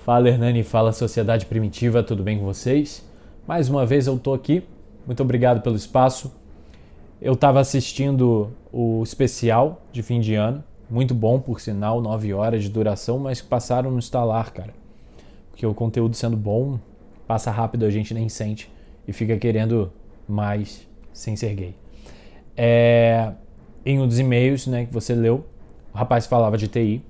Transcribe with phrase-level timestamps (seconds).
[0.00, 3.06] Fala Hernani, fala Sociedade Primitiva, tudo bem com vocês?
[3.46, 4.62] Mais uma vez eu tô aqui,
[5.06, 6.32] muito obrigado pelo espaço.
[7.20, 12.62] Eu estava assistindo o especial de fim de ano, muito bom por sinal, 9 horas
[12.62, 14.72] de duração, mas passaram no estalar, cara.
[15.50, 16.80] Porque o conteúdo sendo bom,
[17.26, 18.72] passa rápido, a gente nem sente
[19.06, 19.92] e fica querendo
[20.26, 21.74] mais sem ser gay.
[22.56, 23.32] É,
[23.84, 25.44] em um dos e-mails né, que você leu,
[25.92, 27.02] o rapaz falava de TI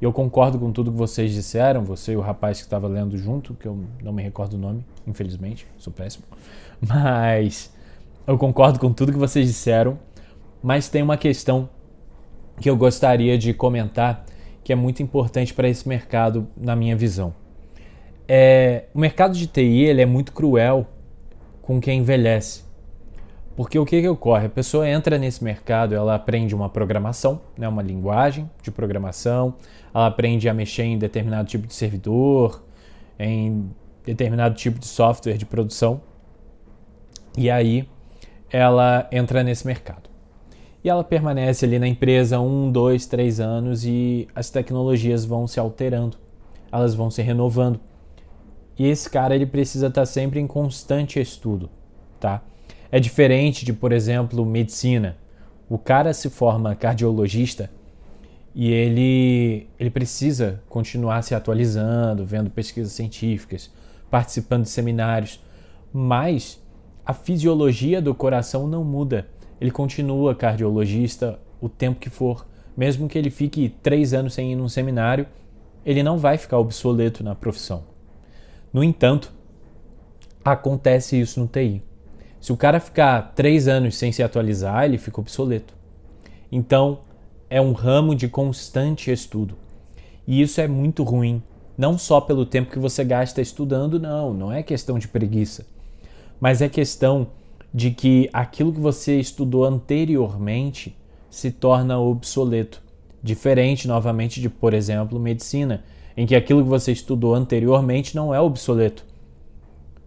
[0.00, 3.16] e eu concordo com tudo que vocês disseram, você e o rapaz que estava lendo
[3.18, 6.24] junto, que eu não me recordo o nome, infelizmente, sou péssimo.
[6.80, 7.72] Mas
[8.26, 9.98] eu concordo com tudo que vocês disseram,
[10.62, 11.68] mas tem uma questão
[12.60, 14.26] que eu gostaria de comentar
[14.62, 17.34] que é muito importante para esse mercado, na minha visão.
[18.28, 20.86] É, o mercado de TI ele é muito cruel
[21.62, 22.64] com quem envelhece.
[23.58, 24.46] Porque o que, que ocorre?
[24.46, 29.56] A pessoa entra nesse mercado, ela aprende uma programação, né, uma linguagem de programação,
[29.92, 32.62] ela aprende a mexer em determinado tipo de servidor,
[33.18, 33.68] em
[34.04, 36.00] determinado tipo de software de produção,
[37.36, 37.88] e aí
[38.48, 40.08] ela entra nesse mercado.
[40.84, 45.58] E ela permanece ali na empresa um, dois, três anos e as tecnologias vão se
[45.58, 46.16] alterando,
[46.70, 47.80] elas vão se renovando.
[48.78, 51.68] E esse cara ele precisa estar sempre em constante estudo,
[52.20, 52.40] tá?
[52.90, 55.16] É diferente de, por exemplo, medicina.
[55.68, 57.70] O cara se forma cardiologista
[58.54, 63.70] e ele, ele precisa continuar se atualizando, vendo pesquisas científicas,
[64.10, 65.40] participando de seminários,
[65.92, 66.60] mas
[67.04, 69.28] a fisiologia do coração não muda.
[69.60, 72.46] Ele continua cardiologista o tempo que for.
[72.76, 75.26] Mesmo que ele fique três anos sem ir num seminário,
[75.84, 77.84] ele não vai ficar obsoleto na profissão.
[78.72, 79.32] No entanto,
[80.44, 81.82] acontece isso no TI.
[82.40, 85.74] Se o cara ficar três anos sem se atualizar, ele fica obsoleto.
[86.50, 87.00] Então,
[87.50, 89.56] é um ramo de constante estudo.
[90.26, 91.42] E isso é muito ruim,
[91.76, 95.66] não só pelo tempo que você gasta estudando, não, não é questão de preguiça,
[96.40, 97.28] mas é questão
[97.72, 100.96] de que aquilo que você estudou anteriormente
[101.30, 102.82] se torna obsoleto.
[103.22, 105.84] Diferente, novamente, de, por exemplo, medicina,
[106.16, 109.04] em que aquilo que você estudou anteriormente não é obsoleto.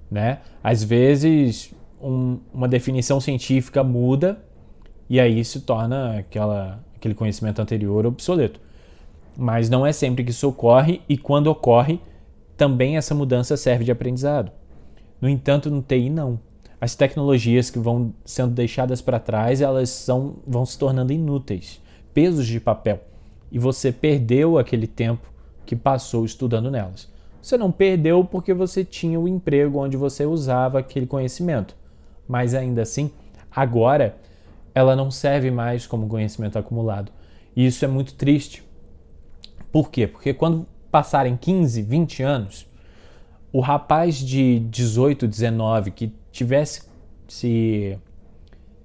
[0.09, 0.39] Né?
[0.63, 4.43] Às vezes, um, uma definição científica muda
[5.09, 8.59] e aí se torna aquela, aquele conhecimento anterior obsoleto.
[9.37, 11.99] Mas não é sempre que isso ocorre e quando ocorre,
[12.57, 14.51] também essa mudança serve de aprendizado.
[15.19, 16.39] No entanto, no TI não.
[16.79, 21.79] As tecnologias que vão sendo deixadas para trás, elas são, vão se tornando inúteis,
[22.13, 22.99] pesos de papel.
[23.51, 25.29] E você perdeu aquele tempo
[25.65, 27.09] que passou estudando nelas.
[27.41, 31.75] Você não perdeu porque você tinha o emprego onde você usava aquele conhecimento
[32.27, 33.11] mas ainda assim,
[33.49, 34.17] agora
[34.73, 37.11] ela não serve mais como conhecimento acumulado.
[37.55, 38.63] E isso é muito triste.
[39.71, 40.07] Por quê?
[40.07, 42.67] Porque quando passarem 15, 20 anos,
[43.51, 46.83] o rapaz de 18, 19 que tivesse
[47.27, 47.97] se,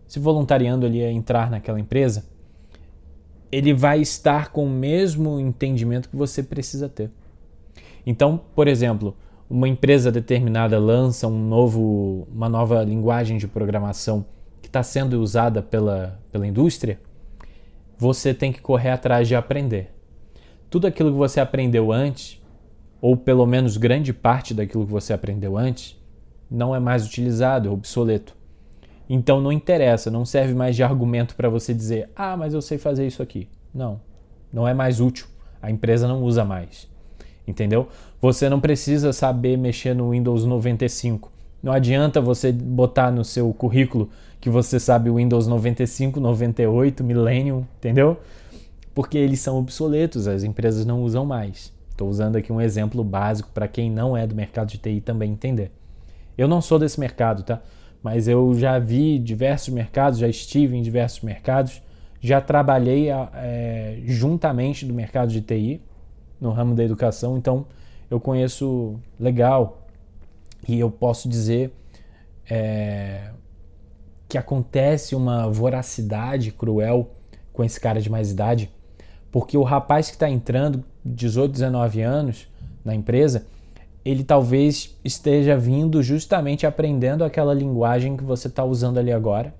[0.06, 2.24] se voluntariando ali a entrar naquela empresa,
[3.50, 7.10] ele vai estar com o mesmo entendimento que você precisa ter.
[8.04, 9.16] Então, por exemplo,
[9.48, 14.26] uma empresa determinada lança um novo, uma nova linguagem de programação
[14.60, 17.00] que está sendo usada pela, pela indústria,
[17.96, 19.94] você tem que correr atrás de aprender.
[20.68, 22.42] Tudo aquilo que você aprendeu antes,
[23.00, 25.96] ou pelo menos grande parte daquilo que você aprendeu antes,
[26.50, 28.36] não é mais utilizado, é obsoleto.
[29.08, 32.76] Então não interessa, não serve mais de argumento para você dizer: ah, mas eu sei
[32.76, 33.48] fazer isso aqui.
[33.72, 34.00] Não,
[34.52, 35.28] não é mais útil.
[35.62, 36.88] A empresa não usa mais
[37.46, 37.88] entendeu?
[38.20, 41.30] Você não precisa saber mexer no Windows 95.
[41.62, 48.18] Não adianta você botar no seu currículo que você sabe Windows 95, 98, Millennium, entendeu?
[48.94, 51.72] Porque eles são obsoletos, as empresas não usam mais.
[51.90, 55.32] Estou usando aqui um exemplo básico para quem não é do mercado de TI também
[55.32, 55.70] entender.
[56.36, 57.62] Eu não sou desse mercado, tá?
[58.02, 61.82] Mas eu já vi diversos mercados, já estive em diversos mercados,
[62.20, 65.80] já trabalhei é, juntamente do mercado de TI,
[66.40, 67.66] no ramo da educação, então
[68.10, 69.86] eu conheço legal
[70.68, 71.72] e eu posso dizer
[72.48, 73.30] é,
[74.28, 77.10] que acontece uma voracidade cruel
[77.52, 78.70] com esse cara de mais idade,
[79.30, 82.48] porque o rapaz que está entrando, 18, 19 anos,
[82.84, 83.46] na empresa,
[84.04, 89.54] ele talvez esteja vindo justamente aprendendo aquela linguagem que você está usando ali agora,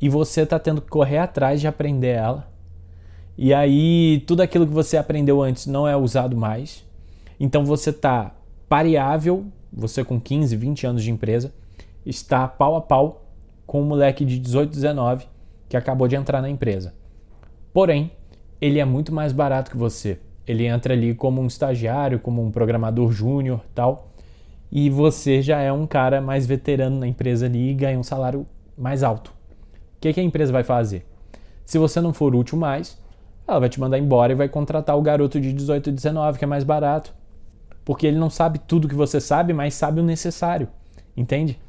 [0.00, 2.51] e você está tendo que correr atrás de aprender ela
[3.36, 6.84] e aí tudo aquilo que você aprendeu antes não é usado mais.
[7.40, 8.34] Então você está
[8.68, 11.52] pareável, você com 15, 20 anos de empresa,
[12.04, 13.26] está pau a pau
[13.66, 15.26] com um moleque de 18, 19
[15.68, 16.92] que acabou de entrar na empresa.
[17.72, 18.10] Porém,
[18.60, 20.18] ele é muito mais barato que você.
[20.46, 24.08] ele entra ali como um estagiário, como um programador júnior, tal.
[24.70, 28.46] E você já é um cara mais veterano na empresa ali e ganha um salário
[28.76, 29.28] mais alto.
[29.96, 31.06] O que, que a empresa vai fazer?
[31.64, 33.01] Se você não for útil mais,
[33.52, 36.48] ela vai te mandar embora e vai contratar o garoto de 18, 19, que é
[36.48, 37.14] mais barato.
[37.84, 40.68] Porque ele não sabe tudo que você sabe, mas sabe o necessário.
[41.16, 41.60] Entende?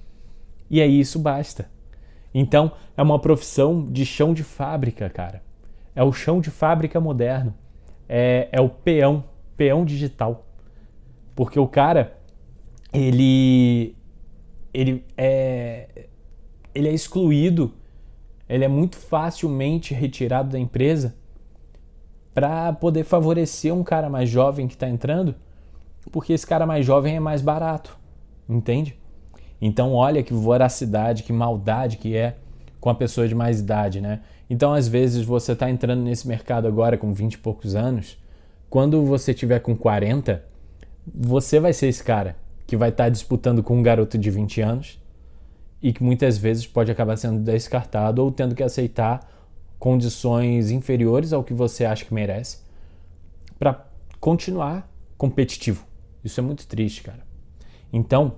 [0.69, 1.69] E aí isso basta.
[2.33, 5.43] Então, é uma profissão de chão de fábrica, cara.
[5.95, 7.53] É o chão de fábrica moderno.
[8.07, 9.23] É, é o peão,
[9.55, 10.47] peão digital.
[11.35, 12.17] Porque o cara,
[12.91, 13.95] ele,
[14.73, 16.07] ele é,
[16.73, 17.73] ele é excluído,
[18.47, 21.15] ele é muito facilmente retirado da empresa
[22.33, 25.35] para poder favorecer um cara mais jovem que está entrando,
[26.11, 27.97] porque esse cara mais jovem é mais barato,
[28.49, 28.97] entende?
[29.61, 32.35] Então olha que voracidade, que maldade que é
[32.79, 34.21] com a pessoa de mais idade, né?
[34.49, 38.17] Então às vezes você está entrando nesse mercado agora com 20 e poucos anos,
[38.69, 40.43] quando você tiver com 40,
[41.05, 42.35] você vai ser esse cara
[42.65, 44.99] que vai estar tá disputando com um garoto de 20 anos
[45.81, 49.29] e que muitas vezes pode acabar sendo descartado ou tendo que aceitar
[49.83, 52.59] condições inferiores ao que você acha que merece
[53.59, 53.85] para
[54.17, 55.85] continuar competitivo.
[56.23, 57.19] Isso é muito triste, cara.
[57.91, 58.35] Então,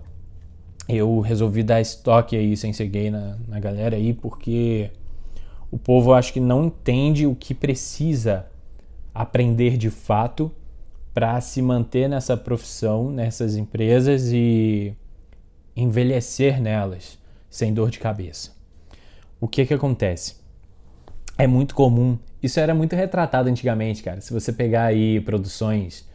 [0.89, 4.89] eu resolvi dar estoque aí sem ser gay na, na galera aí, porque
[5.69, 8.47] o povo acho que não entende o que precisa
[9.13, 10.51] aprender de fato
[11.13, 14.95] para se manter nessa profissão, nessas empresas e
[15.75, 17.19] envelhecer nelas
[17.51, 18.51] sem dor de cabeça.
[19.39, 20.43] O que que acontece?
[21.37, 22.17] É muito comum.
[22.41, 24.21] Isso era muito retratado antigamente, cara.
[24.21, 26.07] Se você pegar aí produções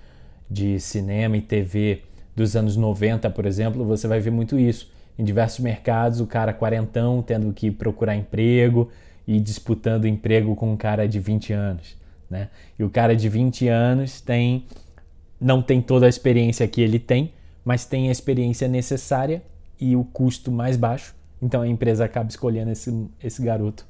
[0.50, 2.02] de cinema e TV
[2.34, 4.90] dos anos 90, por exemplo, você vai ver muito isso.
[5.18, 8.88] Em diversos mercados, o cara quarentão tendo que procurar emprego
[9.26, 11.96] e disputando emprego com um cara de 20 anos,
[12.28, 12.48] né?
[12.78, 14.64] E o cara de 20 anos tem
[15.40, 17.32] não tem toda a experiência que ele tem,
[17.64, 19.42] mas tem a experiência necessária
[19.80, 21.14] e o custo mais baixo.
[21.40, 23.86] Então a empresa acaba escolhendo esse, esse garoto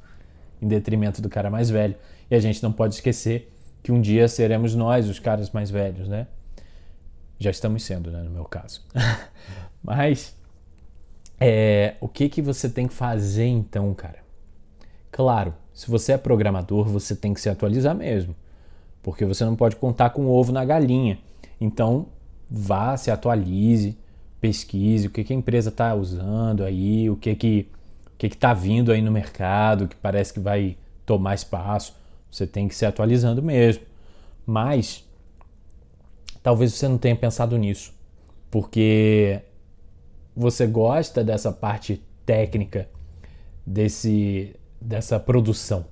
[0.60, 1.94] em detrimento do cara mais velho.
[2.30, 3.52] E a gente não pode esquecer
[3.82, 6.26] que um dia seremos nós os caras mais velhos, né?
[7.38, 8.84] Já estamos sendo, né, no meu caso.
[9.82, 10.36] Mas
[11.40, 14.18] é, o que que você tem que fazer então, cara?
[15.10, 18.36] Claro, se você é programador, você tem que se atualizar mesmo,
[19.02, 21.18] porque você não pode contar com o ovo na galinha.
[21.58, 22.06] Então,
[22.50, 23.96] vá, se atualize,
[24.40, 27.68] pesquise o que, que a empresa está usando aí, o que que
[28.28, 30.76] que está vindo aí no mercado, que parece que vai
[31.06, 31.96] tomar espaço.
[32.30, 33.84] Você tem que se atualizando mesmo.
[34.44, 35.08] Mas
[36.42, 37.94] talvez você não tenha pensado nisso,
[38.50, 39.40] porque
[40.36, 42.88] você gosta dessa parte técnica
[43.66, 45.86] desse dessa produção.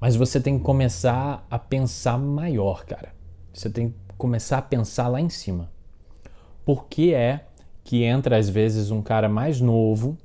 [0.00, 3.14] Mas você tem que começar a pensar maior, cara.
[3.52, 5.70] Você tem que começar a pensar lá em cima.
[6.64, 7.44] Por que é
[7.84, 10.16] que entra às vezes um cara mais novo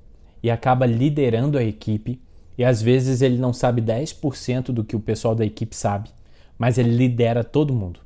[0.47, 2.21] e acaba liderando a equipe.
[2.57, 6.09] E às vezes ele não sabe 10% do que o pessoal da equipe sabe,
[6.57, 7.99] mas ele lidera todo mundo.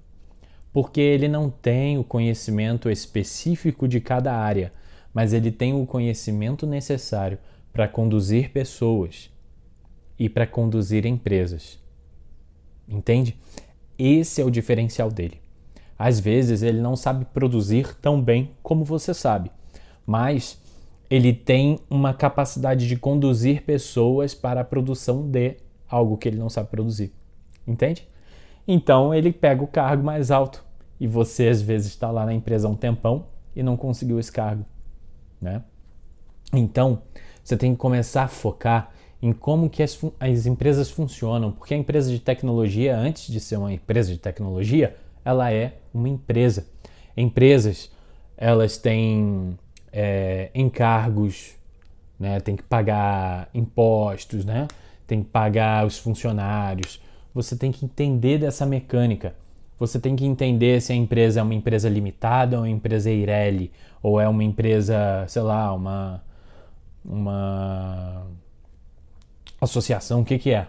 [0.74, 4.74] Porque ele não tem o conhecimento específico de cada área,
[5.14, 7.38] mas ele tem o conhecimento necessário
[7.72, 9.30] para conduzir pessoas
[10.18, 11.80] e para conduzir empresas.
[12.90, 13.38] Entende?
[14.00, 15.40] Esse é o diferencial dele.
[15.98, 19.52] Às vezes ele não sabe produzir tão bem como você sabe,
[20.08, 20.60] mas
[21.12, 25.58] ele tem uma capacidade de conduzir pessoas para a produção de
[25.90, 27.12] algo que ele não sabe produzir.
[27.68, 28.08] Entende?
[28.66, 30.64] Então ele pega o cargo mais alto
[30.98, 34.66] e você às vezes está lá na empresa um tempão e não conseguiu esse cargo,
[35.42, 35.62] né?
[36.54, 37.02] Então
[37.44, 38.92] você tem que começar a focar
[39.22, 43.58] em como que as, as empresas funcionam, porque a empresa de tecnologia, antes de ser
[43.58, 46.68] uma empresa de tecnologia, ela é uma empresa.
[47.18, 47.92] Empresas,
[48.38, 49.58] elas têm
[49.92, 51.56] é, encargos,
[52.20, 52.40] né?
[52.40, 54.68] tem que pagar impostos, né?
[55.08, 57.02] tem que pagar os funcionários.
[57.34, 59.36] Você tem que entender dessa mecânica.
[59.80, 63.72] Você tem que entender se a empresa é uma empresa limitada ou uma empresa Eireli,
[64.02, 66.24] ou é uma empresa, sei lá, uma,
[67.04, 68.28] uma
[69.60, 70.68] associação, o que, que é?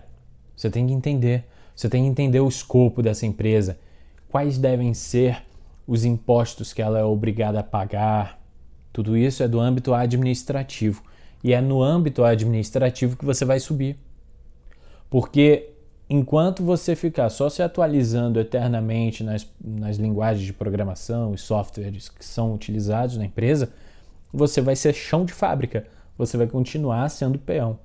[0.56, 1.44] Você tem que entender.
[1.74, 3.78] Você tem que entender o escopo dessa empresa,
[4.28, 5.42] quais devem ser
[5.86, 8.41] os impostos que ela é obrigada a pagar,
[8.92, 11.02] tudo isso é do âmbito administrativo.
[11.42, 13.96] E é no âmbito administrativo que você vai subir.
[15.10, 15.70] Porque
[16.08, 22.24] enquanto você ficar só se atualizando eternamente nas, nas linguagens de programação e softwares que
[22.24, 23.72] são utilizados na empresa,
[24.32, 25.86] você vai ser chão de fábrica.
[26.16, 27.78] Você vai continuar sendo peão.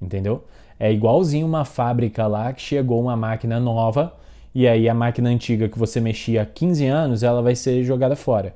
[0.00, 0.44] Entendeu?
[0.78, 4.14] É igualzinho uma fábrica lá que chegou uma máquina nova
[4.52, 8.16] E aí a máquina antiga que você mexia há 15 anos, ela vai ser jogada
[8.16, 8.54] fora.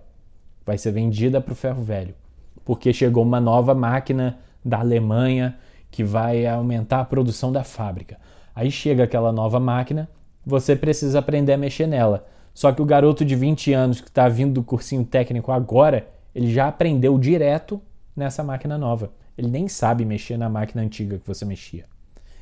[0.69, 2.15] Vai ser vendida para o ferro velho.
[2.63, 5.57] Porque chegou uma nova máquina da Alemanha
[5.91, 8.19] que vai aumentar a produção da fábrica.
[8.55, 10.11] Aí chega aquela nova máquina,
[10.45, 12.27] você precisa aprender a mexer nela.
[12.53, 16.53] Só que o garoto de 20 anos que está vindo do cursinho técnico agora, ele
[16.53, 17.81] já aprendeu direto
[18.15, 19.11] nessa máquina nova.
[19.39, 21.87] Ele nem sabe mexer na máquina antiga que você mexia.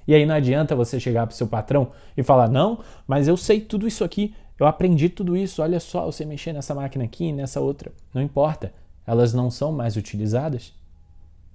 [0.05, 3.37] E aí não adianta você chegar para o seu patrão e falar: não, mas eu
[3.37, 7.33] sei tudo isso aqui, eu aprendi tudo isso, olha só, sei mexer nessa máquina aqui
[7.33, 7.93] nessa outra.
[8.13, 8.73] Não importa,
[9.07, 10.73] elas não são mais utilizadas.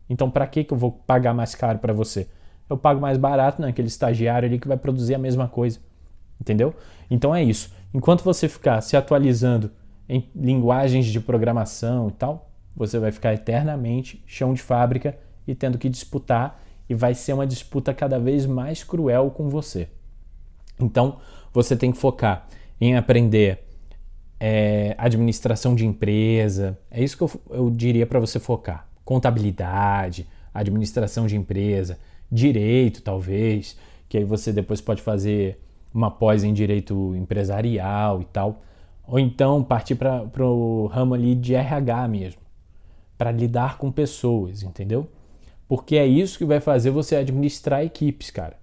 [0.10, 2.27] Então, para que, que eu vou pagar mais caro para você?
[2.70, 5.79] Eu pago mais barato naquele estagiário ali que vai produzir a mesma coisa.
[6.39, 6.74] Entendeu?
[7.10, 7.74] Então é isso.
[7.93, 9.72] Enquanto você ficar se atualizando
[10.08, 15.17] em linguagens de programação e tal, você vai ficar eternamente chão de fábrica
[15.48, 19.88] e tendo que disputar e vai ser uma disputa cada vez mais cruel com você.
[20.79, 21.17] Então,
[21.53, 22.48] você tem que focar
[22.82, 23.64] em aprender
[24.40, 26.78] é, administração de empresa.
[26.90, 28.88] É isso que eu, eu diria para você focar.
[29.06, 32.00] Contabilidade, administração de empresa,
[32.32, 33.78] direito, talvez,
[34.10, 35.60] que aí você depois pode fazer
[35.94, 38.64] uma pós em direito empresarial e tal.
[39.08, 42.42] Ou então partir para o ramo ali de RH mesmo,
[43.18, 45.08] para lidar com pessoas, entendeu?
[45.68, 48.58] Porque é isso que vai fazer você administrar equipes, cara.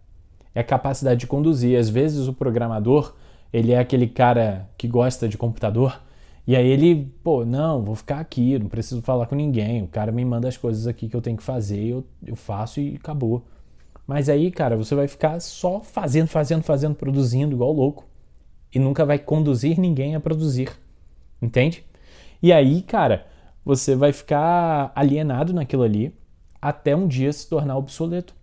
[0.54, 1.78] É a capacidade de conduzir.
[1.78, 3.14] Às vezes o programador,
[3.52, 6.00] ele é aquele cara que gosta de computador,
[6.48, 9.82] e aí ele, pô, não, vou ficar aqui, não preciso falar com ninguém.
[9.82, 12.80] O cara me manda as coisas aqui que eu tenho que fazer, eu, eu faço
[12.80, 13.44] e acabou.
[14.06, 18.06] Mas aí, cara, você vai ficar só fazendo, fazendo, fazendo, produzindo igual louco.
[18.74, 20.70] E nunca vai conduzir ninguém a produzir.
[21.42, 21.84] Entende?
[22.42, 23.26] E aí, cara,
[23.62, 26.14] você vai ficar alienado naquilo ali
[26.62, 28.34] até um dia se tornar obsoleto.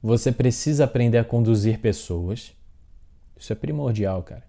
[0.00, 2.52] Você precisa aprender a conduzir pessoas.
[3.38, 4.42] Isso é primordial, cara.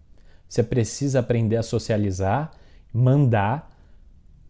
[0.47, 2.51] Você precisa aprender a socializar,
[2.91, 3.69] mandar,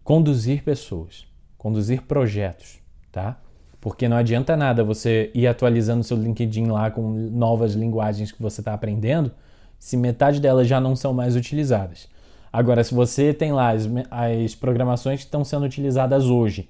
[0.03, 1.27] conduzir pessoas,
[1.58, 2.79] conduzir projetos,
[3.12, 3.38] tá?
[3.81, 8.62] Porque não adianta nada você ir atualizando seu LinkedIn lá com novas linguagens que você
[8.62, 9.31] está aprendendo,
[9.77, 12.08] se metade delas já não são mais utilizadas.
[12.51, 16.67] Agora, se você tem lá as, as programações que estão sendo utilizadas hoje,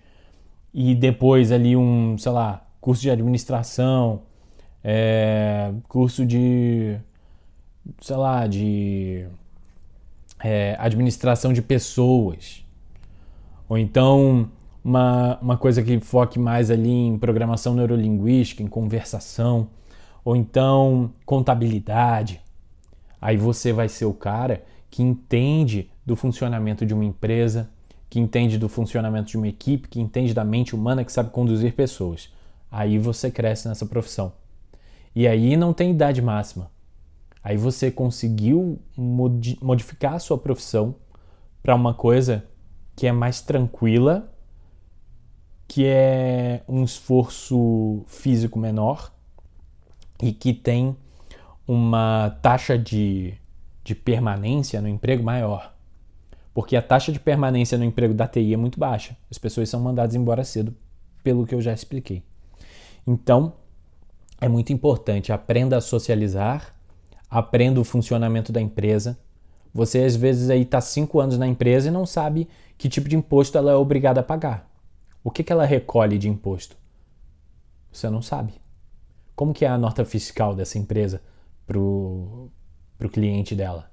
[0.73, 4.21] e depois ali um, sei lá, curso de administração,
[4.83, 6.97] é, curso de,
[8.01, 9.25] sei lá, de
[10.43, 12.65] é, administração de pessoas,
[13.67, 14.49] ou então
[14.83, 19.67] uma, uma coisa que foque mais ali em programação neurolinguística, em conversação,
[20.23, 22.41] ou então contabilidade.
[23.21, 27.69] Aí você vai ser o cara que entende do funcionamento de uma empresa,
[28.09, 31.73] que entende do funcionamento de uma equipe, que entende da mente humana, que sabe conduzir
[31.73, 32.31] pessoas.
[32.71, 34.31] Aí você cresce nessa profissão.
[35.15, 36.71] E aí não tem idade máxima.
[37.43, 40.95] Aí você conseguiu modificar a sua profissão
[41.63, 42.45] para uma coisa
[42.95, 44.31] que é mais tranquila,
[45.67, 49.11] que é um esforço físico menor
[50.21, 50.95] e que tem
[51.67, 53.35] uma taxa de,
[53.83, 55.73] de permanência no emprego maior.
[56.53, 59.15] Porque a taxa de permanência no emprego da TI é muito baixa.
[59.29, 60.75] As pessoas são mandadas embora cedo,
[61.23, 62.23] pelo que eu já expliquei.
[63.07, 63.53] Então,
[64.41, 65.31] é muito importante.
[65.31, 66.75] Aprenda a socializar,
[67.29, 69.17] aprenda o funcionamento da empresa.
[69.73, 73.15] Você, às vezes, aí está cinco anos na empresa e não sabe que tipo de
[73.15, 74.69] imposto ela é obrigada a pagar.
[75.23, 76.75] O que, que ela recolhe de imposto?
[77.91, 78.53] Você não sabe.
[79.35, 81.21] Como que é a nota fiscal dessa empresa
[81.67, 82.49] para o
[83.11, 83.91] cliente dela?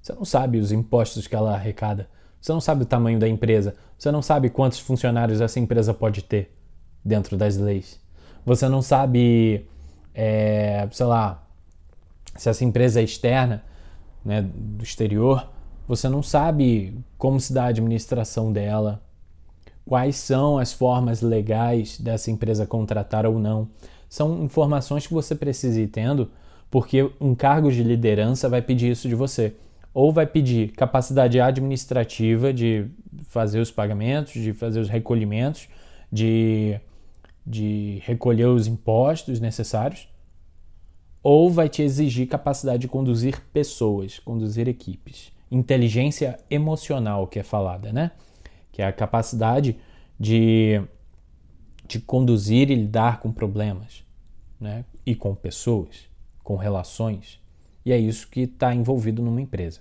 [0.00, 2.08] Você não sabe os impostos que ela arrecada.
[2.40, 3.74] Você não sabe o tamanho da empresa.
[3.98, 6.54] Você não sabe quantos funcionários essa empresa pode ter
[7.04, 8.00] dentro das leis.
[8.44, 9.66] Você não sabe,
[10.14, 11.43] é, sei lá,
[12.36, 13.62] se essa empresa é externa,
[14.24, 15.48] né, do exterior.
[15.86, 19.02] Você não sabe como se dá a administração dela,
[19.84, 23.68] quais são as formas legais dessa empresa contratar ou não.
[24.08, 26.30] São informações que você precisa ir tendo,
[26.70, 29.54] porque um cargo de liderança vai pedir isso de você
[29.94, 32.86] ou vai pedir capacidade administrativa de
[33.28, 35.68] fazer os pagamentos, de fazer os recolhimentos,
[36.10, 36.80] de,
[37.46, 40.08] de recolher os impostos necessários,
[41.24, 45.32] ou vai te exigir capacidade de conduzir pessoas, conduzir equipes.
[45.50, 48.10] Inteligência emocional que é falada, né?
[48.70, 49.78] Que é a capacidade
[50.20, 50.82] de,
[51.88, 54.04] de conduzir e lidar com problemas,
[54.60, 54.84] né?
[55.06, 56.06] E com pessoas,
[56.42, 57.40] com relações.
[57.86, 59.80] E é isso que está envolvido numa empresa.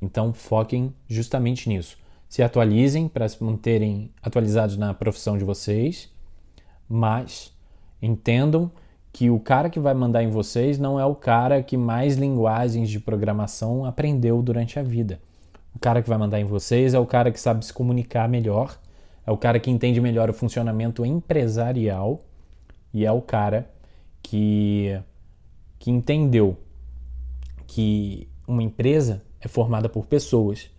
[0.00, 1.98] Então foquem justamente nisso.
[2.26, 6.10] Se atualizem para se manterem atualizados na profissão de vocês,
[6.88, 7.52] mas
[8.00, 8.72] entendam
[9.12, 12.88] que o cara que vai mandar em vocês não é o cara que mais linguagens
[12.88, 15.20] de programação aprendeu durante a vida.
[15.74, 18.78] O cara que vai mandar em vocês é o cara que sabe se comunicar melhor,
[19.26, 22.20] é o cara que entende melhor o funcionamento empresarial
[22.92, 23.68] e é o cara
[24.22, 24.98] que,
[25.78, 26.56] que entendeu
[27.66, 30.70] que uma empresa é formada por pessoas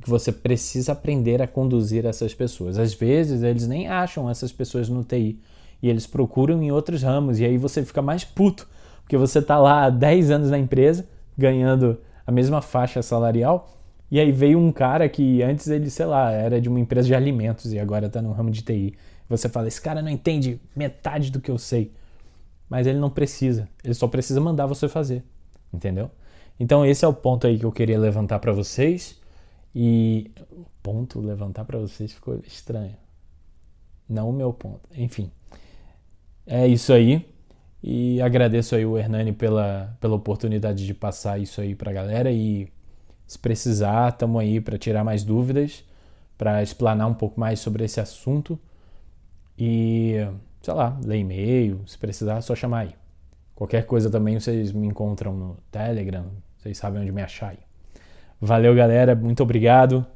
[0.00, 2.78] que você precisa aprender a conduzir essas pessoas.
[2.78, 5.40] Às vezes eles nem acham essas pessoas no TI
[5.82, 8.68] e eles procuram em outros ramos, e aí você fica mais puto,
[9.02, 11.06] porque você está lá há 10 anos na empresa,
[11.36, 13.76] ganhando a mesma faixa salarial,
[14.10, 17.14] e aí veio um cara que antes ele, sei lá, era de uma empresa de
[17.14, 18.94] alimentos e agora está no ramo de TI.
[19.28, 21.92] Você fala, esse cara não entende metade do que eu sei.
[22.68, 25.24] Mas ele não precisa, ele só precisa mandar você fazer,
[25.72, 26.10] entendeu?
[26.58, 29.20] Então esse é o ponto aí que eu queria levantar para vocês.
[29.74, 32.96] E o ponto levantar para vocês ficou estranho.
[34.08, 34.88] Não o meu ponto.
[34.96, 35.30] Enfim.
[36.46, 37.26] É isso aí.
[37.82, 42.30] E agradeço aí o Hernani pela, pela oportunidade de passar isso aí para a galera.
[42.30, 42.68] E
[43.26, 45.84] se precisar, estamos aí para tirar mais dúvidas,
[46.38, 48.58] para explanar um pouco mais sobre esse assunto.
[49.58, 50.16] E,
[50.62, 52.94] sei lá, ler e-mail, se precisar, é só chamar aí.
[53.54, 56.26] Qualquer coisa também vocês me encontram no Telegram,
[56.58, 57.58] vocês sabem onde me achar aí.
[58.40, 60.06] Valeu, galera, muito obrigado.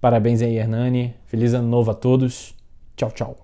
[0.00, 1.14] Parabéns aí, Hernani.
[1.24, 2.54] Feliz ano novo a todos.
[2.94, 3.43] Tchau, tchau.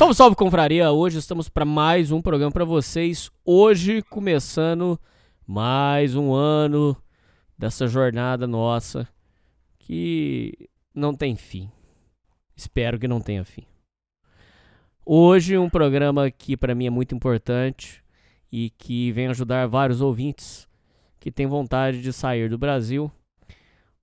[0.00, 0.90] Salve, salve, confraria!
[0.90, 3.30] Hoje estamos para mais um programa para vocês.
[3.44, 4.98] Hoje começando
[5.46, 6.96] mais um ano
[7.58, 9.06] dessa jornada nossa
[9.78, 10.54] que
[10.94, 11.70] não tem fim.
[12.56, 13.66] Espero que não tenha fim.
[15.04, 18.02] Hoje um programa que para mim é muito importante
[18.50, 20.66] e que vem ajudar vários ouvintes
[21.20, 23.12] que têm vontade de sair do Brasil.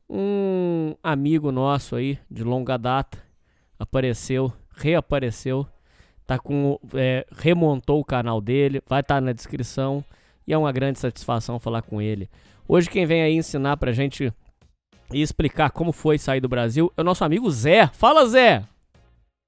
[0.08, 3.18] Um amigo nosso aí de longa data
[3.80, 5.68] apareceu, reapareceu
[6.28, 10.04] tá com é, remontou o canal dele, vai estar tá na descrição
[10.46, 12.30] e é uma grande satisfação falar com ele.
[12.68, 14.32] Hoje quem vem aí ensinar pra gente
[15.12, 17.88] e explicar como foi sair do Brasil é o nosso amigo Zé.
[17.94, 18.64] Fala Zé.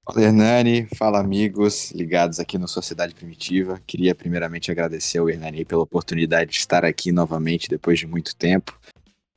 [0.06, 3.78] Fala Hernani, fala amigos ligados aqui no Sociedade Primitiva.
[3.86, 8.74] Queria primeiramente agradecer ao Hernani pela oportunidade de estar aqui novamente depois de muito tempo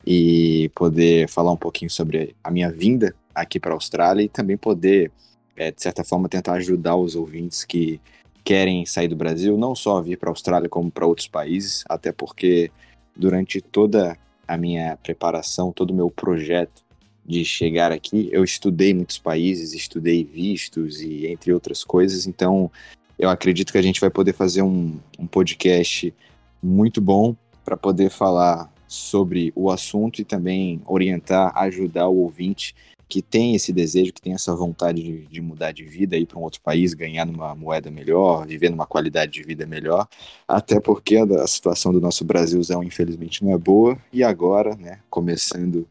[0.08, 4.56] e poder falar um pouquinho sobre a minha vinda aqui para a Austrália e também
[4.56, 5.12] poder
[5.56, 8.00] é, de certa forma, tentar ajudar os ouvintes que
[8.44, 12.12] querem sair do Brasil, não só vir para a Austrália, como para outros países, até
[12.12, 12.72] porque
[13.16, 16.84] durante toda a minha preparação, todo o meu projeto
[17.26, 22.70] de chegar aqui, eu estudei muitos países, estudei vistos e entre outras coisas, então
[23.18, 26.14] eu acredito que a gente vai poder fazer um, um podcast
[26.62, 32.76] muito bom para poder falar sobre o assunto e também orientar, ajudar o ouvinte
[33.08, 36.40] que tem esse desejo, que tem essa vontade de, de mudar de vida, ir para
[36.40, 40.08] um outro país, ganhar numa moeda melhor, viver numa qualidade de vida melhor,
[40.48, 45.00] até porque a, a situação do nosso Brasilzão, infelizmente, não é boa, e agora, né,
[45.10, 45.88] começando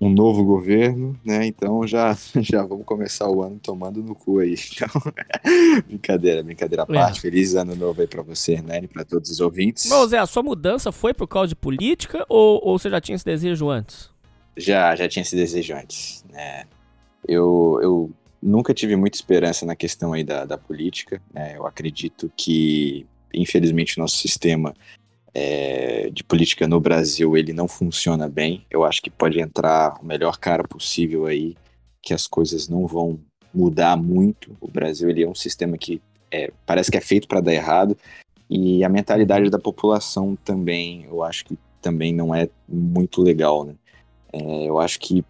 [0.00, 1.46] um novo governo, né?
[1.46, 4.54] Então já, já vamos começar o ano tomando no cu aí.
[4.74, 4.88] Então,
[5.86, 7.18] brincadeira, brincadeira à parte.
[7.18, 7.20] É.
[7.22, 9.86] Feliz ano novo aí para você, Hernani, para todos os ouvintes.
[9.86, 13.16] Mas, Zé, a sua mudança foi por causa de política ou, ou você já tinha
[13.16, 14.13] esse desejo antes?
[14.56, 16.24] Já, já tinha esse desejo antes.
[16.30, 16.64] Né?
[17.26, 18.10] Eu, eu
[18.42, 21.20] nunca tive muita esperança na questão aí da, da política.
[21.32, 21.56] Né?
[21.56, 24.74] Eu acredito que, infelizmente, o nosso sistema
[25.32, 28.64] é, de política no Brasil ele não funciona bem.
[28.70, 31.56] Eu acho que pode entrar o melhor cara possível aí,
[32.02, 33.18] que as coisas não vão
[33.52, 34.56] mudar muito.
[34.60, 37.96] O Brasil ele é um sistema que é, parece que é feito para dar errado
[38.48, 43.74] e a mentalidade da população também, eu acho que também não é muito legal, né?
[44.34, 45.24] É, eu acho que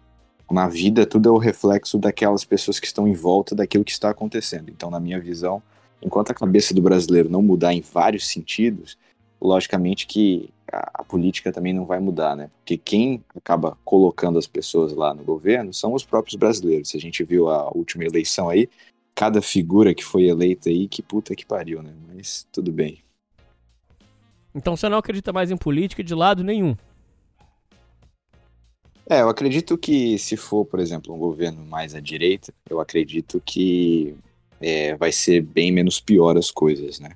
[0.49, 4.09] na vida tudo é o reflexo daquelas pessoas que estão em volta daquilo que está
[4.09, 4.69] acontecendo.
[4.69, 5.61] Então, na minha visão,
[6.01, 8.97] enquanto a cabeça do brasileiro não mudar em vários sentidos,
[9.39, 12.49] logicamente que a, a, política também não vai mudar, né?
[12.57, 16.89] Porque quem acaba colocando as pessoas lá no governo são os próprios brasileiros.
[16.89, 18.67] Se a gente viu a última eleição aí,
[19.13, 21.93] cada figura que foi eleita aí, que puta que pariu, né?
[22.07, 22.99] Mas tudo bem.
[24.53, 26.75] Então você não acredita mais em política de lado nenhum?
[29.07, 33.41] É, eu acredito que se for, por exemplo, um governo mais à direita, eu acredito
[33.45, 34.15] que
[34.59, 37.11] é, vai ser bem menos pior as coisas, né?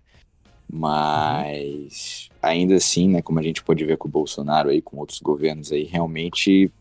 [0.72, 5.20] Mas ainda assim, né, como a gente pode ver com o Bolsonaro aí, com outros
[5.20, 6.72] governos aí, realmente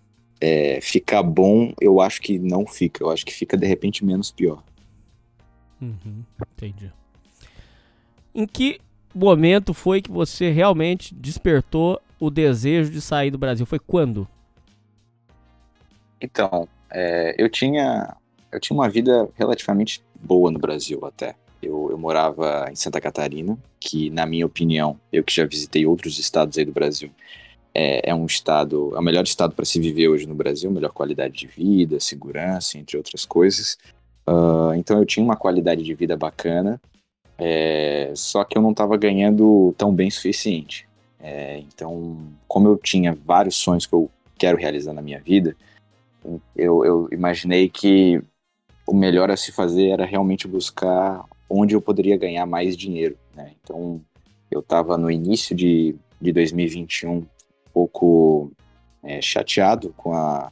[0.41, 3.03] é, ficar bom, eu acho que não fica.
[3.03, 4.63] Eu acho que fica de repente menos pior.
[5.81, 6.23] Uhum,
[6.55, 6.93] entendi.
[8.35, 8.79] Em que
[9.15, 13.65] momento foi que você realmente despertou o desejo de sair do Brasil?
[13.65, 14.29] Foi quando?
[16.21, 18.17] Então, é, eu tinha
[18.51, 21.35] eu tinha uma vida relativamente boa no Brasil até.
[21.63, 26.19] Eu, eu, morava em Santa Catarina, que na minha opinião, eu que já visitei outros
[26.19, 27.11] estados aí do Brasil,
[27.75, 30.93] é, é um estado, é o melhor estado para se viver hoje no Brasil, melhor
[30.93, 33.77] qualidade de vida, segurança, entre outras coisas.
[34.27, 36.81] Uh, então eu tinha uma qualidade de vida bacana,
[37.37, 40.89] é, só que eu não estava ganhando tão bem o suficiente.
[41.21, 45.57] É, então, como eu tinha vários sonhos que eu quero realizar na minha vida,
[46.57, 48.23] eu, eu imaginei que
[48.87, 53.17] o melhor a se fazer era realmente buscar onde eu poderia ganhar mais dinheiro.
[53.35, 53.53] Né?
[53.63, 54.01] Então,
[54.51, 57.27] eu estava no início de, de 2021 um
[57.73, 58.53] pouco
[59.03, 60.51] é, chateado com a,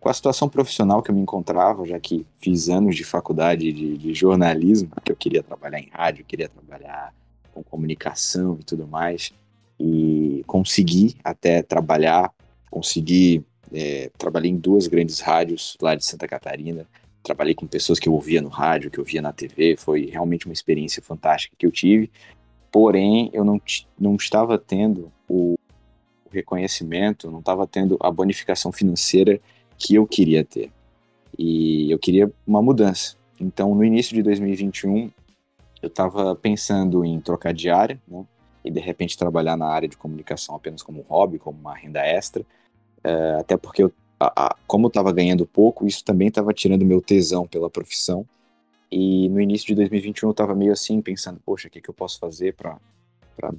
[0.00, 3.96] com a situação profissional que eu me encontrava, já que fiz anos de faculdade de,
[3.96, 7.14] de jornalismo, que eu queria trabalhar em rádio, queria trabalhar
[7.52, 9.32] com comunicação e tudo mais,
[9.78, 12.32] e consegui até trabalhar,
[12.70, 16.86] consegui, é, trabalhei em duas grandes rádios lá de Santa Catarina,
[17.22, 20.46] trabalhei com pessoas que eu ouvia no rádio, que eu via na TV, foi realmente
[20.46, 22.10] uma experiência fantástica que eu tive.
[22.70, 23.60] Porém, eu não,
[23.98, 25.56] não estava tendo o
[26.30, 29.40] reconhecimento, não estava tendo a bonificação financeira
[29.78, 30.70] que eu queria ter.
[31.38, 33.16] E eu queria uma mudança.
[33.40, 35.10] Então, no início de 2021,
[35.82, 38.24] eu estava pensando em trocar de área, né?
[38.64, 42.44] E de repente trabalhar na área de comunicação apenas como hobby, como uma renda extra.
[43.04, 46.84] Uh, até porque eu a, a, como eu estava ganhando pouco, isso também estava tirando
[46.84, 48.26] meu tesão pela profissão.
[48.90, 51.94] E no início de 2021 eu estava meio assim, pensando, poxa, o que, que eu
[51.94, 52.78] posso fazer para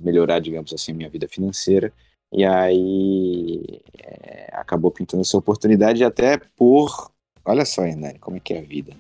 [0.02, 1.92] melhorar, digamos assim, a minha vida financeira.
[2.32, 7.12] E aí é, acabou pintando essa oportunidade até por.
[7.44, 8.92] Olha só, Hernani, como é que é a vida.
[8.92, 9.00] Né?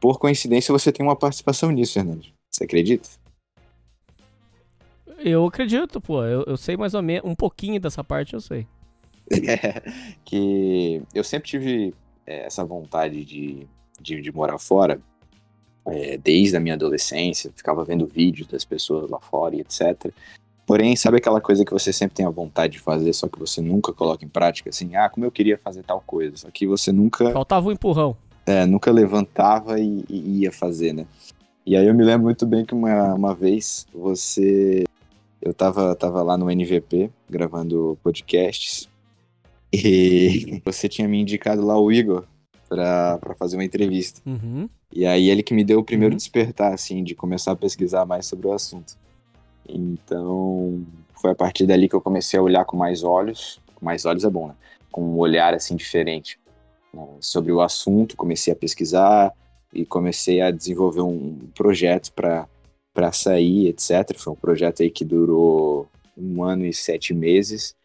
[0.00, 2.34] Por coincidência, você tem uma participação nisso, Hernani.
[2.50, 3.08] Você acredita?
[5.18, 6.24] Eu acredito, pô.
[6.24, 7.28] Eu, eu sei mais ou menos.
[7.28, 8.66] Um pouquinho dessa parte eu sei.
[10.24, 11.94] que eu sempre tive
[12.26, 13.66] é, essa vontade de,
[14.00, 15.00] de, de morar fora,
[15.86, 20.12] é, desde a minha adolescência, ficava vendo vídeos das pessoas lá fora e etc.
[20.66, 23.62] Porém, sabe aquela coisa que você sempre tem a vontade de fazer, só que você
[23.62, 26.92] nunca coloca em prática, assim, ah, como eu queria fazer tal coisa, só que você
[26.92, 27.32] nunca...
[27.32, 28.14] Faltava um empurrão.
[28.44, 31.06] É, nunca levantava e, e ia fazer, né?
[31.64, 34.84] E aí eu me lembro muito bem que uma, uma vez você...
[35.40, 38.88] Eu tava, tava lá no NVP, gravando podcasts,
[39.72, 42.24] e você tinha me indicado lá o Igor
[42.68, 44.20] para fazer uma entrevista.
[44.26, 44.68] Uhum.
[44.92, 46.18] E aí ele que me deu o primeiro uhum.
[46.18, 48.96] despertar, assim, de começar a pesquisar mais sobre o assunto.
[49.68, 50.84] Então,
[51.20, 53.60] foi a partir dali que eu comecei a olhar com mais olhos.
[53.74, 54.54] Com mais olhos é bom, né?
[54.90, 56.38] Com um olhar, assim, diferente
[56.92, 57.06] né?
[57.20, 58.16] sobre o assunto.
[58.16, 59.32] Comecei a pesquisar
[59.72, 64.16] e comecei a desenvolver um projeto para sair, etc.
[64.16, 67.77] Foi um projeto aí que durou um ano e sete meses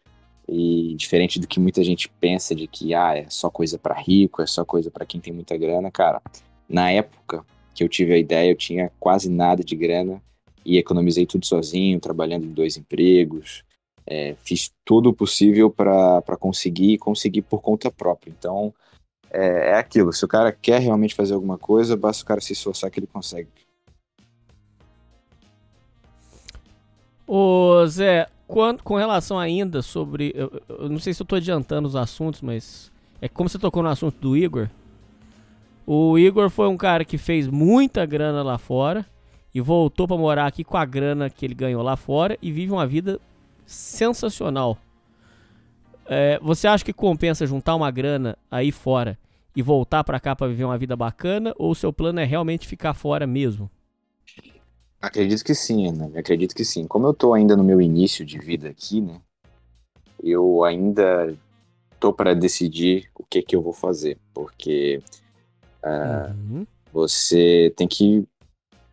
[0.48, 4.42] e diferente do que muita gente pensa de que ah, é só coisa para rico,
[4.42, 6.20] é só coisa para quem tem muita grana, cara.
[6.68, 10.22] Na época que eu tive a ideia, eu tinha quase nada de grana
[10.64, 13.64] e economizei tudo sozinho, trabalhando em dois empregos.
[14.06, 18.30] É, fiz tudo o possível para conseguir e conseguir por conta própria.
[18.30, 18.72] Então,
[19.30, 20.12] é, é aquilo.
[20.12, 23.06] Se o cara quer realmente fazer alguma coisa, basta o cara se esforçar que ele
[23.06, 23.48] consegue.
[27.26, 30.32] Ô Zé, quando, com relação ainda sobre.
[30.34, 32.92] Eu, eu, não sei se eu tô adiantando os assuntos, mas.
[33.20, 34.68] É como você tocou no assunto do Igor.
[35.86, 39.06] O Igor foi um cara que fez muita grana lá fora
[39.54, 42.72] e voltou para morar aqui com a grana que ele ganhou lá fora e vive
[42.72, 43.20] uma vida
[43.64, 44.76] sensacional.
[46.06, 49.18] É, você acha que compensa juntar uma grana aí fora
[49.56, 52.92] e voltar para cá para viver uma vida bacana ou seu plano é realmente ficar
[52.92, 53.70] fora mesmo?
[55.04, 56.10] Acredito que sim, né?
[56.18, 56.86] Acredito que sim.
[56.86, 59.20] Como eu tô ainda no meu início de vida aqui, né?
[60.22, 61.36] Eu ainda
[62.00, 65.02] tô para decidir o que que eu vou fazer, porque
[65.82, 66.66] uh, uhum.
[66.90, 68.26] você tem que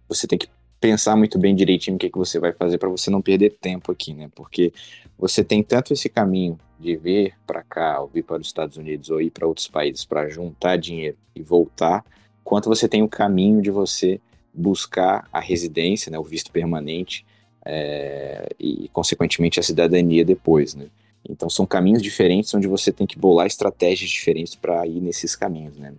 [0.10, 0.50] você tem que
[0.82, 3.89] pensar muito bem direitinho o que, que você vai fazer para você não perder tempo
[3.89, 4.30] aqui, né?
[4.36, 4.74] Porque
[5.17, 9.10] você tem tanto esse caminho de vir para cá, ou vir para os Estados Unidos,
[9.10, 12.04] ou ir para outros países para juntar dinheiro e voltar,
[12.43, 14.19] quanto você tem o caminho de você
[14.54, 17.26] buscar a residência, né, o visto permanente,
[17.66, 20.88] é, e consequentemente a cidadania depois, né?
[21.28, 25.78] Então são caminhos diferentes onde você tem que bolar estratégias diferentes para ir nesses caminhos,
[25.78, 25.94] né?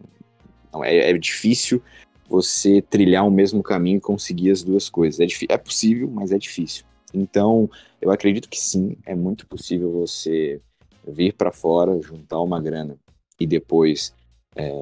[0.73, 1.83] Então, é, é, difícil
[2.29, 5.21] você trilhar o mesmo caminho e conseguir as duas coisas.
[5.21, 6.85] É, é possível, mas é difícil.
[7.13, 7.69] Então,
[8.01, 10.63] eu acredito que sim, é muito possível você
[11.07, 12.97] vir para fora, juntar uma grana
[13.39, 14.15] e depois
[14.57, 14.73] é,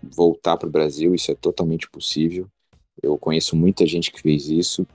[0.00, 1.12] voltar para o Brasil.
[1.12, 2.46] Isso é totalmente possível.
[3.00, 4.86] Eu conheço muita gente que fez isso,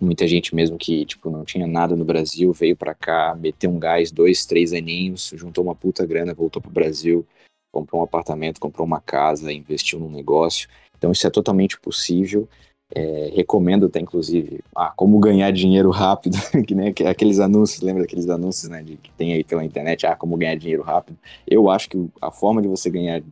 [0.00, 3.78] muita gente mesmo que tipo não tinha nada no Brasil veio para cá, meteu um
[3.78, 7.26] gás, dois, três aninhos, juntou uma puta grana, voltou pro Brasil,
[7.72, 10.68] comprou um apartamento, comprou uma casa, investiu num negócio.
[10.96, 12.48] Então isso é totalmente possível.
[12.94, 18.28] É, recomendo até, inclusive, ah, como ganhar dinheiro rápido, que nem aqueles anúncios, lembra daqueles
[18.28, 21.16] anúncios né, de, que tem aí pela internet, ah, como ganhar dinheiro rápido.
[21.48, 23.22] Eu acho que a forma de você ganhar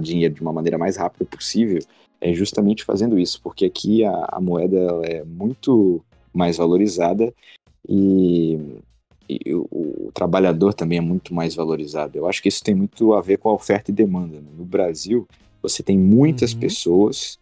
[0.00, 1.78] dinheiro de uma maneira mais rápida possível
[2.22, 7.34] é justamente fazendo isso, porque aqui a, a moeda é muito mais valorizada
[7.86, 8.58] e,
[9.28, 12.16] e o, o, trabalhador também é muito mais valorizado.
[12.16, 14.40] Eu acho que isso tem muito a ver com a oferta e demanda.
[14.40, 14.48] Né?
[14.56, 15.26] No Brasil,
[15.60, 16.60] você tem muitas uhum.
[16.60, 17.40] pessoas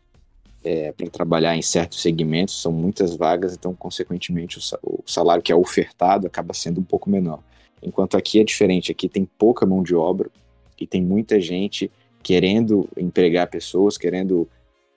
[0.64, 5.56] é, para trabalhar em certos segmentos, são muitas vagas, então, consequentemente, o, salário que é
[5.56, 7.40] ofertado acaba sendo um pouco menor.
[7.82, 10.30] Enquanto aqui é diferente, aqui tem pouca mão de obra
[10.78, 11.90] e tem muita gente
[12.22, 14.48] querendo empregar pessoas, querendo,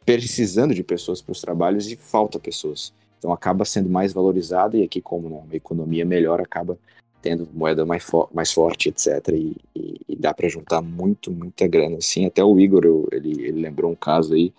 [0.06, 2.94] precisando de pessoas para os trabalhos e falta pessoas.
[3.18, 6.78] Então acaba sendo mais valorizado e aqui como né, uma economia melhor acaba
[7.22, 9.30] tendo moeda mais, for mais forte, etc.
[9.30, 11.98] E, e, e dá para juntar muito, muita grana.
[11.98, 14.54] Assim, até o Igor, eu, ele, ele lembrou um caso aí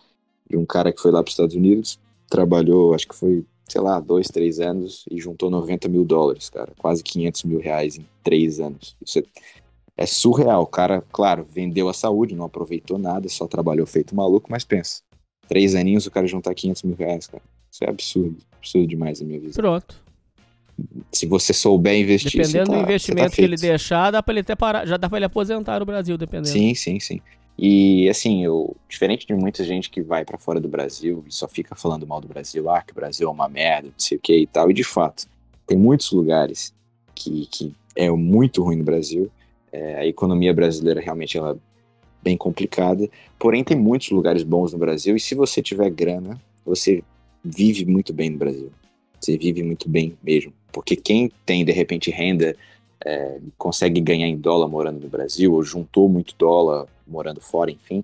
[0.48, 3.82] de um cara que foi lá para os Estados Unidos, trabalhou, acho que foi, sei
[3.82, 8.06] lá, dois, três anos e juntou 90 mil dólares, cara, quase 500 mil reais em
[8.22, 8.96] três anos.
[9.04, 9.22] Isso é,
[9.96, 10.62] é surreal.
[10.62, 15.02] O cara, claro, vendeu a saúde, não aproveitou nada, só trabalhou feito maluco, mas pensa,
[15.48, 17.42] três aninhos o cara juntar 500 mil reais, cara.
[17.70, 19.62] Isso é absurdo, absurdo demais na minha visão.
[19.62, 20.02] Pronto.
[21.12, 24.40] Se você souber investir, dependendo tá, do investimento tá que ele deixar, dá para ele
[24.40, 26.48] até parar, já dá para ele aposentar no Brasil, dependendo.
[26.48, 27.20] Sim, sim, sim.
[27.56, 31.46] E assim, eu, diferente de muita gente que vai para fora do Brasil e só
[31.46, 34.20] fica falando mal do Brasil, ah, que o Brasil é uma merda, não sei o
[34.20, 35.26] que e tal, e de fato,
[35.66, 36.74] tem muitos lugares
[37.14, 39.30] que, que é muito ruim no Brasil.
[39.70, 41.56] É, a economia brasileira realmente ela
[42.24, 43.08] bem complicada,
[43.38, 47.04] porém tem muitos lugares bons no Brasil e se você tiver grana, você
[47.44, 48.72] vive muito bem no Brasil.
[49.20, 52.56] Você vive muito bem mesmo, porque quem tem de repente renda
[53.04, 58.02] é, consegue ganhar em dólar morando no Brasil, ou juntou muito dólar morando fora, enfim,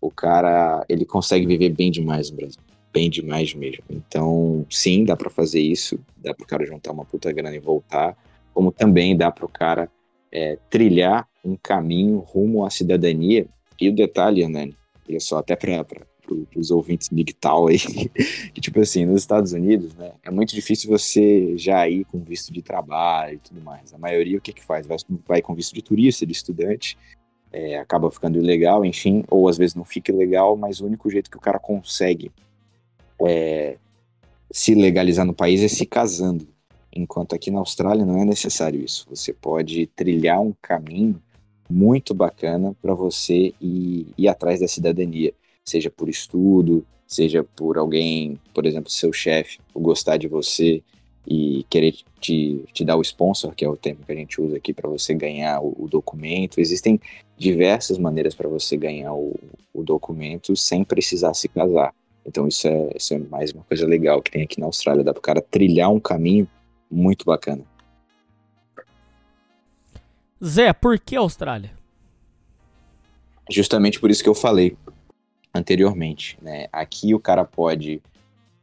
[0.00, 2.60] o cara ele consegue viver bem demais no Brasil.
[2.92, 3.82] Bem demais mesmo.
[3.88, 8.14] Então, sim, dá para fazer isso, dá pro cara juntar uma puta grana e voltar,
[8.52, 9.90] como também dá pro cara
[10.30, 13.46] é, trilhar um caminho rumo à cidadania.
[13.82, 14.76] E o detalhe, Hernani,
[15.08, 17.78] olha só, até para para os ouvintes Big Tal aí,
[18.54, 22.52] que tipo assim, nos Estados Unidos, né, é muito difícil você já ir com visto
[22.52, 23.92] de trabalho e tudo mais.
[23.92, 24.86] A maioria o que que faz?
[24.86, 26.96] Vai, vai com visto de turista, de estudante,
[27.52, 31.30] é, acaba ficando ilegal, enfim, ou às vezes não fica ilegal, mas o único jeito
[31.30, 32.30] que o cara consegue
[33.26, 33.76] é,
[34.50, 36.46] se legalizar no país é se casando.
[36.94, 39.06] Enquanto aqui na Austrália não é necessário isso.
[39.10, 41.20] Você pode trilhar um caminho
[41.72, 45.32] muito bacana para você ir, ir atrás da cidadania
[45.64, 50.82] seja por estudo, seja por alguém, por exemplo, seu chefe, gostar de você
[51.26, 54.56] e querer te, te dar o sponsor, que é o termo que a gente usa
[54.56, 56.60] aqui para você ganhar o, o, documento.
[56.60, 57.00] Existem
[57.38, 59.38] diversas maneiras para você ganhar o,
[59.72, 61.94] o, documento sem precisar se casar.
[62.26, 65.12] Então isso é, isso é mais uma coisa legal que tem aqui na Austrália, dá
[65.12, 66.48] para o cara trilhar um caminho
[66.90, 67.64] muito bacana.
[70.44, 71.70] Zé, por que Austrália?
[73.48, 74.76] Justamente por isso que eu falei
[75.54, 76.36] anteriormente.
[76.42, 76.66] Né?
[76.72, 78.02] Aqui o cara pode,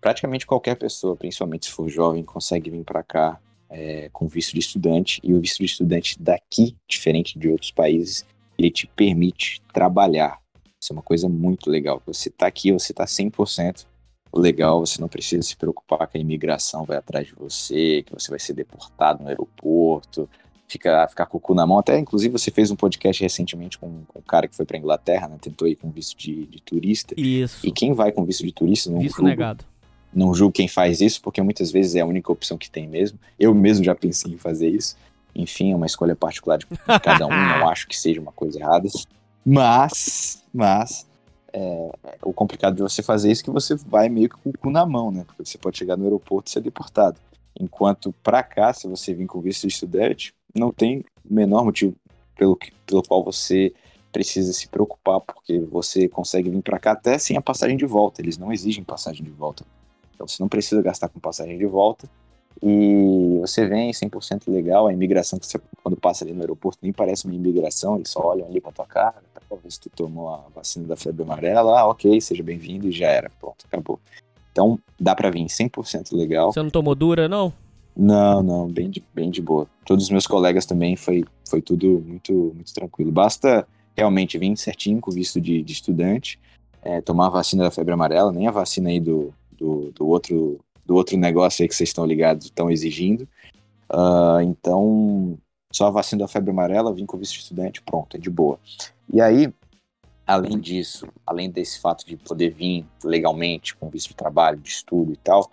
[0.01, 3.39] praticamente qualquer pessoa, principalmente se for jovem, consegue vir para cá
[3.69, 8.25] é, com visto de estudante, e o visto de estudante daqui, diferente de outros países,
[8.57, 10.39] ele te permite trabalhar.
[10.81, 12.01] Isso é uma coisa muito legal.
[12.05, 13.85] Você está aqui, você está 100%
[14.33, 18.29] legal, você não precisa se preocupar que a imigração vai atrás de você, que você
[18.29, 20.29] vai ser deportado no aeroporto,
[20.69, 21.79] fica, ficar com o cu na mão.
[21.79, 25.27] Até, inclusive, você fez um podcast recentemente com, com um cara que foi para Inglaterra,
[25.27, 25.37] né?
[25.41, 27.13] Tentou ir com visto de, de, turista.
[27.17, 27.65] Isso.
[27.67, 29.65] E quem vai com visto de turista não Visto julgo, negado.
[30.13, 33.19] Não julgo quem faz isso, porque muitas vezes é a única opção que tem mesmo.
[33.39, 34.95] Eu mesmo já pensei em fazer isso.
[35.35, 36.67] Enfim, é uma escolha particular de
[37.01, 37.29] cada um.
[37.29, 38.87] não acho que seja uma coisa errada.
[39.43, 41.07] Mas, mas,
[41.51, 44.57] é, o complicado de você fazer isso é que você vai meio que com o
[44.57, 45.23] cu na mão, né?
[45.25, 47.19] Porque você pode chegar no aeroporto e ser deportado.
[47.59, 51.95] Enquanto para cá, se você vir com visto de estudante, não tem o menor motivo
[52.35, 53.73] pelo, pelo qual você
[54.11, 58.21] precisa se preocupar, porque você consegue vir para cá até sem a passagem de volta.
[58.21, 59.63] Eles não exigem passagem de volta.
[60.13, 62.09] Então você não precisa gastar com passagem de volta.
[62.61, 64.87] E você vem 100% legal.
[64.87, 68.21] A imigração, que você, quando passa ali no aeroporto, nem parece uma imigração, eles só
[68.21, 69.21] olham ali pra tua cara,
[69.67, 71.79] se tu tomou a vacina da febre amarela.
[71.79, 73.29] Ah, ok, seja bem-vindo e já era.
[73.39, 73.99] Pronto, acabou.
[74.51, 76.51] Então dá pra vir 100% legal.
[76.51, 77.53] Você não tomou dura, não?
[78.01, 79.67] Não, não, bem de, bem de boa.
[79.85, 83.11] Todos os meus colegas também foi, foi tudo muito, muito tranquilo.
[83.11, 86.39] Basta realmente vir certinho com visto de, de estudante,
[86.81, 90.57] é, tomar a vacina da febre amarela, nem a vacina aí do, do, do outro
[90.85, 93.27] do outro negócio aí que vocês estão ligados estão exigindo.
[93.91, 95.37] Uh, então,
[95.71, 98.57] só a vacina da febre amarela, vim com visto de estudante, pronto, é de boa.
[99.13, 99.53] E aí,
[100.25, 105.11] além disso, além desse fato de poder vir legalmente com visto de trabalho, de estudo
[105.11, 105.51] e tal,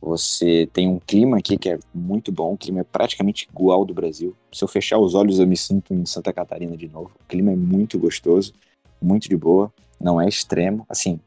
[0.00, 3.84] você tem um clima aqui que é muito bom, o clima é praticamente igual ao
[3.84, 4.36] do Brasil.
[4.52, 7.10] Se eu fechar os olhos, eu me sinto em Santa Catarina de novo.
[7.20, 8.52] O clima é muito gostoso,
[9.00, 10.84] muito de boa, não é extremo.
[10.88, 11.18] Assim,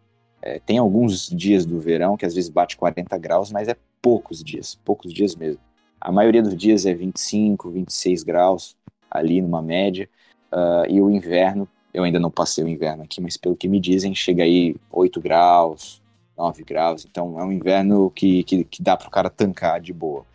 [0.42, 4.44] é, tem alguns dias do verão que às vezes bate 40 graus, mas é poucos
[4.44, 5.62] dias, poucos dias mesmo.
[6.00, 8.78] A maioria dos dias é 25, 26 graus,
[9.12, 10.10] ali numa média.
[10.52, 13.80] Uh, e o inverno, eu ainda não passei o inverno aqui, mas pelo que me
[13.80, 16.02] dizem, chega aí 8 graus,
[16.40, 19.92] 9 graus, então é um inverno que, que, que dá para o cara tancar de
[19.92, 20.26] boa.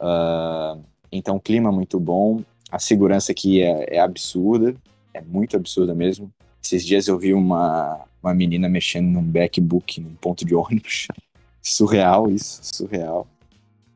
[0.00, 4.74] Uh, então, clima muito bom, a segurança aqui é, é, absurda,
[5.12, 6.32] é muito absurda mesmo.
[6.64, 11.06] Esses dias eu vi uma, uma menina mexendo num backbook num ponto de ônibus.
[11.60, 13.26] surreal isso, surreal.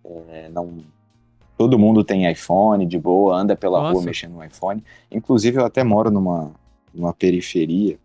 [0.04, 0.76] É, não,
[1.56, 3.94] todo mundo tem iPhone de boa, anda pela Nossa.
[3.94, 4.84] rua mexendo no iPhone.
[5.10, 6.52] Inclusive, eu até moro numa,
[6.92, 7.98] numa periferia,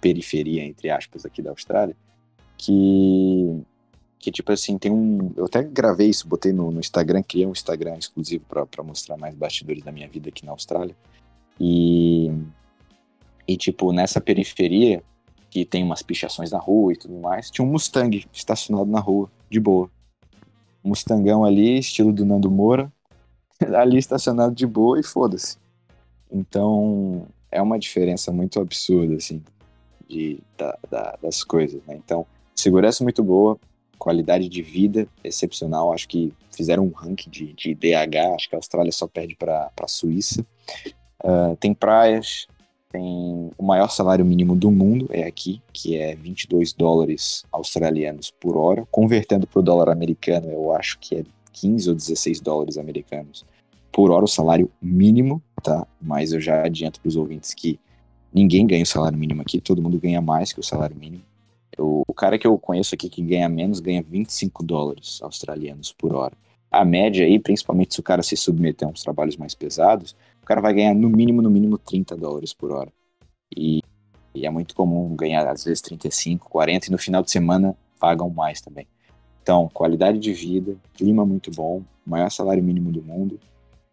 [0.00, 1.94] periferia entre aspas aqui da Austrália,
[2.56, 3.64] que
[4.24, 5.34] que tipo assim, tem um.
[5.36, 9.34] Eu até gravei isso, botei no, no Instagram, criei um Instagram exclusivo para mostrar mais
[9.34, 10.96] bastidores da minha vida aqui na Austrália.
[11.60, 12.32] E,
[13.46, 15.02] e tipo, nessa periferia,
[15.50, 19.30] que tem umas pichações na rua e tudo mais, tinha um Mustang estacionado na rua,
[19.50, 19.90] de boa.
[20.82, 22.90] Mustangão ali, estilo do Nando Moura,
[23.76, 25.58] ali estacionado de boa e foda-se.
[26.32, 29.42] Então, é uma diferença muito absurda, assim,
[30.08, 31.94] de, da, da, das coisas, né?
[31.94, 33.58] Então, Segurança muito boa,
[33.98, 35.92] qualidade de vida excepcional.
[35.92, 39.70] Acho que fizeram um ranking de, de DH, acho que a Austrália só perde para
[39.80, 40.46] a Suíça.
[41.22, 42.46] Uh, tem praias,
[42.92, 48.56] tem o maior salário mínimo do mundo, é aqui, que é 22 dólares australianos por
[48.56, 48.86] hora.
[48.90, 53.44] Convertendo para o dólar americano, eu acho que é 15 ou 16 dólares americanos
[53.90, 55.86] por hora o salário mínimo, tá?
[56.00, 57.78] Mas eu já adianto para os ouvintes que
[58.32, 61.22] ninguém ganha o salário mínimo aqui, todo mundo ganha mais que o salário mínimo.
[61.78, 66.14] O, o cara que eu conheço aqui que ganha menos ganha 25 dólares australianos por
[66.14, 66.36] hora.
[66.70, 70.46] A média aí, principalmente se o cara se submeter a uns trabalhos mais pesados, o
[70.46, 72.92] cara vai ganhar no mínimo, no mínimo 30 dólares por hora.
[73.56, 73.80] E,
[74.34, 78.28] e é muito comum ganhar às vezes 35, 40 e no final de semana pagam
[78.28, 78.86] mais também.
[79.42, 83.38] Então, qualidade de vida, clima muito bom, maior salário mínimo do mundo,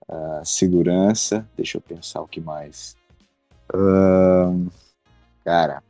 [0.09, 2.95] uh, segurança, deixa eu pensar o que mais.
[3.73, 4.69] Uh,
[5.43, 5.83] cara,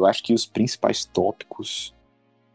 [0.00, 1.94] eu acho que os principais tópicos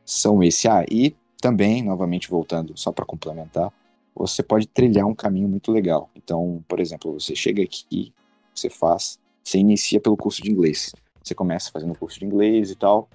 [0.03, 0.67] são esse.
[0.67, 3.71] Ah, e também, novamente voltando, só para complementar,
[4.15, 6.10] você pode trilhar um caminho muito legal.
[6.15, 8.13] Então, por exemplo, você chega aqui,
[8.53, 10.93] você faz, você inicia pelo curso de inglês.
[11.23, 13.10] Você começa fazendo o curso de inglês e tal,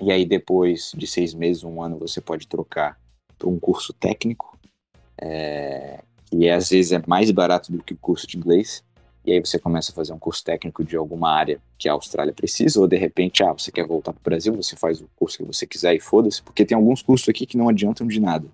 [0.00, 2.98] e aí depois de seis meses, um ano, você pode trocar
[3.38, 4.58] para um curso técnico,
[5.20, 8.82] é, e às vezes é mais barato do que o curso de inglês
[9.30, 12.32] e aí você começa a fazer um curso técnico de alguma área que a Austrália
[12.32, 15.38] precisa, ou de repente, ah, você quer voltar para o Brasil, você faz o curso
[15.38, 18.48] que você quiser e foda-se, porque tem alguns cursos aqui que não adiantam de nada.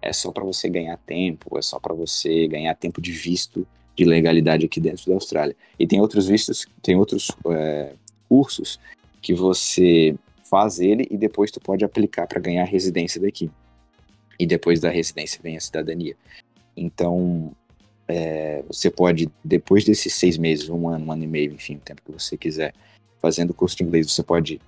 [0.00, 3.66] É só para você ganhar tempo, é só para você ganhar tempo de visto
[3.96, 5.56] de legalidade aqui dentro da Austrália.
[5.76, 7.94] E tem outros vistos, tem outros é,
[8.28, 8.78] cursos
[9.20, 10.14] que você
[10.48, 13.50] faz ele e depois tu pode aplicar para ganhar residência daqui.
[14.38, 16.16] E depois da residência vem a cidadania.
[16.76, 17.52] Então,
[18.10, 21.80] é, você pode, depois desses seis meses, um ano, um ano e meio, enfim, o
[21.80, 22.74] tempo que você quiser,
[23.20, 24.60] fazendo curso de inglês, você pode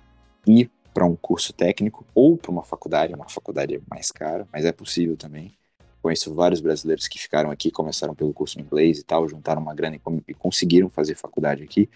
[0.47, 3.14] ir para um curso técnico ou para uma faculdade.
[3.14, 5.53] Uma faculdade é mais cara, mas é possível também.
[6.01, 9.74] Conheço vários brasileiros que ficaram aqui, começaram pelo curso de inglês e tal, juntaram uma
[9.74, 11.88] grana e conseguiram fazer faculdade aqui,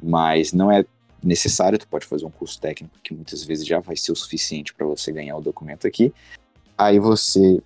[0.00, 0.84] mas não é
[1.22, 4.72] necessário, tu pode fazer um curso técnico que muitas vezes já vai ser o suficiente
[4.72, 6.12] para você ganhar o documento aqui.
[6.76, 7.60] Aí você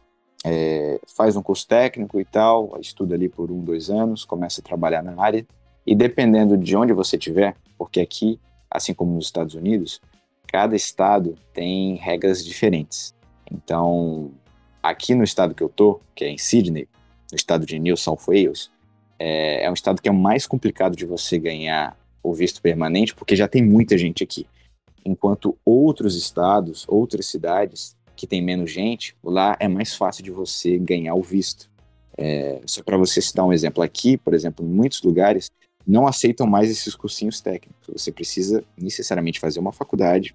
[0.44, 4.64] é, faz um curso técnico e tal, estuda ali por um, dois anos, começa a
[4.64, 5.46] trabalhar na área,
[5.86, 8.38] e dependendo de onde você estiver, porque aqui
[8.72, 10.00] assim como nos Estados Unidos,
[10.46, 13.14] cada estado tem regras diferentes.
[13.50, 14.32] Então,
[14.82, 16.88] aqui no estado que eu tô, que é em Sydney,
[17.30, 18.70] no estado de New South Wales,
[19.18, 23.14] é, é um estado que é o mais complicado de você ganhar o visto permanente,
[23.14, 24.46] porque já tem muita gente aqui.
[25.04, 30.78] Enquanto outros estados, outras cidades que tem menos gente, lá é mais fácil de você
[30.78, 31.70] ganhar o visto.
[32.16, 35.50] É, só para você citar um exemplo aqui, por exemplo, em muitos lugares
[35.86, 37.88] não aceitam mais esses cursinhos técnicos.
[37.92, 40.34] Você precisa necessariamente fazer uma faculdade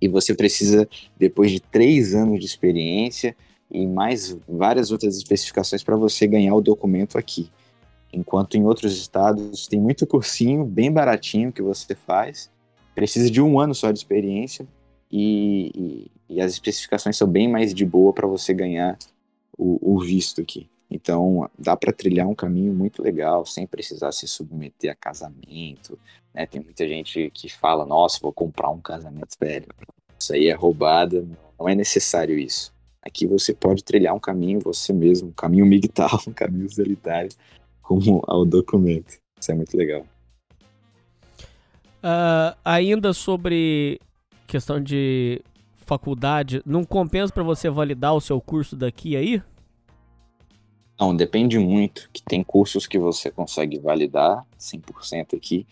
[0.00, 3.36] e você precisa, depois de três anos de experiência
[3.70, 7.50] e mais várias outras especificações para você ganhar o documento aqui.
[8.12, 12.50] Enquanto em outros estados tem muito cursinho bem baratinho que você faz,
[12.94, 14.66] precisa de um ano só de experiência
[15.10, 18.98] e, e, e as especificações são bem mais de boa para você ganhar
[19.56, 20.68] o, o visto aqui.
[20.90, 25.98] Então, dá para trilhar um caminho muito legal, sem precisar se submeter a casamento.
[26.32, 26.46] Né?
[26.46, 29.66] Tem muita gente que fala: nossa, vou comprar um casamento velho.
[30.18, 31.26] Isso aí é roubada,
[31.58, 32.72] não é necessário isso.
[33.02, 37.30] Aqui você pode trilhar um caminho você mesmo, um caminho migtal, um caminho solitário,
[37.82, 39.18] como ao documento.
[39.38, 40.06] Isso é muito legal.
[42.02, 44.00] Uh, ainda sobre
[44.46, 45.42] questão de
[45.84, 49.42] faculdade, não compensa para você validar o seu curso daqui aí?
[50.98, 55.66] Não, depende muito, que tem cursos que você consegue validar 100% aqui,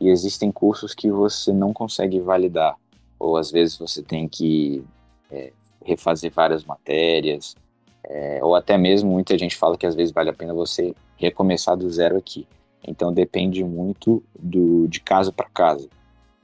[0.00, 2.76] e existem cursos que você não consegue validar,
[3.18, 4.84] ou às vezes você tem que
[5.30, 5.52] é,
[5.84, 7.56] refazer várias matérias,
[8.04, 11.76] é, ou até mesmo muita gente fala que às vezes vale a pena você recomeçar
[11.76, 12.46] do zero aqui.
[12.86, 15.88] Então depende muito do, de caso para caso.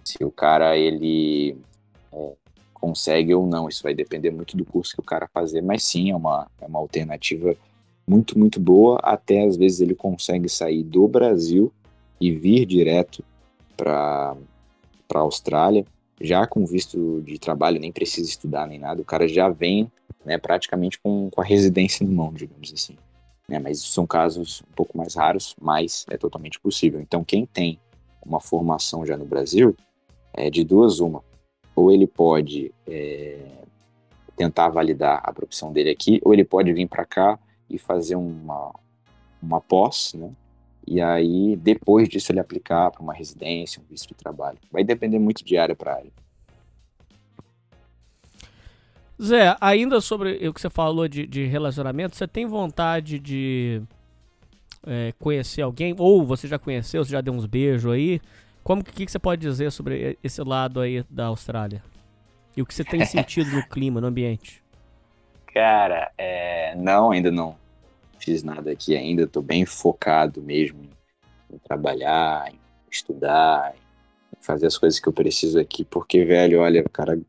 [0.05, 1.57] Se o cara ele
[2.13, 2.33] é,
[2.81, 6.11] consegue ou não, isso vai depender muito do curso que o cara fazer, mas sim
[6.11, 7.57] é uma, é uma alternativa
[8.07, 8.99] muito, muito boa.
[9.03, 11.73] Até às vezes ele consegue sair do Brasil
[12.21, 13.25] e vir direto
[13.77, 14.37] para
[15.15, 15.85] a Austrália,
[16.21, 19.91] já com visto de trabalho, nem precisa estudar nem nada, o cara já vem
[20.25, 22.97] né, praticamente com, com a residência no mão, digamos assim.
[23.49, 27.01] Né, mas são casos um pouco mais raros, mas é totalmente possível.
[27.01, 27.79] Então, quem tem
[28.25, 29.77] uma formação já no Brasil,
[30.35, 31.23] é de duas uma.
[31.77, 33.39] Ou ele pode é,
[34.37, 37.39] tentar validar a profissão dele aqui, ou ele pode vir para cá
[37.71, 38.75] e fazer uma,
[39.43, 40.31] uma pós, né?
[40.87, 44.59] E aí, depois disso, ele aplicar para uma residência, um visto de trabalho.
[44.71, 46.13] Vai depender muito de área para área.
[49.21, 53.83] Zé, ainda sobre o que você falou de, de relacionamento, você tem vontade de
[54.87, 55.95] é, conhecer alguém?
[55.99, 58.21] Ou você já conheceu, você já deu uns beijos aí?
[58.67, 61.85] Como que, que você pode dizer sobre esse lado aí da Austrália?
[62.57, 64.61] E o que você tem sentido no clima, no ambiente?
[65.55, 66.75] Cara, é...
[66.75, 67.57] não, ainda não
[68.19, 69.23] fiz nada aqui ainda.
[69.23, 70.83] Estou bem focado mesmo
[71.49, 72.59] em, trabalhar, em
[72.91, 73.73] estudar,
[74.37, 77.21] em fazer as coisas que eu preciso aqui, porque, velho, olha, cara,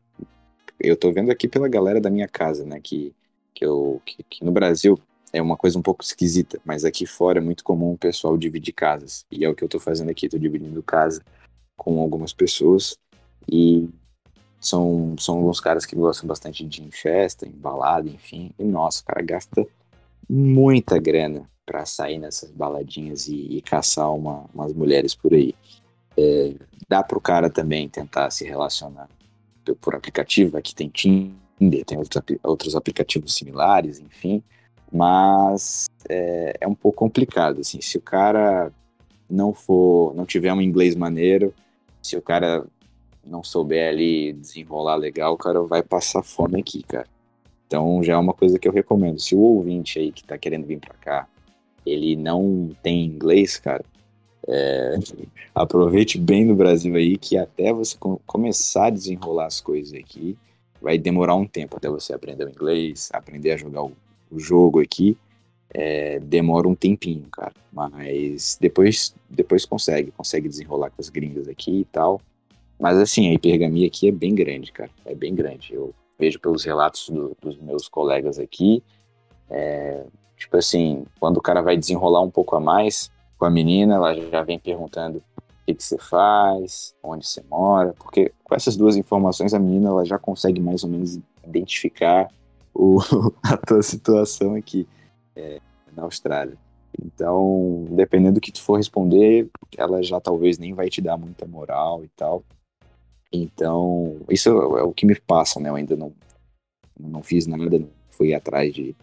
[0.80, 3.14] eu tô vendo aqui pela galera da minha casa, né, que,
[3.54, 4.98] que, eu, que, que no Brasil
[5.32, 8.72] é uma coisa um pouco esquisita, mas aqui fora é muito comum o pessoal dividir
[8.72, 11.22] casas, e é o que eu tô fazendo aqui, tô dividindo casa
[11.76, 12.98] com algumas pessoas,
[13.50, 13.88] e
[14.60, 18.50] são, são alguns caras que gostam bastante de em festa, em balada, enfim.
[18.58, 19.66] E nossa, o cara gasta
[20.28, 25.54] muita grana para sair nessas baladinhas e, e caçar uma, umas mulheres por aí.
[26.16, 26.54] É,
[26.88, 29.08] dá pro cara também tentar se relacionar
[29.80, 34.42] por aplicativo, aqui tem Tinder, tem outros, outros aplicativos similares, enfim,
[34.92, 38.72] mas é, é um pouco complicado, assim, se o cara
[39.28, 41.54] não for, não tiver um inglês maneiro,
[42.02, 42.64] se o cara
[43.26, 47.06] não souber ali desenrolar legal, o cara vai passar fome aqui, cara.
[47.66, 49.20] Então já é uma coisa que eu recomendo.
[49.20, 51.28] Se o ouvinte aí que tá querendo vir para cá,
[51.84, 53.84] ele não tem inglês, cara,
[54.46, 54.94] é,
[55.54, 60.36] aproveite bem no Brasil aí, que até você começar a desenrolar as coisas aqui,
[60.80, 63.92] vai demorar um tempo até você aprender o inglês, aprender a jogar o,
[64.30, 65.16] o jogo aqui.
[65.72, 67.52] É, demora um tempinho, cara.
[67.72, 72.20] Mas depois, depois consegue, consegue desenrolar com as gringas aqui e tal.
[72.78, 74.90] Mas assim, a hipergamia aqui é bem grande, cara.
[75.04, 75.74] É bem grande.
[75.74, 78.82] Eu vejo pelos relatos do, dos meus colegas aqui.
[79.50, 80.04] É,
[80.36, 84.14] tipo assim, quando o cara vai desenrolar um pouco a mais com a menina, ela
[84.14, 88.96] já vem perguntando o que, que você faz, onde você mora, porque com essas duas
[88.96, 92.28] informações a menina ela já consegue mais ou menos identificar
[92.78, 93.00] o,
[93.42, 94.86] a tua situação aqui
[95.34, 95.60] é,
[95.94, 96.56] na Austrália.
[97.04, 101.46] Então, dependendo do que tu for responder, ela já talvez nem vai te dar muita
[101.46, 102.42] moral e tal.
[103.32, 105.68] Então, isso é o que me passa, né?
[105.68, 106.12] Eu ainda não,
[106.98, 108.96] não fiz nada, não fui atrás de,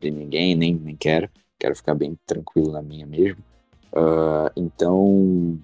[0.00, 1.30] de ninguém, nem, nem quero.
[1.58, 3.42] Quero ficar bem tranquilo na minha mesmo.
[3.92, 5.58] Uh, então,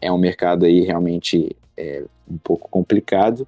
[0.00, 3.46] é um mercado aí realmente é um pouco complicado,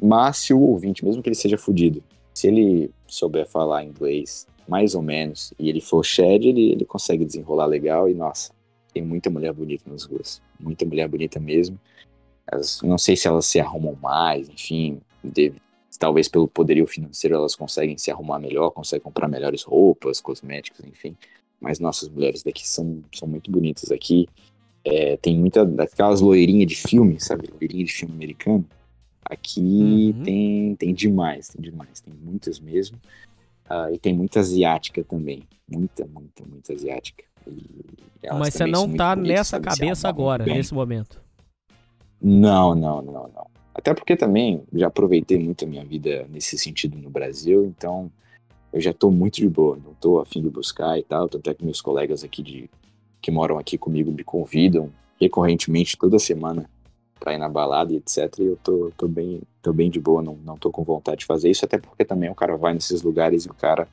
[0.00, 2.02] mas se o ouvinte, mesmo que ele seja fudido,
[2.40, 7.22] se ele souber falar inglês mais ou menos e ele for shed, ele, ele consegue
[7.22, 8.50] desenrolar legal e nossa,
[8.94, 11.78] tem muita mulher bonita nas ruas, muita mulher bonita mesmo.
[12.50, 15.60] Elas, não sei se elas se arrumam mais, enfim, deve,
[15.98, 21.14] talvez pelo poderio financeiro elas conseguem se arrumar melhor, conseguem comprar melhores roupas, cosméticos, enfim.
[21.60, 24.26] Mas nossas mulheres daqui são, são muito bonitas aqui.
[24.82, 27.50] É, tem muita daquelas loirinhas de filme, sabe?
[27.52, 28.64] Loirinha de filme americano.
[29.30, 30.22] Aqui Uhum.
[30.24, 32.98] tem, tem demais, tem demais, tem muitas mesmo.
[33.68, 35.44] Ah, e tem muita asiática também.
[35.70, 37.22] Muita, muita, muita asiática.
[38.36, 40.54] Mas você não tá bonitas, nessa cabeça agora, bem.
[40.54, 41.22] nesse momento.
[42.20, 43.46] Não, não, não, não.
[43.72, 48.10] Até porque também já aproveitei muito a minha vida nesse sentido no Brasil, então
[48.72, 51.54] eu já tô muito de boa, não tô afim de buscar e tal, tanto é
[51.54, 52.68] que meus colegas aqui de
[53.22, 56.68] que moram aqui comigo me convidam recorrentemente toda semana
[57.20, 58.38] pra ir na balada e etc.
[58.38, 61.26] E eu tô, tô bem, tô bem de boa, não, não tô com vontade de
[61.26, 63.86] fazer isso, até porque também o cara vai nesses lugares e o cara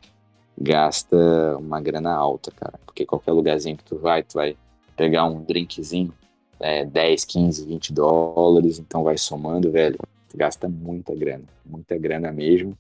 [0.58, 2.80] gasta uma grana alta, cara.
[2.86, 4.56] Porque qualquer lugarzinho que tu vai, tu vai
[4.96, 6.12] pegar um drinkzinho
[6.60, 10.00] é, 10, 15, 20 dólares, então vai somando, velho,
[10.30, 12.76] tu gasta muita grana, muita grana mesmo,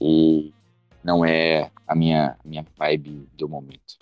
[0.00, 0.52] e
[1.04, 3.98] não é a minha, minha vibe do momento.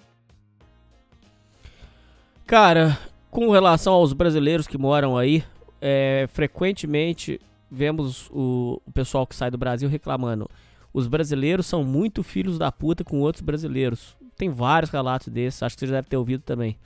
[2.47, 2.99] Cara,
[3.30, 5.45] com relação aos brasileiros que moram aí,
[5.81, 10.49] é, frequentemente vemos o, o pessoal que sai do Brasil reclamando.
[10.93, 14.16] Os brasileiros são muito filhos da puta com outros brasileiros.
[14.37, 16.76] Tem vários relatos desses, acho que você já deve ter ouvido também.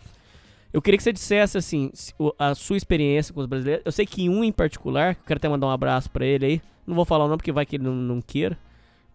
[0.72, 1.90] Eu queria que você dissesse assim,
[2.38, 3.86] a sua experiência com os brasileiros.
[3.86, 6.62] Eu sei que um em particular, quero até mandar um abraço pra ele aí.
[6.86, 8.58] Não vou falar o nome porque vai que ele não, não queira.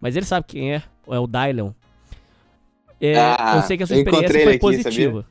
[0.00, 1.74] Mas ele sabe quem é, é o Dylan.
[3.00, 5.26] É, Ah, eu sei que a sua experiência foi aqui, positiva.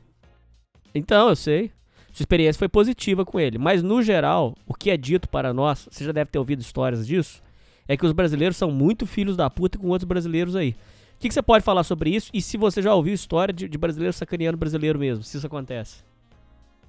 [0.94, 1.72] Então, eu sei.
[2.12, 3.58] Sua experiência foi positiva com ele.
[3.58, 7.06] Mas, no geral, o que é dito para nós, você já deve ter ouvido histórias
[7.06, 7.42] disso,
[7.86, 10.70] é que os brasileiros são muito filhos da puta com outros brasileiros aí.
[10.70, 12.30] O que, que você pode falar sobre isso?
[12.32, 15.96] E se você já ouviu história de, de brasileiro sacaneando brasileiro mesmo, se isso acontece?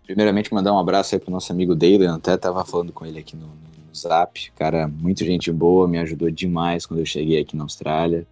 [0.06, 3.36] Primeiramente, mandar um abraço aí pro nosso amigo Daylan, até tava falando com ele aqui
[3.36, 7.64] no, no Zap, cara, muito gente boa, me ajudou demais quando eu cheguei aqui na
[7.64, 8.26] Austrália.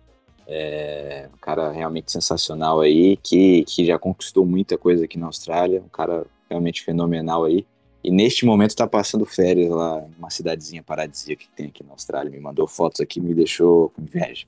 [0.48, 5.82] É, um cara realmente sensacional aí, que, que já conquistou muita coisa aqui na Austrália,
[5.86, 7.66] um cara realmente fenomenal aí.
[8.04, 12.32] E neste momento tá passando férias lá numa cidadezinha paradisíaca que tem aqui na Austrália.
[12.32, 14.46] Me mandou fotos aqui, me deixou com inveja.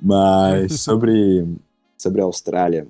[0.00, 1.46] Mas sobre,
[1.96, 2.88] sobre a Austrália,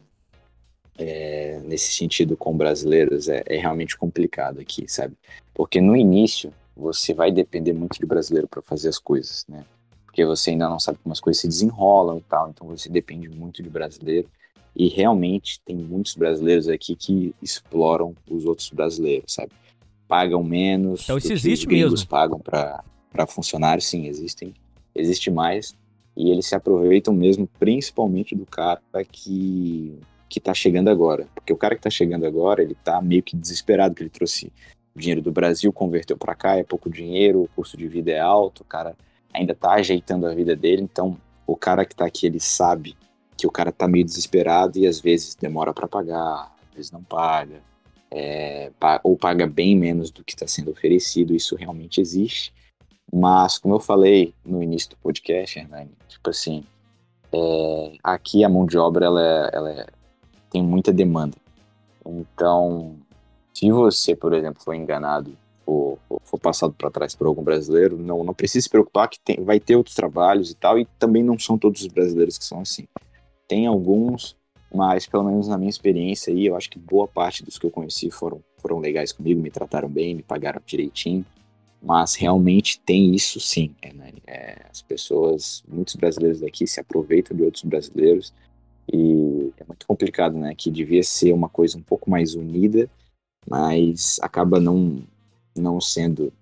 [0.98, 5.14] é, nesse sentido com brasileiros, é, é realmente complicado aqui, sabe?
[5.52, 9.64] Porque no início você vai depender muito de brasileiro para fazer as coisas, né?
[10.06, 13.28] Porque você ainda não sabe como as coisas se desenrolam e tal, então você depende
[13.28, 14.28] muito de brasileiro.
[14.74, 19.52] E realmente tem muitos brasileiros aqui que exploram os outros brasileiros, sabe?
[20.06, 21.02] Pagam menos.
[21.04, 22.06] Então isso existe os mesmo.
[22.06, 24.54] pagam para funcionários, sim, existem.
[24.94, 25.74] Existe mais.
[26.16, 29.98] E eles se aproveitam mesmo, principalmente do cara que,
[30.28, 31.28] que tá chegando agora.
[31.34, 34.52] Porque o cara que tá chegando agora, ele tá meio que desesperado que ele trouxe
[34.94, 38.60] dinheiro do Brasil, converteu para cá, é pouco dinheiro, o custo de vida é alto,
[38.60, 38.96] o cara
[39.32, 41.16] ainda tá ajeitando a vida dele, então
[41.46, 42.96] o cara que tá aqui, ele sabe
[43.40, 47.02] que o cara tá meio desesperado e às vezes demora para pagar, às vezes não
[47.02, 47.62] paga,
[48.10, 48.70] é,
[49.02, 52.52] ou paga bem menos do que está sendo oferecido, isso realmente existe.
[53.12, 56.64] Mas, como eu falei no início do podcast, Hernani, tipo assim,
[57.32, 59.86] é, aqui a mão de obra ela, é- é-
[60.50, 61.36] tem muita demanda.
[62.04, 62.96] Então,
[63.54, 65.36] se você, por exemplo, for enganado
[65.66, 69.20] ou ou for passado para trás por algum brasileiro, não, não precisa se preocupar que
[69.20, 72.44] tem- vai ter outros trabalhos e tal, e também não são todos os brasileiros que
[72.44, 72.86] são assim.
[73.50, 74.36] Tem alguns,
[74.72, 77.70] mas pelo menos na minha experiência aí, eu acho que boa parte dos que eu
[77.70, 81.26] conheci foram, foram legais comigo, me trataram bem, me pagaram direitinho.
[81.82, 84.22] Mas realmente tem isso sim, Hernani.
[84.24, 88.32] É, as pessoas, muitos brasileiros daqui se aproveitam de outros brasileiros
[88.92, 90.54] e é muito complicado, né?
[90.56, 92.88] Que devia ser uma coisa um pouco mais unida,
[93.48, 95.02] mas acaba não,
[95.56, 96.32] não sendo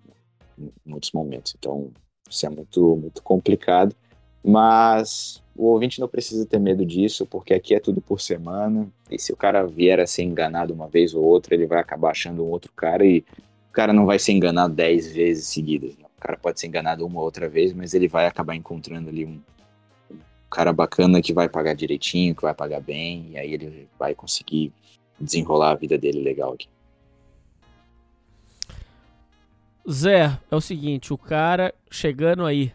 [0.59, 1.54] em muitos momentos.
[1.59, 1.90] Então,
[2.28, 3.96] isso é muito, muito complicado.
[4.44, 8.88] Mas o ouvinte não precisa ter medo disso, porque aqui é tudo por semana.
[9.11, 12.12] E se o cara vier a ser enganado uma vez ou outra, ele vai acabar
[12.12, 13.24] achando um outro cara e
[13.68, 15.96] o cara não vai ser enganado dez vezes seguidas.
[15.98, 16.04] né?
[16.16, 19.24] O cara pode ser enganado uma ou outra vez, mas ele vai acabar encontrando ali
[19.24, 19.40] um,
[20.09, 24.14] um cara bacana que vai pagar direitinho, que vai pagar bem, e aí ele vai
[24.14, 24.72] conseguir
[25.18, 26.68] desenrolar a vida dele legal aqui.
[29.90, 32.72] Zé, é o seguinte, o cara chegando aí,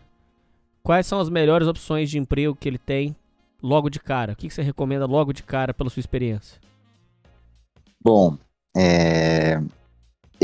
[0.83, 3.15] quais são as melhores opções de emprego que ele tem
[3.61, 4.33] logo de cara?
[4.33, 6.59] O que, você recomenda logo de cara pela sua experiência?
[8.03, 8.37] Bom,
[8.75, 9.61] é,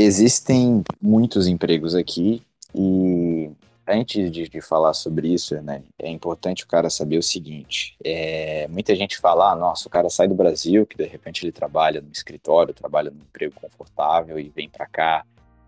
[0.02, 2.42] Existem muitos empregos aqui
[2.74, 3.50] e
[3.86, 8.66] antes de, de, falar sobre isso, né, é importante o cara saber o seguinte: é,
[8.68, 12.00] muita gente fala, ah, nossa, o cara sai do Brasil, que de repente ele trabalha
[12.00, 15.22] no escritório, trabalha num emprego confortável e vem para cá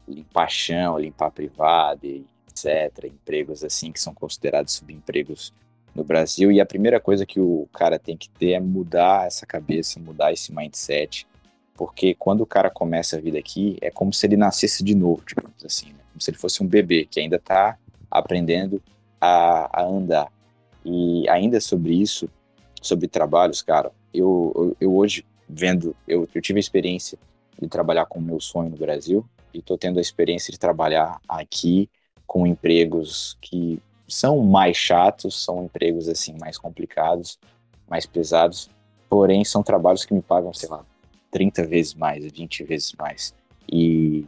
[0.09, 3.07] limpar chão, limpar privado, etc.
[3.07, 5.53] Empregos assim que são considerados subempregos
[5.95, 6.51] no Brasil.
[6.51, 10.33] E a primeira coisa que o cara tem que ter é mudar essa cabeça, mudar
[10.33, 11.27] esse mindset,
[11.75, 15.23] porque quando o cara começa a vida aqui, é como se ele nascesse de novo,
[15.27, 16.01] digamos assim, né?
[16.13, 17.79] como se ele fosse um bebê que ainda está
[18.11, 18.83] aprendendo
[19.21, 20.31] a, a, andar.
[20.85, 22.29] E ainda sobre isso,
[22.81, 27.19] sobre trabalhos, cara, eu, eu, eu hoje vendo, eu, eu tive a experiência
[27.61, 29.25] de trabalhar com o meu sonho no Brasil
[29.55, 31.89] e estou tendo a experiência de trabalhar aqui
[32.27, 37.39] com empregos que são mais chatos, são empregos assim mais complicados,
[37.89, 38.71] mais pesados,
[39.09, 40.85] porém são trabalhos que me pagam, sei lá,
[41.31, 43.35] 30 vezes mais, 20 vezes mais.
[43.71, 44.27] E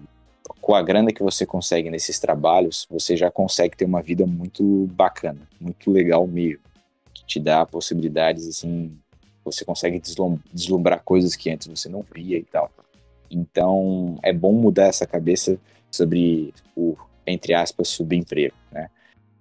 [0.60, 4.86] com a grana que você consegue nesses trabalhos, você já consegue ter uma vida muito
[4.92, 6.62] bacana, muito legal mesmo,
[7.12, 8.96] que te dá possibilidades assim,
[9.44, 10.00] você consegue
[10.52, 12.70] deslumbrar coisas que antes você não via e tal.
[13.30, 15.58] Então, é bom mudar essa cabeça
[15.90, 16.96] sobre o,
[17.26, 18.90] entre aspas, subemprego, né?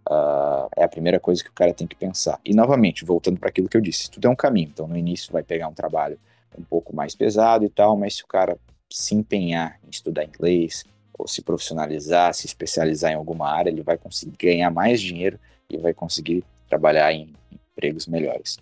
[0.10, 2.40] Uh, é a primeira coisa que o cara tem que pensar.
[2.44, 4.70] E, novamente, voltando para aquilo que eu disse, tudo é um caminho.
[4.74, 6.20] Então, no início vai pegar um trabalho
[6.58, 8.58] um pouco mais pesado e tal, mas se o cara
[8.92, 10.84] se empenhar em estudar inglês,
[11.18, 15.78] ou se profissionalizar, se especializar em alguma área, ele vai conseguir ganhar mais dinheiro e
[15.78, 17.34] vai conseguir trabalhar em
[17.76, 18.58] empregos melhores.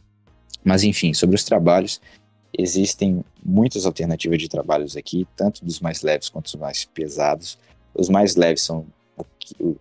[0.63, 2.01] Mas enfim, sobre os trabalhos,
[2.57, 7.57] existem muitas alternativas de trabalhos aqui, tanto dos mais leves quanto dos mais pesados.
[7.93, 8.85] Os mais leves são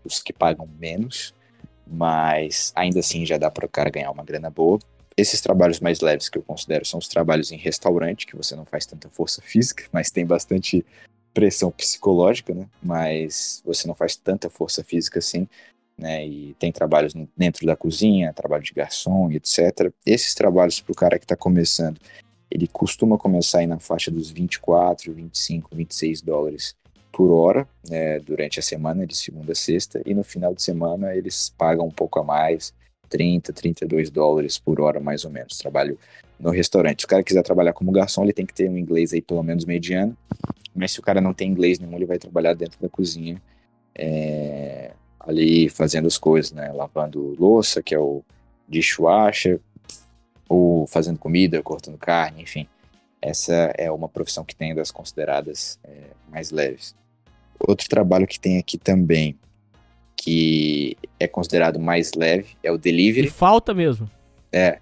[0.05, 1.35] os que pagam menos,
[1.87, 4.79] mas ainda assim já dá para o cara ganhar uma grana boa.
[5.17, 8.65] Esses trabalhos mais leves que eu considero são os trabalhos em restaurante, que você não
[8.65, 10.85] faz tanta força física, mas tem bastante
[11.35, 12.67] pressão psicológica, né?
[12.83, 15.49] Mas você não faz tanta força física assim,
[15.97, 16.27] né?
[16.27, 19.93] E tem trabalhos dentro da cozinha, trabalho de garçom, etc.
[20.05, 22.01] Esses trabalhos para o cara que está começando,
[22.51, 26.75] ele costuma começar aí na faixa dos 24, 25, 26 dólares
[27.13, 31.15] por hora, né, durante a semana, de segunda a sexta, e no final de semana
[31.15, 32.73] eles pagam um pouco a mais,
[33.09, 35.99] 30, 32 dólares por hora, mais ou menos, trabalho
[36.39, 37.01] no restaurante.
[37.01, 39.43] Se o cara quiser trabalhar como garçom, ele tem que ter um inglês aí pelo
[39.43, 40.17] menos mediano,
[40.75, 43.43] mas se o cara não tem inglês nenhum, ele vai trabalhar dentro da cozinha,
[43.95, 48.23] é, ali fazendo as coisas, né, lavando louça, que é o
[48.69, 49.61] dishwasher,
[50.49, 52.67] ou fazendo comida, cortando carne, enfim.
[53.23, 56.95] Essa é uma profissão que tem das consideradas é, mais leves.
[57.61, 59.37] Outro trabalho que tem aqui também,
[60.17, 63.27] que é considerado mais leve, é o delivery.
[63.27, 64.11] E falta mesmo.
[64.53, 64.79] É,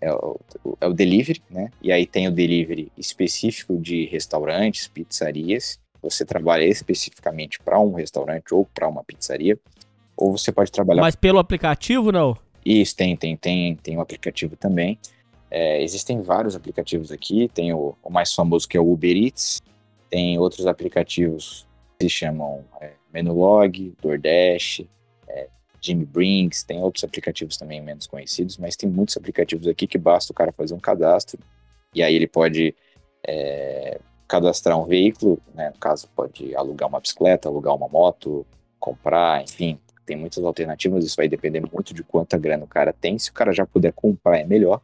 [0.00, 0.38] é o,
[0.80, 1.70] é o delivery, né?
[1.82, 5.78] E aí tem o delivery específico de restaurantes, pizzarias.
[6.02, 9.58] Você trabalha especificamente para um restaurante ou para uma pizzaria,
[10.16, 11.02] ou você pode trabalhar.
[11.02, 12.36] Mas pelo aplicativo não?
[12.64, 14.98] Isso tem, tem, tem, tem um aplicativo também.
[15.50, 17.48] É, existem vários aplicativos aqui.
[17.54, 19.62] Tem o, o, mais famoso que é o Uber Eats.
[20.10, 21.66] Tem outros aplicativos
[22.00, 24.86] se chamam é, Menulog, DoorDash,
[25.28, 25.48] é,
[25.80, 26.62] Jimmy Brinks.
[26.62, 30.52] Tem outros aplicativos também menos conhecidos, mas tem muitos aplicativos aqui que basta o cara
[30.52, 31.40] fazer um cadastro
[31.94, 32.74] e aí ele pode
[33.26, 35.70] é, cadastrar um veículo, né?
[35.70, 38.46] no caso pode alugar uma bicicleta, alugar uma moto,
[38.78, 43.18] comprar, enfim, tem muitas alternativas, isso vai depender muito de quanta grana o cara tem.
[43.18, 44.80] Se o cara já puder comprar, é melhor.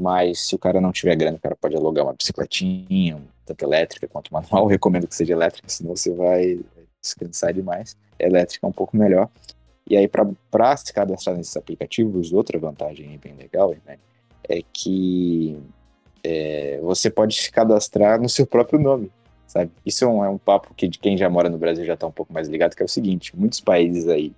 [0.00, 4.08] Mas se o cara não tiver grana, o cara pode alugar uma bicicletinha, tanto elétrica
[4.08, 4.64] quanto manual.
[4.64, 6.58] Eu recomendo que seja elétrica, senão você vai
[7.02, 7.94] descansar demais.
[8.18, 9.28] Elétrica é um pouco melhor.
[9.86, 13.98] E aí, para se cadastrar nesses aplicativos, outra vantagem bem legal né,
[14.48, 15.58] é que
[16.24, 19.10] é, você pode se cadastrar no seu próprio nome,
[19.46, 19.70] sabe?
[19.84, 22.06] Isso é um, é um papo que de quem já mora no Brasil já está
[22.06, 24.32] um pouco mais ligado, que é o seguinte, muitos países aí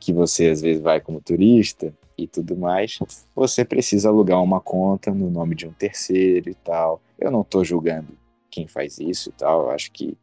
[0.00, 2.98] que você às vezes vai como turista e tudo mais,
[3.34, 7.00] você precisa alugar uma conta no nome de um terceiro e tal.
[7.18, 8.08] Eu não estou julgando
[8.50, 10.16] quem faz isso e tal, eu acho que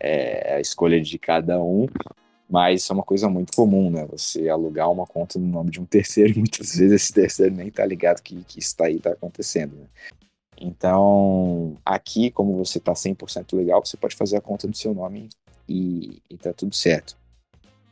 [0.00, 1.86] é a escolha de cada um,
[2.48, 4.06] mas isso é uma coisa muito comum, né?
[4.10, 7.70] Você alugar uma conta no nome de um terceiro e muitas vezes esse terceiro nem
[7.70, 9.86] tá ligado que, que isso tá aí tá acontecendo, né?
[10.58, 15.28] Então, aqui, como você tá 100% legal, você pode fazer a conta no seu nome
[15.68, 17.16] e, e tá tudo certo.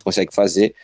[0.03, 0.75] Consegue fazer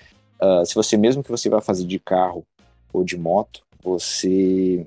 [0.43, 2.47] Uh, se você, mesmo que você vá fazer de carro
[2.93, 4.87] ou de moto, você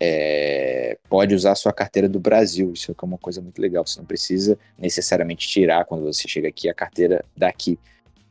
[0.00, 2.72] é, pode usar a sua carteira do Brasil.
[2.72, 3.86] Isso é uma coisa muito legal.
[3.86, 7.78] Você não precisa necessariamente tirar, quando você chega aqui, a carteira daqui.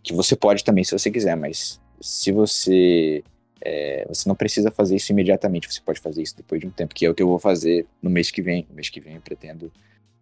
[0.02, 3.24] Que você pode também, se você quiser, mas se você.
[3.66, 6.94] É, você não precisa fazer isso imediatamente, você pode fazer isso depois de um tempo,
[6.94, 8.66] que é o que eu vou fazer no mês que vem.
[8.70, 9.72] No mês que vem eu pretendo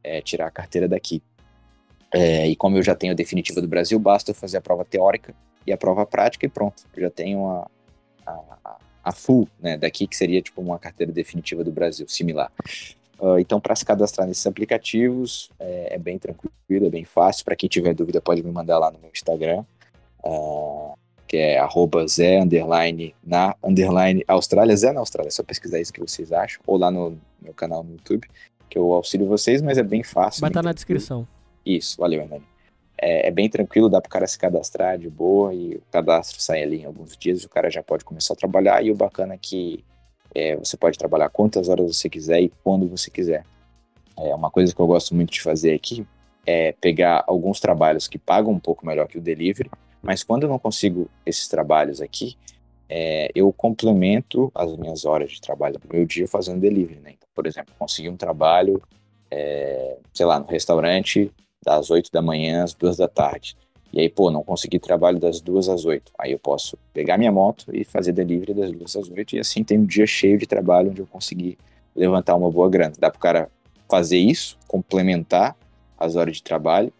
[0.03, 1.23] é, tirar a carteira daqui.
[2.13, 4.85] É, e como eu já tenho a definitiva do Brasil, basta eu fazer a prova
[4.85, 5.33] teórica
[5.65, 6.83] e a prova prática e pronto.
[6.95, 7.67] Eu já tenho a,
[8.25, 12.51] a, a full, né, daqui que seria tipo uma carteira definitiva do Brasil, similar.
[13.19, 17.45] Uh, então, para se cadastrar nesses aplicativos, é, é, bem tranquilo, é bem fácil.
[17.45, 19.63] Para quem tiver dúvida, pode me mandar lá no meu Instagram,
[20.23, 20.97] uh,
[21.27, 25.93] que é arroba Zé, underline, na, underline, Austrália, Zé na Austrália, é só pesquisar isso
[25.93, 28.27] que vocês acham, ou lá no meu canal no YouTube,
[28.67, 30.41] que eu auxilio vocês, mas é bem fácil.
[30.41, 31.27] Vai estar tá na descrição.
[31.63, 32.50] Isso, valeu, Hernani.
[33.03, 36.39] É, é, bem tranquilo, dá para o cara se cadastrar de boa e o cadastro
[36.39, 39.33] sai ali em alguns dias, o cara já pode começar a trabalhar e o bacana
[39.33, 39.83] é que
[40.35, 43.43] é, você pode trabalhar quantas horas você quiser e quando você quiser.
[44.15, 46.05] É uma coisa que eu gosto muito de fazer aqui
[46.45, 49.69] é pegar alguns trabalhos que pagam um pouco melhor que o delivery,
[50.01, 52.37] mas quando eu não consigo esses trabalhos aqui,
[52.87, 56.99] é, eu complemento as minhas horas de trabalho no meu dia fazendo delivery.
[56.99, 57.11] Né?
[57.11, 58.81] Então, por exemplo, consegui um trabalho,
[59.29, 61.31] é, sei lá, no restaurante
[61.63, 63.55] das 8 da manhã às 2 da tarde.
[63.93, 66.13] E aí, pô, não consegui trabalho das duas às oito.
[66.17, 69.35] Aí eu posso pegar minha moto e fazer delivery das duas às oito.
[69.35, 71.57] E assim tem um dia cheio de trabalho onde eu consegui
[71.93, 72.93] levantar uma boa grana.
[72.97, 73.49] Dá para o cara
[73.89, 75.57] fazer isso, complementar
[75.99, 76.91] as horas de trabalho,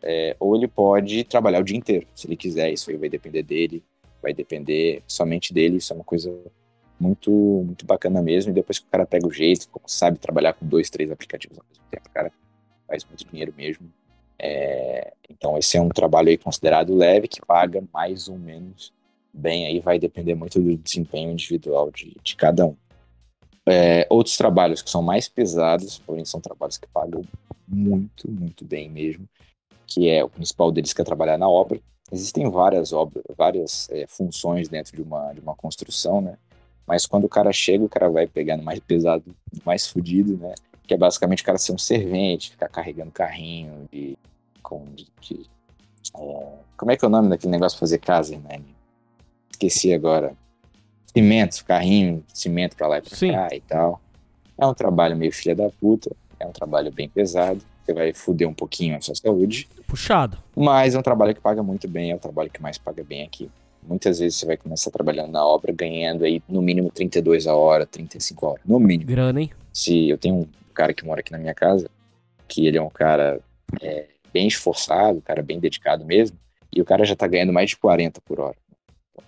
[0.00, 2.72] é, ou ele pode trabalhar o dia inteiro, se ele quiser.
[2.72, 3.82] Isso aí vai depender dele,
[4.22, 5.78] vai depender somente dele.
[5.78, 6.32] Isso é uma coisa
[6.98, 8.52] muito, muito bacana mesmo.
[8.52, 11.64] E depois que o cara pega o jeito, sabe trabalhar com dois, três aplicativos ao
[11.68, 12.32] mesmo tempo, o cara
[12.86, 13.90] faz muito dinheiro mesmo.
[14.38, 18.92] É, então esse é um trabalho aí considerado leve que paga mais ou menos
[19.36, 22.76] bem aí vai depender muito do desempenho individual de, de cada um.
[23.68, 27.22] É, outros trabalhos que são mais pesados, porém são trabalhos que pagam
[27.68, 29.28] muito, muito bem mesmo,
[29.86, 31.80] que é o principal deles que é trabalhar na obra.
[32.10, 36.38] Existem várias obras, várias é, funções dentro de uma, de uma construção, né?
[36.86, 39.24] Mas quando o cara chega, o cara vai pegar no mais pesado,
[39.64, 40.54] mais fodido, né?
[40.86, 44.16] Que é basicamente o cara ser um servente, ficar carregando carrinho de.
[44.62, 45.46] Com, de, de
[46.18, 48.60] é, como é que é o nome daquele negócio de fazer casa, né?
[49.50, 50.34] Esqueci agora.
[51.06, 53.32] Cimento, carrinho, cimento pra lá e pra Sim.
[53.32, 54.00] cá e tal.
[54.58, 58.48] É um trabalho meio filha da puta, é um trabalho bem pesado, você vai foder
[58.48, 59.68] um pouquinho a sua saúde.
[59.86, 60.38] Puxado.
[60.54, 63.22] Mas é um trabalho que paga muito bem, é o trabalho que mais paga bem
[63.22, 63.50] aqui.
[63.86, 67.86] Muitas vezes você vai começar trabalhando na obra ganhando aí no mínimo 32 a hora,
[67.86, 69.08] 35 a hora, no mínimo.
[69.08, 69.50] Grana, hein?
[69.72, 71.90] Se eu tenho um cara que mora aqui na minha casa,
[72.46, 73.40] que ele é um cara
[73.80, 76.38] é, bem esforçado, cara bem dedicado mesmo,
[76.72, 78.56] e o cara já tá ganhando mais de 40 por hora.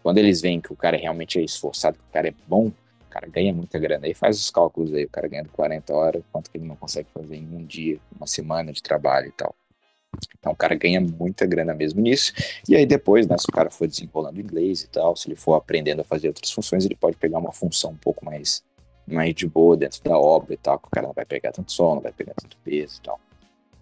[0.02, 3.10] Quando eles veem que o cara realmente é esforçado, que o cara é bom, o
[3.10, 4.06] cara ganha muita grana.
[4.06, 7.08] Aí faz os cálculos aí, o cara ganhando 40 horas, quanto que ele não consegue
[7.12, 9.54] fazer em um dia, uma semana de trabalho e tal.
[10.38, 12.32] Então o cara ganha muita grana mesmo nisso.
[12.68, 15.54] E aí depois, né, se o cara for desenrolando inglês e tal, se ele for
[15.54, 18.62] aprendendo a fazer outras funções, ele pode pegar uma função um pouco mais
[19.08, 21.72] mais de boa dentro da obra e tal, que o cara não vai pegar tanto
[21.72, 23.20] sol, não vai pegar tanto peso e tal.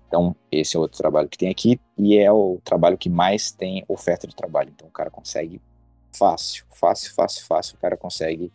[0.09, 3.85] Então, esse é outro trabalho que tem aqui e é o trabalho que mais tem
[3.89, 4.73] oferta de trabalho.
[4.75, 5.61] Então, o cara consegue
[6.13, 8.53] fácil, fácil, fácil, fácil, o cara consegue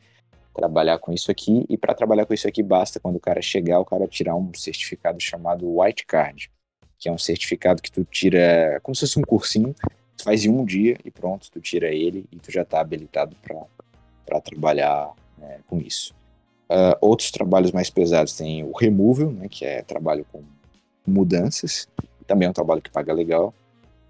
[0.53, 1.65] trabalhar com isso aqui.
[1.69, 4.51] E para trabalhar com isso aqui, basta quando o cara chegar, o cara tirar um
[4.53, 6.51] certificado chamado White Card,
[6.97, 9.75] que é um certificado que tu tira, como se fosse um cursinho,
[10.15, 13.35] tu faz em um dia e pronto, tu tira ele e tu já está habilitado
[14.25, 16.13] para trabalhar né, com isso.
[16.71, 20.41] Uh, outros trabalhos mais pesados tem o removal, né, que é trabalho com
[21.05, 21.85] mudanças,
[22.25, 23.53] também é um trabalho que paga legal,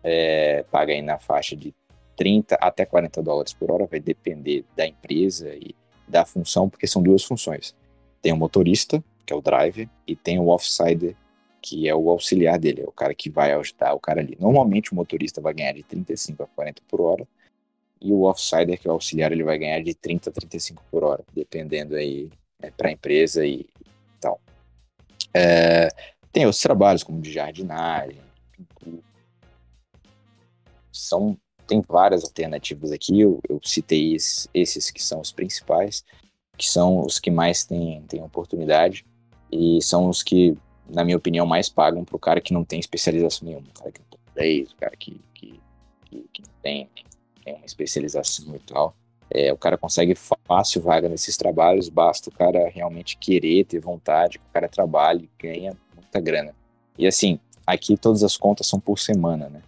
[0.04, 1.74] é, paga aí na faixa de
[2.16, 5.74] 30 até 40 dólares por hora, vai depender da empresa e
[6.08, 7.76] da função, porque são duas funções.
[8.22, 11.16] Tem o motorista, que é o driver, e tem o offsider,
[11.64, 14.38] que é o auxiliar dele, é o cara que vai ajudar o cara ali.
[14.40, 17.28] Normalmente o motorista vai ganhar de 35 a 40 por hora,
[18.00, 21.04] e o offsider, que é o auxiliar, ele vai ganhar de 30 a 35 por
[21.04, 22.30] hora, dependendo aí
[22.62, 23.68] é, para a empresa e
[24.20, 24.40] tal.
[25.34, 25.90] É,
[26.32, 28.20] tem outros trabalhos, como de jardinagem.
[30.92, 31.38] São,
[31.68, 36.04] tem várias alternativas aqui, eu, eu citei esses, esses, que são os principais,
[36.58, 39.06] que são os que mais têm, têm oportunidade
[39.52, 40.56] e são os que,
[40.90, 43.92] na minha opinião, mais pagam para o cara que não tem especialização nenhuma, o cara
[43.92, 45.60] que não tem inglês, o cara que, que,
[46.06, 46.90] que, que não tem,
[47.44, 48.96] tem uma especialização e tal.
[49.34, 50.14] É, o cara consegue
[50.46, 55.30] fácil vaga nesses trabalhos, basta o cara realmente querer, ter vontade, que o cara trabalhe,
[55.40, 56.54] ganha muita grana.
[56.98, 59.62] E assim, aqui todas as contas são por semana, né?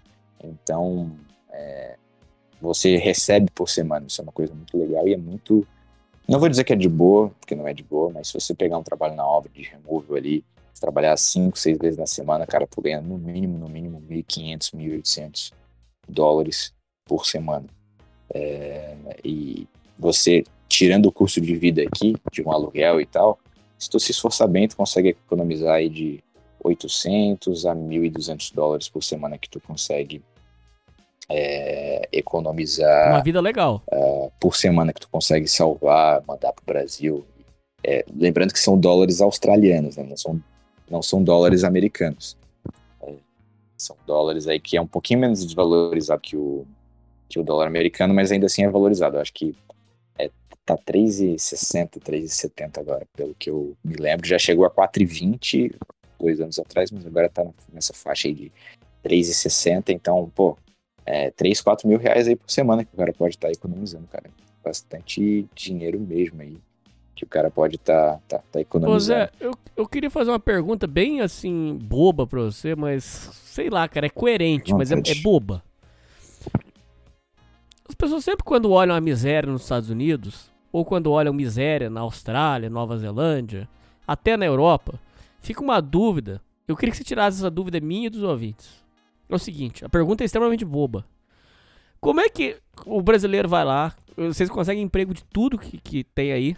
[0.43, 1.11] Então,
[1.49, 1.95] é,
[2.61, 5.65] você recebe por semana, isso é uma coisa muito legal e é muito.
[6.27, 8.53] Não vou dizer que é de boa, porque não é de boa, mas se você
[8.53, 10.43] pegar um trabalho na obra de removal ali,
[10.83, 15.53] trabalhar cinco, seis vezes na semana, cara, tu ganha no mínimo, no mínimo 1.500, 1.800
[16.09, 16.73] dólares
[17.05, 17.67] por semana.
[18.33, 19.67] É, e
[19.97, 23.39] você, tirando o custo de vida aqui, de um aluguel e tal,
[23.77, 26.23] se tu se esforçar bem, tu consegue economizar aí de
[26.63, 30.23] 800 a 1.200 dólares por semana que tu consegue
[31.29, 33.11] é, economizar.
[33.11, 33.81] Uma vida legal.
[33.91, 37.25] Uh, por semana que tu consegue salvar, mandar pro Brasil.
[37.83, 40.03] É, lembrando que são dólares australianos, né?
[40.03, 40.41] não, são,
[40.89, 42.37] não são dólares americanos.
[43.01, 43.13] É,
[43.77, 46.65] são dólares aí que é um pouquinho menos desvalorizado que o,
[47.39, 49.17] o dólar americano, mas ainda assim é valorizado.
[49.17, 49.55] Eu acho que
[50.17, 50.29] é,
[50.65, 54.27] tá 3,60, 3,70 agora, pelo que eu me lembro.
[54.27, 55.75] Já chegou a 4,20
[56.19, 58.51] dois anos atrás, mas agora tá nessa faixa aí de
[59.03, 59.89] 3,60.
[59.89, 60.57] Então, pô,
[61.05, 64.07] é, 3, 4 mil reais aí por semana que o cara pode estar tá economizando,
[64.07, 64.29] cara.
[64.63, 66.57] Bastante dinheiro mesmo aí
[67.15, 68.95] que o cara pode estar tá, tá, tá economizando.
[68.95, 73.69] Ô Zé, eu, eu queria fazer uma pergunta bem assim, boba pra você, mas sei
[73.69, 75.63] lá, cara, é coerente, mas é, é, boba.
[77.87, 82.01] As pessoas sempre quando olham a miséria nos Estados Unidos, ou quando olham miséria na
[82.01, 83.69] Austrália, Nova Zelândia,
[84.07, 84.99] até na Europa,
[85.39, 86.41] fica uma dúvida.
[86.67, 88.83] Eu queria que você tirasse essa dúvida minha e dos ouvintes.
[89.29, 91.05] É o seguinte, a pergunta é extremamente boba.
[91.99, 96.31] Como é que o brasileiro vai lá, vocês conseguem emprego de tudo que, que tem
[96.31, 96.57] aí,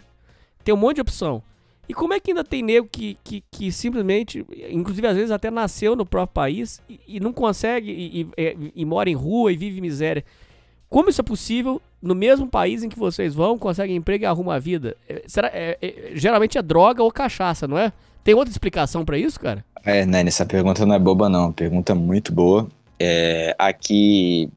[0.64, 1.42] tem um monte de opção.
[1.88, 5.50] E como é que ainda tem nego que, que, que simplesmente, inclusive às vezes até
[5.50, 9.56] nasceu no próprio país e, e não consegue, e, e, e, mora em rua e
[9.56, 10.24] vive miséria?
[10.88, 14.54] Como isso é possível no mesmo país em que vocês vão, conseguem emprego e arrumam
[14.54, 14.96] a vida?
[15.08, 17.92] É, será, é, é, geralmente é droga ou cachaça, não é?
[18.22, 19.64] Tem outra explicação para isso, cara?
[19.84, 21.52] É, Nani, essa pergunta não é boba, não.
[21.52, 22.68] Pergunta muito boa.
[22.98, 24.50] É, aqui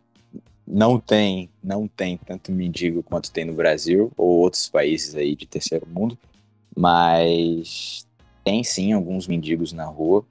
[0.66, 5.46] não tem, não tem tanto mendigo quanto tem no Brasil ou outros países aí de
[5.46, 6.18] terceiro mundo,
[6.76, 8.08] mas
[8.44, 10.24] tem sim alguns mendigos na rua.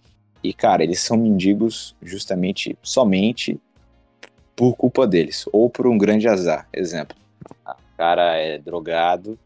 [0.42, 3.60] E, cara, eles são mendigos justamente, somente
[4.58, 6.68] por culpa deles, ou por um grande azar.
[6.74, 7.16] Exemplo,
[7.64, 9.38] o cara é drogado,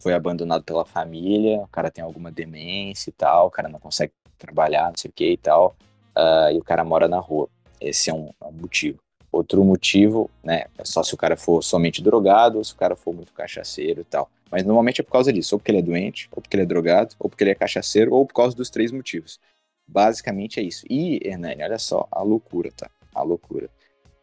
[0.00, 4.14] foi abandonado pela família, o cara tem alguma demência e tal, o cara não consegue
[4.38, 5.76] trabalhar, não sei o que e tal,
[6.16, 7.50] uh, e o cara mora na rua.
[7.78, 8.98] Esse é um, é um, motivo.
[9.30, 12.96] Outro motivo, né, é só se o cara for somente drogado ou se o cara
[12.96, 14.30] for muito cachaceiro e tal.
[14.50, 16.66] Mas normalmente é por causa disso, ou porque ele é doente, ou porque ele é
[16.66, 19.38] drogado, ou porque ele é cachaceiro, ou por causa dos três motivos.
[19.86, 20.86] Basicamente é isso.
[20.88, 22.88] E, Hernani, olha só, a loucura, tá?
[23.14, 23.68] A loucura.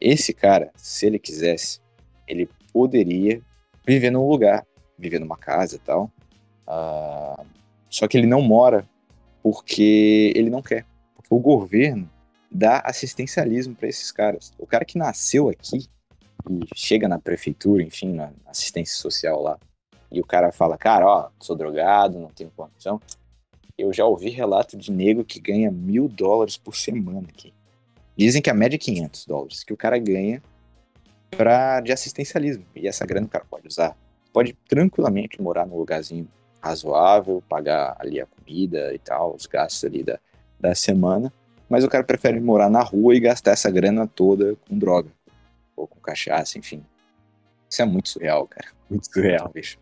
[0.05, 1.79] Esse cara, se ele quisesse,
[2.27, 3.41] ele poderia
[3.87, 4.65] viver num lugar
[4.97, 6.11] viver numa casa e tal.
[6.67, 7.45] Uh,
[7.89, 8.87] só que ele não mora
[9.41, 10.85] porque ele não quer.
[11.15, 12.09] Porque o governo
[12.49, 14.53] dá assistencialismo para esses caras.
[14.57, 15.87] O cara que nasceu aqui
[16.49, 19.57] e chega na prefeitura, enfim, na assistência social lá,
[20.11, 22.99] e o cara fala, cara, ó, sou drogado, não tenho condição.
[23.77, 27.53] Eu já ouvi relato de nego que ganha mil dólares por semana aqui.
[28.17, 30.41] Dizem que a média é 500 dólares, que o cara ganha
[31.31, 32.65] pra, de assistencialismo.
[32.75, 33.95] E essa grana o cara pode usar
[34.33, 36.27] pode tranquilamente morar num lugarzinho
[36.59, 40.19] razoável, pagar ali a comida e tal, os gastos ali da,
[40.59, 41.31] da semana,
[41.69, 45.09] mas o cara prefere morar na rua e gastar essa grana toda com droga,
[45.75, 46.83] ou com cachaça, enfim.
[47.69, 48.67] Isso é muito surreal, cara.
[48.93, 49.79] Muito surreal, bicho.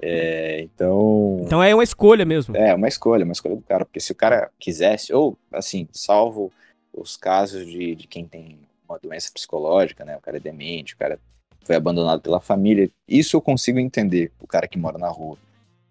[0.00, 1.42] É, então.
[1.44, 2.56] Então é uma escolha mesmo.
[2.56, 3.84] É, uma escolha, uma escolha do cara.
[3.84, 6.50] Porque se o cara quisesse, ou assim, salvo
[6.96, 10.16] os casos de, de quem tem uma doença psicológica, né?
[10.16, 11.20] O cara é demente, o cara
[11.64, 12.90] foi abandonado pela família.
[13.06, 15.36] Isso eu consigo entender, o cara que mora na rua.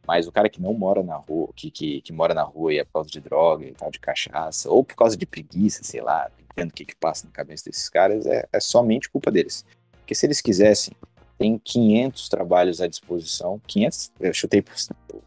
[0.07, 2.79] Mas o cara que não mora na rua, que, que, que mora na rua e
[2.79, 6.01] é por causa de droga e tal, de cachaça, ou por causa de preguiça, sei
[6.01, 9.65] lá, entendo o que, que passa na cabeça desses caras, é, é somente culpa deles.
[9.91, 10.93] Porque se eles quisessem,
[11.37, 13.59] tem 500 trabalhos à disposição.
[13.67, 14.63] 500, eu chutei,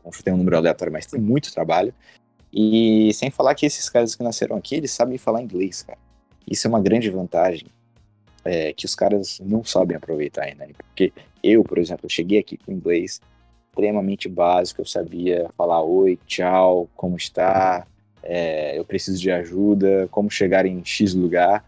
[0.05, 1.93] não chutei um número aleatório, mas tem muito trabalho.
[2.53, 5.99] E sem falar que esses caras que nasceram aqui, eles sabem falar inglês, cara.
[6.51, 7.67] Isso é uma grande vantagem
[8.45, 10.67] é, que os caras não sabem aproveitar ainda.
[10.67, 10.73] Né?
[10.77, 13.21] Porque eu, por exemplo, cheguei aqui com inglês
[13.69, 17.87] extremamente básico, eu sabia falar oi, tchau, como está,
[18.23, 21.65] é, eu preciso de ajuda, como chegar em X lugar.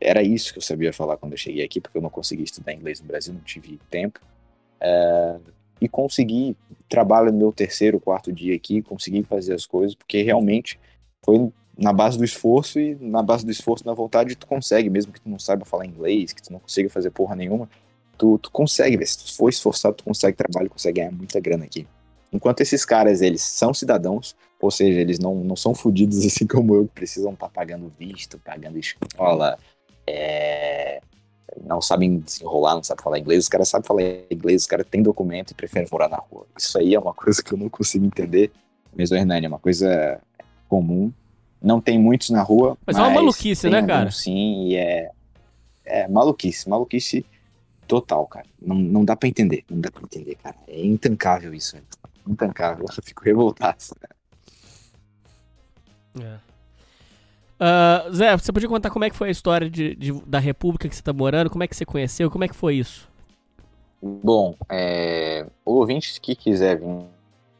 [0.00, 2.74] Era isso que eu sabia falar quando eu cheguei aqui, porque eu não consegui estudar
[2.74, 4.20] inglês no Brasil, não tive tempo.
[4.80, 5.36] É,
[5.80, 6.56] e consegui,
[6.88, 10.78] trabalho no meu terceiro, quarto dia aqui, consegui fazer as coisas, porque realmente
[11.24, 15.12] foi na base do esforço e na base do esforço, na vontade, tu consegue, mesmo
[15.12, 17.68] que tu não saiba falar inglês, que tu não consiga fazer porra nenhuma,
[18.16, 19.06] tu, tu consegue, ver.
[19.06, 21.86] se tu for esforçado, tu consegue trabalho, consegue ganhar muita grana aqui.
[22.32, 26.74] Enquanto esses caras, eles são cidadãos, ou seja, eles não, não são fodidos assim como
[26.74, 29.56] eu, que precisam estar tá pagando visto, pagando escola,
[30.06, 31.00] é,
[31.64, 35.02] não sabem desenrolar, não sabem falar inglês, os caras sabem falar inglês, os caras têm
[35.02, 36.46] documento e preferem morar na rua.
[36.56, 38.50] Isso aí é uma coisa que eu não consigo entender.
[38.94, 40.20] Mesmo, Hernani, é uma coisa
[40.68, 41.12] comum
[41.60, 42.76] não tem muitos na rua.
[42.86, 44.10] Mas, mas é uma maluquice, né, cara?
[44.10, 45.10] Sim, e é,
[45.84, 47.26] é maluquice, maluquice
[47.86, 48.46] total, cara.
[48.60, 50.56] Não, não dá pra entender, não dá pra entender, cara.
[50.66, 51.80] É intancável isso, é
[52.26, 52.86] intancável.
[52.96, 53.78] Eu fico revoltado.
[56.20, 56.38] É.
[57.60, 60.88] Uh, Zé, você podia contar como é que foi a história de, de, da República
[60.88, 61.50] que você tá morando?
[61.50, 62.30] Como é que você conheceu?
[62.30, 63.10] Como é que foi isso?
[64.00, 67.06] Bom, é, o ouvinte que quiser vir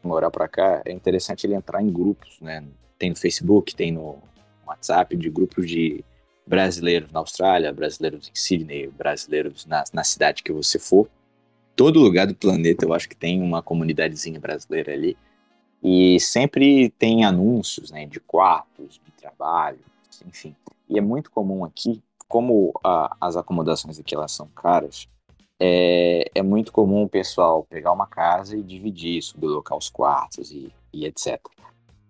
[0.01, 2.63] morar para cá, é interessante ele entrar em grupos, né?
[2.97, 4.17] Tem no Facebook, tem no
[4.65, 6.03] WhatsApp, de grupos de
[6.47, 11.09] brasileiros na Austrália, brasileiros em Sydney, brasileiros na, na cidade que você for.
[11.75, 15.17] Todo lugar do planeta eu acho que tem uma comunidadezinha brasileira ali.
[15.81, 19.79] E sempre tem anúncios né, de quartos, de trabalho,
[20.27, 20.55] enfim.
[20.89, 25.07] E é muito comum aqui, como a, as acomodações aqui elas são caras,
[25.59, 30.71] é, é, muito comum o pessoal pegar uma casa e dividir, sublocar os quartos e,
[30.93, 31.37] e etc.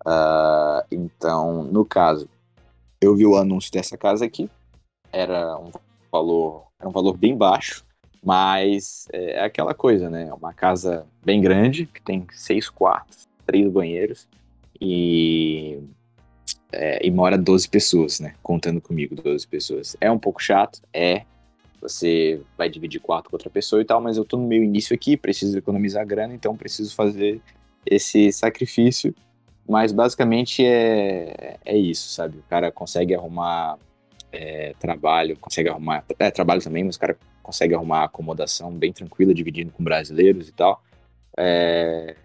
[0.05, 2.29] Uh, ah, então, no caso,
[3.01, 4.49] eu vi o anúncio dessa casa aqui,
[5.11, 5.71] era um
[6.11, 7.83] valor, era um valor bem baixo,
[8.23, 10.31] mas é, é aquela coisa, né?
[10.33, 14.27] Uma casa bem grande, que tem seis quartos, três banheiros
[14.79, 15.79] e,
[16.71, 18.35] é, e mora 12 pessoas, né?
[18.43, 19.97] Contando comigo, 12 pessoas.
[19.99, 21.23] É um pouco chato, é.
[21.81, 24.93] Você vai dividir quarto com outra pessoa e tal, mas eu tô no meu início
[24.93, 27.41] aqui, preciso economizar grana, então preciso fazer
[27.83, 29.15] esse sacrifício.
[29.67, 32.37] Mas basicamente é, é isso, sabe?
[32.37, 33.79] O cara consegue arrumar
[34.31, 36.03] é, trabalho, consegue arrumar.
[36.19, 40.51] É, trabalho também, mas o cara consegue arrumar acomodação bem tranquila, dividindo com brasileiros e
[40.51, 40.83] tal.
[41.35, 42.15] É,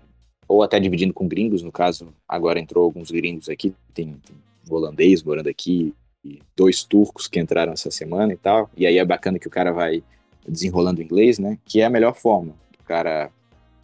[0.55, 4.37] ou até dividindo com gringos, no caso, agora entrou alguns gringos aqui, tem, tem
[4.71, 5.95] um holandês morando aqui,
[6.25, 9.51] e dois turcos que entraram essa semana e tal, e aí é bacana que o
[9.51, 10.03] cara vai
[10.47, 13.31] desenrolando inglês, né, que é a melhor forma, o cara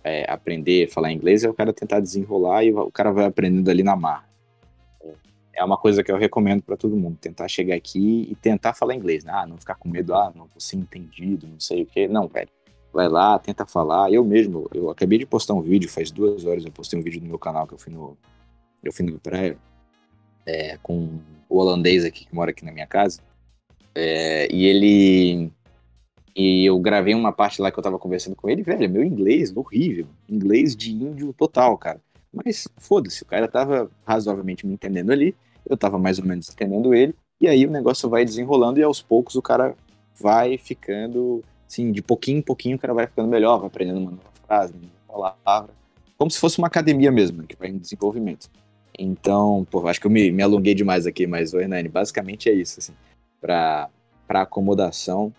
[0.05, 3.69] é, aprender a falar inglês é o cara tentar desenrolar e o cara vai aprendendo
[3.71, 4.29] ali na mar.
[5.53, 8.95] É uma coisa que eu recomendo para todo mundo, tentar chegar aqui e tentar falar
[8.95, 9.33] inglês, né?
[9.35, 12.29] ah, não ficar com medo, ah, não vou ser entendido, não sei o que, não,
[12.29, 12.49] velho,
[12.93, 14.13] vai lá, tenta falar.
[14.13, 17.21] Eu mesmo, eu acabei de postar um vídeo, faz duas horas eu postei um vídeo
[17.21, 18.17] no meu canal que eu fui no,
[18.83, 19.57] eu fui na praia
[20.47, 23.21] é, com o holandês aqui que mora aqui na minha casa.
[23.95, 25.51] É, e ele.
[26.35, 29.55] E eu gravei uma parte lá que eu tava conversando com ele, velho, meu inglês
[29.55, 30.07] horrível.
[30.29, 32.01] Inglês de índio total, cara.
[32.33, 35.35] Mas foda-se, o cara tava razoavelmente me entendendo ali,
[35.69, 39.03] eu tava mais ou menos entendendo ele, e aí o negócio vai desenrolando e aos
[39.03, 39.75] poucos o cara
[40.15, 44.11] vai ficando Assim, de pouquinho em pouquinho o cara vai ficando melhor, vai aprendendo uma
[44.11, 45.71] nova frase, uma nova palavra.
[46.19, 48.51] Como se fosse uma academia mesmo, que vai em desenvolvimento.
[48.99, 52.53] Então, pô, acho que eu me, me alonguei demais aqui, mas o Hernani, basicamente é
[52.53, 52.93] isso, assim.
[53.41, 53.89] Para
[54.29, 55.33] acomodação,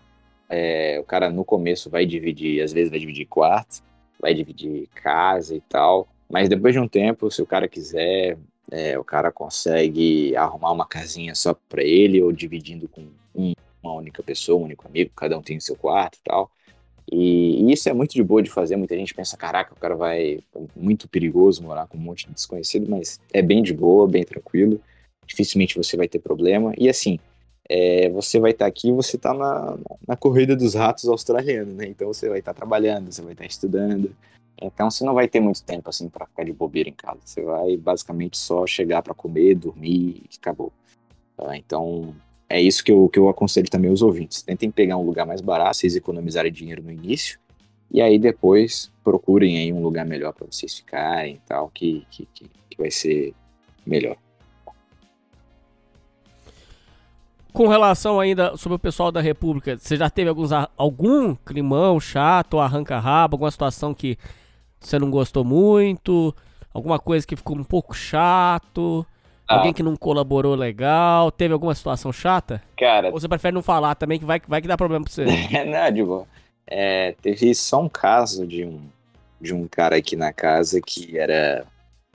[0.48, 3.82] é, o cara no começo vai dividir, às vezes vai dividir quarto,
[4.18, 8.38] vai dividir casa e tal, mas depois de um tempo, se o cara quiser,
[8.70, 13.52] é, o cara consegue arrumar uma casinha só para ele ou dividindo com um
[13.82, 16.50] uma única pessoa, um único amigo, cada um tem o seu quarto e tal.
[17.10, 18.76] E, e, isso é muito de boa de fazer.
[18.76, 20.40] Muita gente pensa, caraca, o cara vai.
[20.76, 24.80] Muito perigoso morar com um monte de desconhecido, mas é bem de boa, bem tranquilo.
[25.26, 26.72] Dificilmente você vai ter problema.
[26.78, 27.18] E assim,
[27.68, 29.76] é, você vai estar tá aqui você está na,
[30.06, 31.86] na corrida dos ratos australianos, né?
[31.86, 34.14] Então você vai estar tá trabalhando, você vai estar tá estudando.
[34.60, 37.18] Então você não vai ter muito tempo assim para ficar de bobeira em casa.
[37.24, 40.72] Você vai basicamente só chegar para comer, dormir e acabou.
[41.36, 41.56] Tá?
[41.56, 42.14] Então
[42.52, 44.42] é isso que eu, que eu aconselho também aos ouvintes.
[44.42, 47.38] Tentem pegar um lugar mais barato, vocês economizarem dinheiro no início,
[47.90, 52.28] e aí depois procurem aí um lugar melhor para vocês ficarem e tal, que, que,
[52.34, 53.34] que, que vai ser
[53.86, 54.18] melhor.
[57.54, 62.58] Com relação ainda sobre o pessoal da República, você já teve alguns, algum climão chato,
[62.58, 64.18] arranca-rabo, alguma situação que
[64.78, 66.34] você não gostou muito,
[66.72, 69.06] alguma coisa que ficou um pouco chato?
[69.52, 69.58] Ah.
[69.58, 71.30] Alguém que não colaborou legal?
[71.30, 72.62] Teve alguma situação chata?
[72.76, 73.08] Cara.
[73.08, 75.24] Ou você prefere não falar também, que vai, vai que dá problema pra você?
[75.66, 76.26] não, digo,
[76.66, 78.80] é, teve só um caso de um,
[79.40, 81.66] de um cara aqui na casa que era.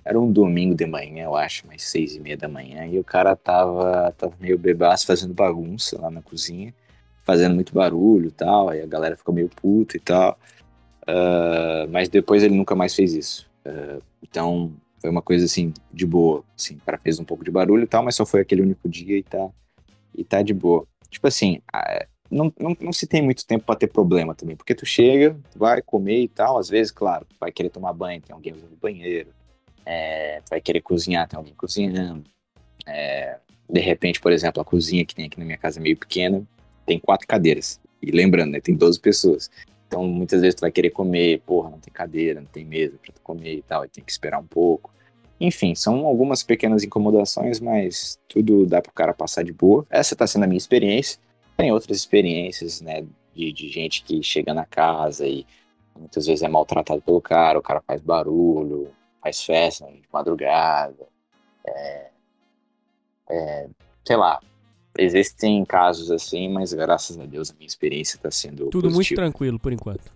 [0.03, 3.03] Era um domingo de manhã, eu acho, mais seis e meia da manhã, e o
[3.03, 6.73] cara tava, tava meio bebaço fazendo bagunça lá na cozinha,
[7.25, 10.39] fazendo muito barulho e tal, aí a galera ficou meio puta e tal.
[11.03, 13.49] Uh, mas depois ele nunca mais fez isso.
[13.65, 16.43] Uh, então, foi uma coisa assim, de boa.
[16.57, 19.17] Assim, para fez um pouco de barulho e tal, mas só foi aquele único dia
[19.17, 19.49] e tá,
[20.15, 20.85] e tá de boa.
[21.09, 21.61] Tipo assim,
[22.29, 25.81] não, não, não se tem muito tempo para ter problema também, porque tu chega, vai
[25.81, 29.29] comer e tal, às vezes, claro, vai querer tomar banho, tem alguém no banheiro,
[29.85, 32.23] é, vai querer cozinhar, tem alguém cozinhando.
[32.85, 33.37] É,
[33.69, 36.43] de repente, por exemplo, a cozinha que tem aqui na minha casa é meio pequena,
[36.85, 37.79] tem quatro cadeiras.
[38.01, 39.49] E lembrando, né, tem 12 pessoas.
[39.88, 43.13] Então, muitas vezes tu vai querer comer, porra, não tem cadeira, não tem mesa para
[43.13, 44.91] tu comer e tal, e tem que esperar um pouco.
[45.39, 49.85] Enfim, são algumas pequenas incomodações, mas tudo dá pro cara passar de boa.
[49.89, 51.19] Essa tá sendo a minha experiência.
[51.55, 55.45] Tem outras experiências, né, de, de gente que chega na casa e
[55.95, 61.07] muitas vezes é maltratado pelo cara, o cara faz barulho, faz festa de madrugada,
[61.65, 62.07] é,
[63.29, 63.67] é,
[64.05, 64.39] sei lá,
[64.97, 69.59] existem casos assim, mas graças a Deus a minha experiência tá sendo Tudo muito tranquilo
[69.59, 70.11] por enquanto.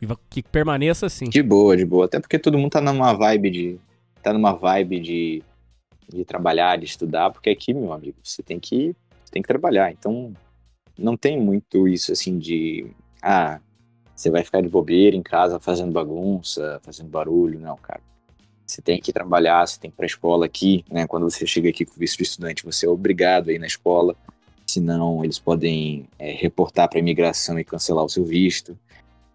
[0.00, 1.26] E que permaneça assim.
[1.26, 2.06] De boa, de boa.
[2.06, 3.80] Até porque todo mundo tá numa vibe de.
[4.22, 5.42] tá numa vibe de,
[6.08, 8.96] de trabalhar, de estudar, porque aqui, meu amigo, você tem que.
[9.24, 9.92] Você tem que trabalhar.
[9.92, 10.32] Então,
[10.98, 12.86] não tem muito isso assim de.
[13.22, 13.60] Ah,
[14.14, 17.60] você vai ficar de bobeira em casa fazendo bagunça, fazendo barulho.
[17.60, 18.00] Não, cara.
[18.70, 21.04] Você tem que trabalhar, você tem que ir pra escola aqui, né?
[21.04, 24.14] Quando você chega aqui com visto de estudante, você é obrigado a ir na escola.
[24.64, 28.78] Senão, eles podem é, reportar para imigração e cancelar o seu visto.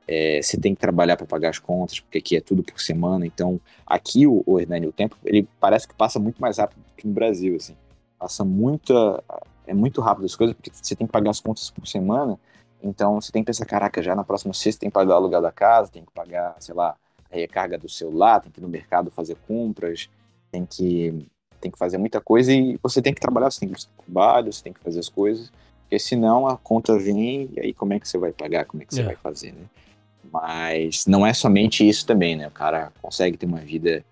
[0.07, 3.25] É, você tem que trabalhar para pagar as contas, porque aqui é tudo por semana.
[3.25, 7.05] Então, aqui o, o Hernani, o tempo, ele parece que passa muito mais rápido que
[7.05, 7.75] no Brasil, assim.
[8.17, 9.21] Passa muita,
[9.67, 12.39] é muito rápido as coisas, porque você tem que pagar as contas por semana.
[12.81, 15.41] Então, você tem que pensar, caraca, já na próxima sexta tem que pagar o aluguel
[15.41, 18.69] da casa, tem que pagar, sei lá, a recarga do celular, tem que ir no
[18.69, 20.09] mercado fazer compras,
[20.51, 21.27] tem que
[21.61, 24.53] tem que fazer muita coisa e você tem que trabalhar, você tem que buscar trabalho,
[24.53, 25.51] você tem que fazer as coisas,
[25.81, 28.85] porque senão a conta vem e aí como é que você vai pagar, como é
[28.85, 29.05] que você É.
[29.05, 29.65] vai fazer, né?
[30.31, 32.47] Mas não é somente isso também, né?
[32.47, 34.03] O cara consegue ter uma vida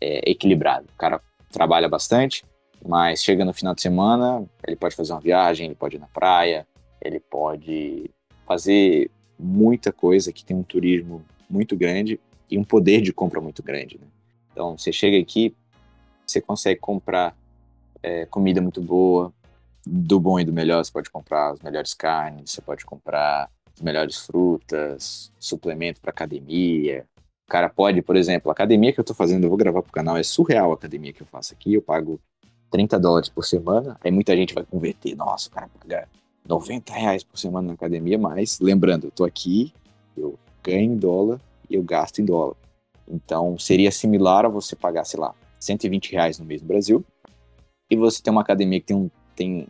[0.00, 0.84] é, equilibrada.
[0.94, 2.44] O cara trabalha bastante,
[2.86, 6.06] mas chega no final de semana, ele pode fazer uma viagem, ele pode ir na
[6.06, 6.66] praia,
[7.02, 8.10] ele pode
[8.46, 12.20] fazer muita coisa que tem um turismo muito grande
[12.50, 13.98] e um poder de compra muito grande.
[13.98, 14.06] Né?
[14.52, 15.54] Então, você chega aqui,
[16.26, 17.36] você consegue comprar
[18.02, 19.32] é, comida muito boa,
[19.86, 23.80] do bom e do melhor, você pode comprar as melhores carnes, você pode comprar as
[23.80, 27.06] melhores frutas, suplemento para academia.
[27.46, 29.92] O cara pode, por exemplo, a academia que eu tô fazendo, eu vou gravar pro
[29.92, 32.20] canal, é surreal a academia que eu faço aqui, eu pago
[32.70, 36.08] 30 dólares por semana, aí muita gente vai converter, nossa, o cara paga
[36.46, 39.72] 90 reais por semana na academia, mas lembrando, eu tô aqui,
[40.16, 41.40] eu ganho em dólar
[41.70, 42.56] eu gasto em dólar.
[43.08, 47.04] Então, seria similar a você pagar, sei lá, 120 reais no mês no Brasil,
[47.90, 49.66] e você tem uma academia que tem, um, tem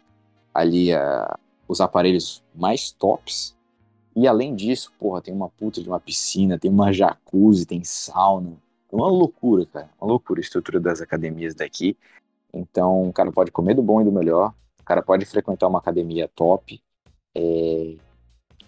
[0.52, 3.56] ali ah, os aparelhos mais tops,
[4.14, 8.56] e além disso, porra, tem uma puta de uma piscina, tem uma jacuzzi, tem sauna.
[8.92, 9.88] É uma loucura, cara.
[10.00, 11.96] Uma loucura a estrutura das academias daqui.
[12.52, 14.52] Então, o cara pode comer do bom e do melhor.
[14.80, 16.82] O cara pode frequentar uma academia top.
[17.34, 17.96] É,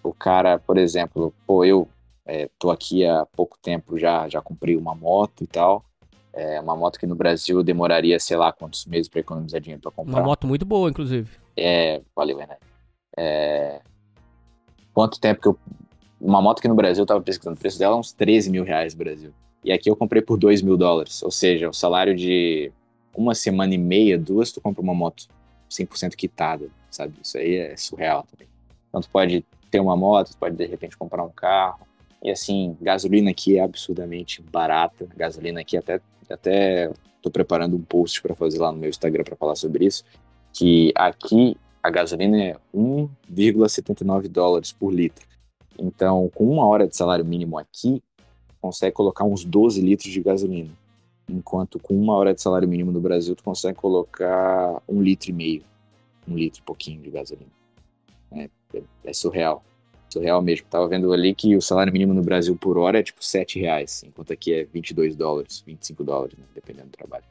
[0.01, 1.87] O cara, por exemplo, pô, eu
[2.25, 5.83] é, tô aqui há pouco tempo já, já comprei uma moto e tal.
[6.31, 9.91] É uma moto que no Brasil demoraria, sei lá, quantos meses para economizar dinheiro para
[9.91, 10.13] comprar.
[10.13, 11.29] Uma moto muito boa, inclusive.
[11.55, 12.55] É, valeu, Renan.
[13.15, 13.81] É,
[14.93, 15.57] quanto tempo que eu.
[16.19, 18.93] Uma moto que no Brasil eu tava pesquisando o preço dela, uns 13 mil reais
[18.93, 19.33] no Brasil.
[19.63, 21.21] E aqui eu comprei por 2 mil dólares.
[21.21, 22.71] Ou seja, o salário de
[23.15, 25.27] uma semana e meia, duas, tu compra uma moto
[25.69, 27.13] 100% quitada, sabe?
[27.21, 28.47] Isso aí é surreal também.
[28.87, 31.85] Então tu pode ter uma moto, tu pode de repente comprar um carro.
[32.23, 35.07] E assim, gasolina aqui é absurdamente barata.
[35.15, 35.99] Gasolina aqui até
[36.29, 36.89] até
[37.21, 40.03] tô preparando um post para fazer lá no meu Instagram para falar sobre isso,
[40.53, 45.25] que aqui a gasolina é 1,79 dólares por litro.
[45.77, 48.01] Então, com uma hora de salário mínimo aqui,
[48.61, 50.71] consegue colocar uns 12 litros de gasolina.
[51.29, 55.33] Enquanto com uma hora de salário mínimo no Brasil, tu consegue colocar um litro e
[55.33, 55.63] meio,
[56.27, 57.51] um litro e pouquinho de gasolina.
[58.31, 59.63] É, é- é surreal.
[60.13, 60.67] Surreal mesmo.
[60.69, 64.03] Tava vendo ali que o salário mínimo no Brasil por hora é tipo 7 reais,
[64.05, 67.23] enquanto aqui é 22 dólares, 25 dólares, né, dependendo do trabalho.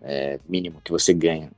[0.00, 1.50] É mínimo que você ganha.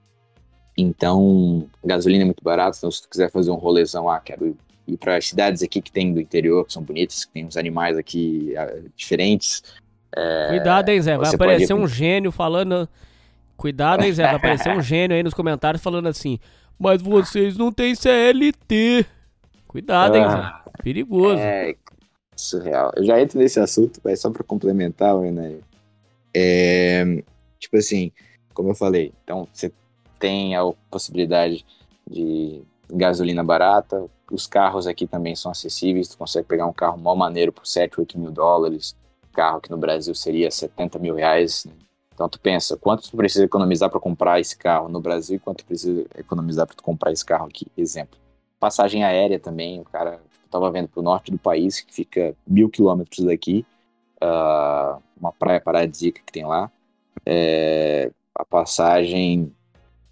[0.77, 4.97] Então, gasolina é muito barato, então se tu quiser fazer um rolezão, ah, quero ir
[4.99, 7.97] para as cidades aqui que tem do interior, que são bonitas, que tem uns animais
[7.97, 9.63] aqui ah, diferentes.
[10.15, 11.17] é, Cuidado, hein, Zé.
[11.17, 12.89] Vai aparecer pode- um gênio falando.
[13.57, 14.25] Cuidado, hein, Zé.
[14.25, 16.39] Vai aparecer um gênio aí nos comentários falando assim.
[16.79, 19.07] Mas vocês não têm CLT.
[19.77, 20.65] Cuidado, hein, Ah.
[20.83, 21.39] Perigoso.
[21.39, 21.75] É
[22.35, 22.93] surreal.
[22.97, 25.59] Eu já entro nesse assunto, mas só para complementar, né?
[26.35, 27.23] É,
[27.59, 28.11] tipo assim,
[28.55, 29.71] como eu falei, então você
[30.19, 31.63] tem a possibilidade
[32.11, 37.15] de gasolina barata, os carros aqui também são acessíveis, tu consegue pegar um carro mó
[37.15, 38.97] maneiro por 7, 8 mil dólares,
[39.35, 41.73] carro que no Brasil seria 70 mil reais, né?
[42.15, 45.59] Então tu pensa, quanto tu precisa economizar para comprar esse carro no Brasil e quanto
[45.59, 48.19] tu precisa economizar para tu comprar esse carro aqui, exemplo.
[48.67, 52.69] Passagem aérea também, o cara tipo, tava vendo pro norte do país, que fica mil
[52.69, 53.65] quilômetros daqui,
[54.21, 56.69] ah, uma praia paradisíaca que tem lá,
[57.25, 59.55] é, a passagem,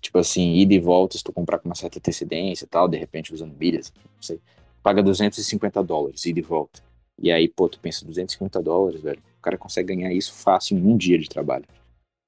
[0.01, 2.97] tipo assim, ida e volta, se tu comprar com uma certa antecedência e tal, de
[2.97, 4.41] repente usando milhas, não sei,
[4.85, 6.81] paga 250 dólares, ida e volta.
[7.21, 10.87] E aí, pô, tu pensa, 250 dólares, velho, o cara consegue ganhar isso fácil em
[10.87, 11.65] um dia de trabalho,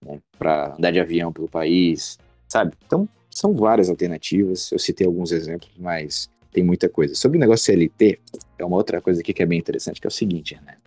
[0.05, 2.75] né, pra andar de avião pelo país, sabe?
[2.85, 7.15] Então, são várias alternativas, eu citei alguns exemplos, mas tem muita coisa.
[7.15, 8.19] Sobre o negócio CLT,
[8.59, 10.79] é uma outra coisa aqui que é bem interessante, que é o seguinte, né?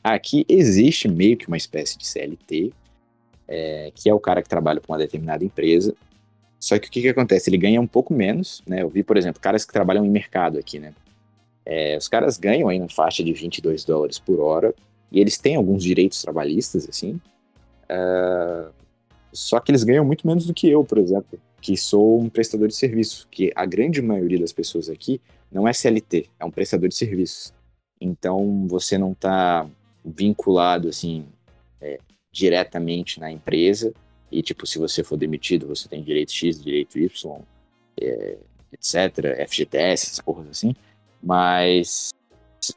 [0.00, 2.72] Aqui existe meio que uma espécie de CLT,
[3.48, 5.92] é, que é o cara que trabalha para uma determinada empresa,
[6.60, 7.50] Só que o que, que acontece?
[7.50, 8.82] Ele ganha um pouco menos, né?
[8.82, 10.94] Eu vi, por exemplo, caras que trabalham em mercado aqui, né?
[11.66, 14.72] É, os caras ganham aí na faixa de 22 dólares por hora
[15.10, 17.20] e eles têm alguns direitos trabalhistas, assim.
[17.90, 18.72] Uh,
[19.32, 22.66] só que eles ganham muito menos do que eu, por exemplo, que sou um prestador
[22.66, 25.20] de serviço, que a grande maioria das pessoas aqui
[25.50, 27.54] não é CLT, é um prestador de serviços.
[28.00, 29.66] Então você não está
[30.04, 31.24] vinculado assim
[31.80, 32.00] é,
[32.32, 33.94] diretamente na empresa
[34.30, 37.40] e tipo se você for demitido você tem direito X, direito Y,
[38.00, 38.38] é,
[38.72, 40.74] etc, FGTS, essas assim.
[41.22, 42.10] Mas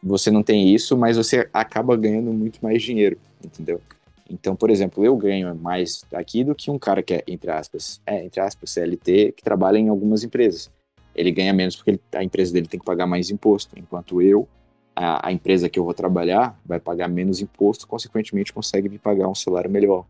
[0.03, 3.81] você não tem isso, mas você acaba ganhando muito mais dinheiro, entendeu?
[4.29, 8.01] Então, por exemplo, eu ganho mais aqui do que um cara que é, entre aspas,
[8.05, 10.71] é, entre aspas, CLT, que trabalha em algumas empresas.
[11.15, 14.47] Ele ganha menos porque ele, a empresa dele tem que pagar mais imposto, enquanto eu,
[14.95, 19.27] a, a, empresa que eu vou trabalhar, vai pagar menos imposto, consequentemente consegue me pagar
[19.27, 20.05] um salário melhor.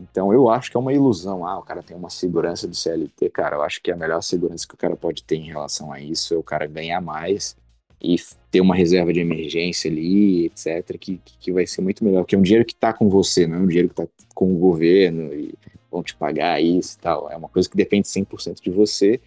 [0.00, 1.46] Então, eu acho que é uma ilusão.
[1.46, 3.30] Ah, o cara tem uma segurança do CLT.
[3.30, 6.00] Cara, eu acho que a melhor segurança que o cara pode ter em relação a
[6.00, 7.56] isso é o cara ganhar mais
[8.04, 8.16] e
[8.50, 12.38] ter uma reserva de emergência ali, etc., que, que vai ser muito melhor, porque é
[12.38, 15.32] um dinheiro que está com você, não é um dinheiro que está com o governo
[15.32, 15.54] e
[15.90, 17.30] vão te pagar isso e tal.
[17.30, 19.20] É uma coisa que depende 100% de você.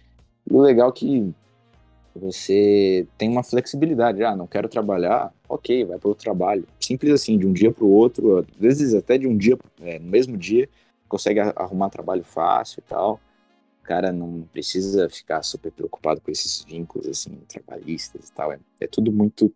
[0.48, 1.34] E o legal é que
[2.14, 4.22] você tem uma flexibilidade.
[4.22, 6.64] Ah, não quero trabalhar, ok, vai para o trabalho.
[6.78, 9.98] Simples assim, de um dia para o outro, às vezes até de um dia, é,
[9.98, 10.68] no mesmo dia,
[11.08, 13.20] consegue arrumar trabalho fácil e tal
[13.88, 18.52] cara não precisa ficar super preocupado com esses vínculos assim trabalhistas e tal.
[18.52, 19.50] É, é tudo muito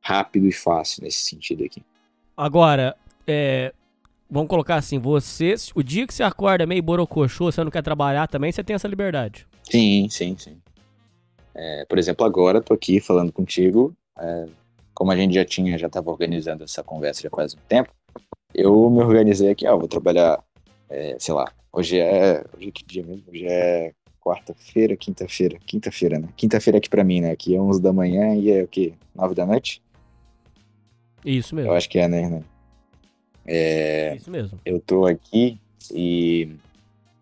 [0.00, 1.82] rápido e fácil nesse sentido aqui.
[2.34, 2.96] Agora,
[3.26, 3.74] é,
[4.30, 8.26] vamos colocar assim, você, o dia que você acorda meio borocochô, você não quer trabalhar
[8.26, 9.46] também, você tem essa liberdade.
[9.62, 10.56] Sim, sim, sim.
[11.54, 14.46] É, por exemplo, agora tô aqui falando contigo, é,
[14.94, 17.90] como a gente já tinha, já estava organizando essa conversa já faz um tempo,
[18.54, 20.42] eu me organizei aqui, ó, vou trabalhar,
[20.88, 22.44] é, sei lá, Hoje é.
[22.56, 23.24] Hoje é que dia mesmo?
[23.28, 25.58] Hoje é quarta-feira, quinta-feira.
[25.66, 26.28] Quinta-feira, né?
[26.36, 27.32] Quinta-feira aqui pra mim, né?
[27.32, 28.94] Aqui é 11 da manhã e é o quê?
[29.12, 29.82] 9 da noite?
[31.24, 31.72] Isso mesmo.
[31.72, 32.44] Eu acho que é, né,
[33.44, 34.14] É.
[34.14, 34.60] Isso mesmo.
[34.64, 35.58] Eu tô aqui
[35.92, 36.48] e,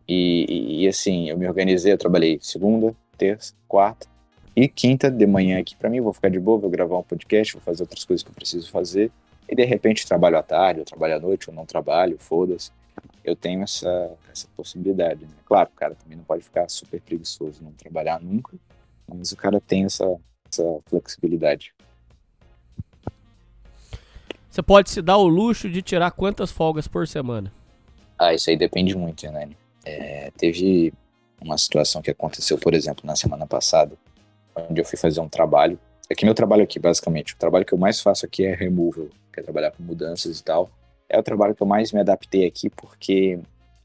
[0.06, 0.82] e.
[0.82, 4.06] E assim, eu me organizei, eu trabalhei segunda, terça, quarta
[4.54, 6.02] e quinta de manhã aqui pra mim.
[6.02, 8.70] Vou ficar de boa, vou gravar um podcast, vou fazer outras coisas que eu preciso
[8.70, 9.10] fazer.
[9.48, 12.70] E de repente trabalho à tarde, ou trabalho à noite, ou não trabalho, foda-se
[13.24, 15.24] eu tenho essa, essa possibilidade.
[15.24, 15.32] Né?
[15.44, 18.56] Claro, o cara também não pode ficar super preguiçoso, não trabalhar nunca,
[19.06, 20.04] mas o cara tem essa,
[20.50, 21.72] essa flexibilidade.
[24.50, 27.52] Você pode se dar o luxo de tirar quantas folgas por semana?
[28.18, 29.48] Ah, isso aí depende muito, né?
[29.84, 30.92] É, teve
[31.40, 33.96] uma situação que aconteceu, por exemplo, na semana passada,
[34.54, 35.78] onde eu fui fazer um trabalho.
[36.10, 39.08] É que meu trabalho aqui, basicamente, o trabalho que eu mais faço aqui é removal,
[39.32, 40.70] que é trabalhar com mudanças e tal
[41.12, 43.38] é o trabalho que eu mais me adaptei aqui, porque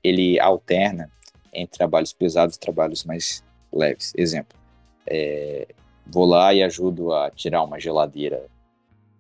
[0.04, 1.12] ele alterna
[1.54, 4.14] entre trabalhos pesados e trabalhos mais leves.
[4.16, 4.58] Exemplo,
[5.06, 5.68] é,
[6.06, 8.48] vou lá e ajudo a tirar uma geladeira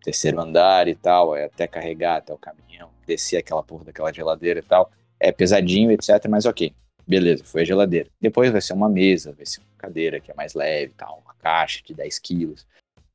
[0.04, 4.60] terceiro andar e tal, é até carregar até o caminhão, descer aquela porra daquela geladeira
[4.60, 4.90] e tal.
[5.20, 6.74] É pesadinho, etc, mas ok.
[7.06, 8.10] Beleza, foi a geladeira.
[8.22, 11.34] Depois vai ser uma mesa, vai ser uma cadeira que é mais leve tal, uma
[11.34, 12.66] caixa de 10 quilos.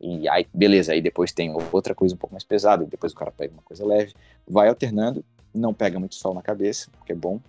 [0.02, 3.30] E aí, beleza, aí depois tem outra coisa um pouco mais pesada, depois o cara
[3.30, 4.12] pega uma coisa leve,
[4.48, 5.24] vai alternando,
[5.54, 7.40] não pega muito sol na cabeça, que é bom.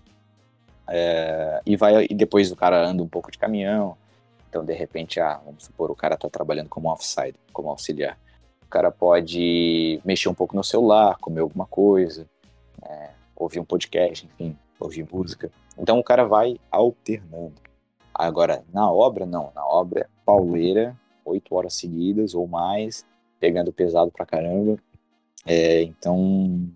[0.87, 3.97] É, e vai e depois o cara anda um pouco de caminhão.
[4.47, 8.19] Então, de repente, ah, vamos supor, o cara tá trabalhando como offside, como auxiliar.
[8.61, 12.27] O cara pode mexer um pouco no celular, comer alguma coisa,
[12.83, 15.51] é, ouvir um podcast, enfim, ouvir música.
[15.75, 17.53] Então o cara vai alternando.
[18.13, 19.51] Agora, na obra, não.
[19.55, 23.05] Na obra, pauleira oito horas seguidas ou mais,
[23.39, 24.77] pegando pesado pra caramba.
[25.45, 26.69] É, então,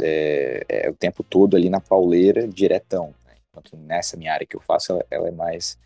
[0.00, 3.14] é, é, o tempo todo ali na pauleira, diretão.
[3.26, 3.34] Né?
[3.48, 5.78] Enquanto nessa minha área que eu faço, ela, ela é mais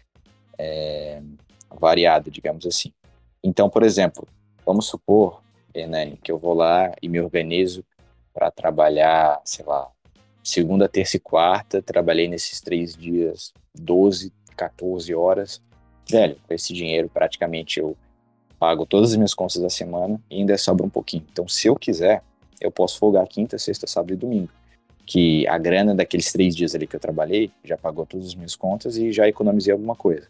[0.58, 1.20] é,
[1.70, 2.92] variada, digamos assim.
[3.42, 4.26] Então, por exemplo,
[4.64, 5.42] vamos supor,
[5.74, 7.84] Hernani, que eu vou lá e me organizo
[8.32, 9.90] para trabalhar, sei lá,
[10.42, 15.62] segunda, terça e quarta, trabalhei nesses três dias 12, 14 horas,
[16.12, 17.96] velho, com esse dinheiro praticamente eu
[18.58, 21.24] pago todas as minhas contas da semana e ainda sobra um pouquinho.
[21.32, 22.22] Então, se eu quiser,
[22.60, 24.50] eu posso folgar quinta, sexta, sábado e domingo.
[25.04, 28.54] Que a grana daqueles três dias ali que eu trabalhei já pagou todas as minhas
[28.54, 30.28] contas e já economizei alguma coisa.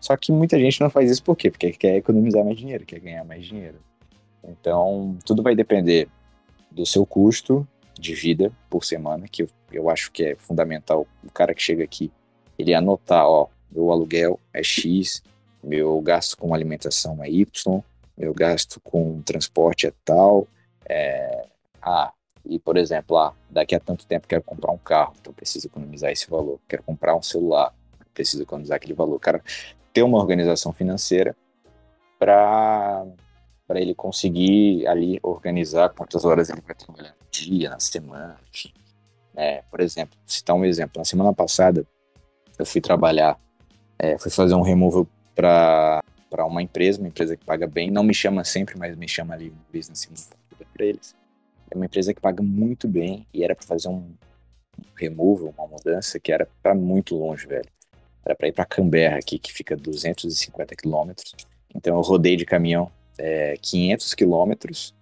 [0.00, 1.50] Só que muita gente não faz isso por quê?
[1.50, 3.76] Porque quer economizar mais dinheiro, quer ganhar mais dinheiro.
[4.42, 6.08] Então, tudo vai depender
[6.70, 7.66] do seu custo
[7.98, 11.84] de vida por semana, que eu, eu acho que é fundamental o cara que chega
[11.84, 12.10] aqui,
[12.58, 15.22] ele anotar, ó, meu aluguel é X,
[15.62, 17.82] meu gasto com alimentação é Y,
[18.16, 20.46] meu gasto com transporte é tal.
[20.88, 21.46] É,
[21.82, 22.12] ah,
[22.44, 26.10] e por exemplo, ah, daqui a tanto tempo quero comprar um carro, então preciso economizar
[26.10, 26.60] esse valor.
[26.68, 27.74] Quero comprar um celular,
[28.12, 29.18] precisa economizar aquele valor.
[29.18, 29.42] Cara
[29.92, 31.36] ter uma organização financeira
[32.18, 33.06] para
[33.66, 38.70] para ele conseguir ali organizar quantas horas ele vai trabalhar no dia, na semana, enfim.
[39.34, 40.98] É, por exemplo, citar um exemplo.
[40.98, 41.86] Na semana passada,
[42.58, 43.40] eu fui trabalhar,
[43.98, 46.02] é, fui fazer um removal para
[46.46, 47.90] uma empresa, uma empresa que paga bem.
[47.90, 50.24] Não me chama sempre, mas me chama ali na semana
[50.72, 51.14] para eles.
[51.70, 54.12] É uma empresa que paga muito bem e era para fazer um,
[54.78, 57.68] um removal, uma mudança que era para muito longe, velho.
[58.24, 61.34] Era para ir para Canberra aqui, que fica 250 quilômetros.
[61.74, 64.94] Então eu rodei de caminhão é, 500 quilômetros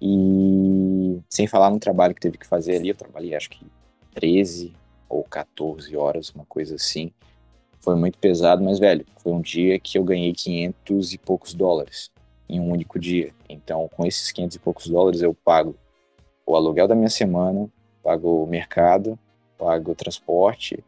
[0.00, 3.66] e sem falar no trabalho que teve que fazer ali, eu trabalhei acho que
[4.14, 4.72] 13
[5.08, 7.12] ou 14 horas, uma coisa assim.
[7.80, 12.10] Foi muito pesado, mas velho, foi um dia que eu ganhei 500 e poucos dólares
[12.48, 13.32] em um único dia.
[13.48, 15.74] Então, com esses 500 e poucos dólares, eu pago
[16.46, 17.68] o aluguel da minha semana,
[18.02, 19.18] pago o mercado,
[19.58, 20.82] pago o transporte,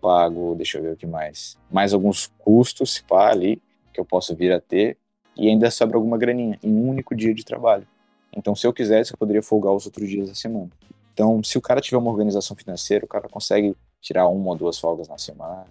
[0.00, 3.62] pago, deixa eu ver o que mais, mais alguns custos, pá, ali,
[3.92, 4.96] que eu posso vir a ter,
[5.36, 7.86] e ainda sobra alguma graninha em um único dia de trabalho.
[8.34, 10.70] Então, se eu quisesse, eu poderia folgar os outros dias da semana.
[11.12, 14.78] Então, se o cara tiver uma organização financeira, o cara consegue tirar uma ou duas
[14.78, 15.66] folgas na semana,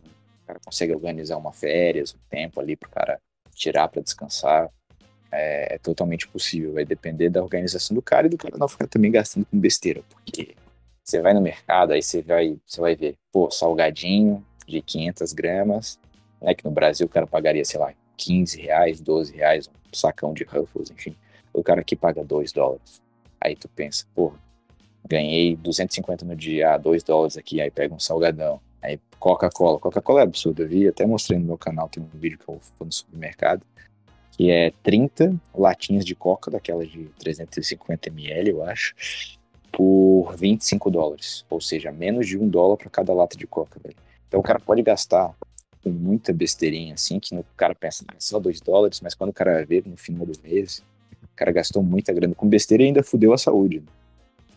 [0.52, 3.22] cara consegue organizar uma férias, um tempo ali para o cara
[3.56, 4.69] tirar para descansar.
[5.32, 6.73] É, é, totalmente possível.
[6.73, 10.03] Vai depender da organização do cara e do cara não ficar também gastando com besteira,
[10.10, 10.56] porque
[11.02, 15.98] você vai no mercado, aí você vai, você vai ver, pô, salgadinho de 500 gramas,
[16.41, 20.34] né, que no Brasil o cara pagaria, sei lá, 15 reais, 12 reais, um sacão
[20.34, 21.15] de Ruffles, enfim.
[21.53, 23.02] O cara aqui paga 2 dólares.
[23.40, 24.34] Aí tu pensa, pô,
[25.07, 28.60] ganhei 250 no dia, 2 dólares aqui, aí pega um salgadão.
[28.81, 29.79] Aí Coca-Cola.
[29.79, 32.59] Coca-Cola é absurdo, eu vi, até mostrei no meu canal, tem um vídeo que eu
[32.59, 33.61] fui no supermercado,
[34.31, 38.95] que é 30 latinhas de Coca, daquelas de 350 ml, eu acho,
[39.71, 41.45] por 25 dólares.
[41.49, 43.95] Ou seja, menos de um dólar para cada lata de Coca, velho.
[44.27, 45.35] Então o cara pode gastar
[45.83, 49.31] com muita besteirinha, assim, que o cara pensa, ah, é só 2 dólares, mas quando
[49.31, 50.83] o cara vê no final do mês,
[51.23, 53.79] o cara gastou muita grana com besteira e ainda fudeu a saúde.
[53.79, 53.85] Né?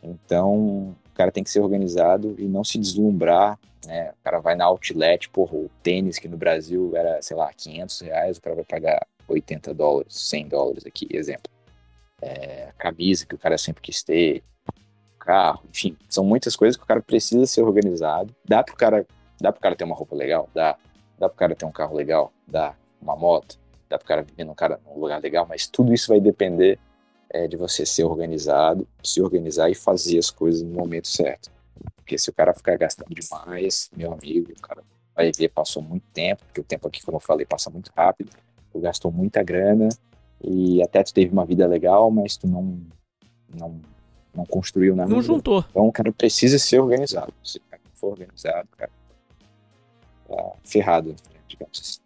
[0.02, 4.10] Então, o cara tem que ser organizado e não se deslumbrar, né?
[4.10, 8.00] O cara vai na outlet, porra, o tênis que no Brasil era, sei lá, 500
[8.00, 11.52] reais, o cara vai pagar 80 dólares, 100 dólares aqui, exemplo.
[12.20, 14.42] É, a camisa que o cara sempre quis ter,
[15.20, 18.34] carro, enfim, são muitas coisas que o cara precisa ser organizado.
[18.44, 19.06] Dá pro cara,
[19.40, 20.76] dá pro cara ter uma roupa legal, dá.
[21.16, 22.74] Dá pro cara ter um carro legal, dá.
[23.00, 23.56] Uma moto,
[23.88, 26.76] dá pro cara viver num, cara, num lugar legal, mas tudo isso vai depender
[27.34, 31.50] é, de você ser organizado, se organizar e fazer as coisas no momento certo.
[31.96, 34.84] Porque se o cara ficar gastando demais, meu amigo, o cara
[35.16, 38.30] vai ver, passou muito tempo, porque o tempo aqui, como eu falei, passa muito rápido,
[38.72, 39.88] tu gastou muita grana
[40.40, 42.80] e até tu teve uma vida legal, mas tu não,
[43.52, 43.80] não,
[44.32, 45.10] não construiu nada.
[45.10, 45.64] Não juntou.
[45.68, 47.34] Então o cara precisa ser organizado.
[47.42, 48.92] Se o cara não for organizado, cara,
[50.28, 52.03] tá ferrado, né, digamos assim.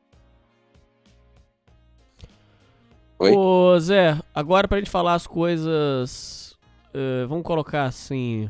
[3.20, 3.32] Oi?
[3.34, 6.56] Ô, Zé, agora pra gente falar as coisas.
[6.94, 8.48] Uh, vamos colocar assim.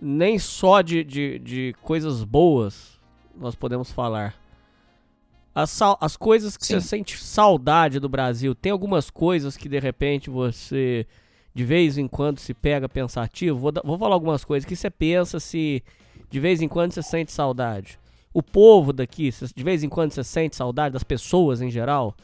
[0.00, 2.98] Nem só de, de, de, coisas boas
[3.36, 4.34] nós podemos falar.
[5.54, 6.80] As, as coisas que Sim.
[6.80, 8.56] você sente saudade do Brasil.
[8.56, 11.06] Tem algumas coisas que de repente você
[11.54, 13.58] de vez em quando se pega pensativo.
[13.58, 15.82] Vou, vou falar algumas coisas que você pensa se
[16.28, 17.98] de vez em quando você sente saudade.
[18.34, 22.16] O povo daqui, de vez em quando você sente saudade das pessoas em geral.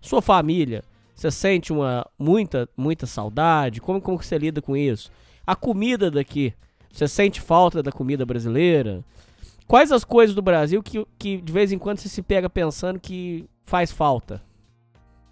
[0.00, 0.82] Sua família,
[1.14, 3.80] você sente uma muita muita saudade?
[3.80, 5.10] Como como você lida com isso?
[5.46, 6.54] A comida daqui,
[6.92, 9.04] você sente falta da comida brasileira?
[9.66, 12.98] Quais as coisas do Brasil que, que de vez em quando você se pega pensando
[12.98, 14.42] que faz falta?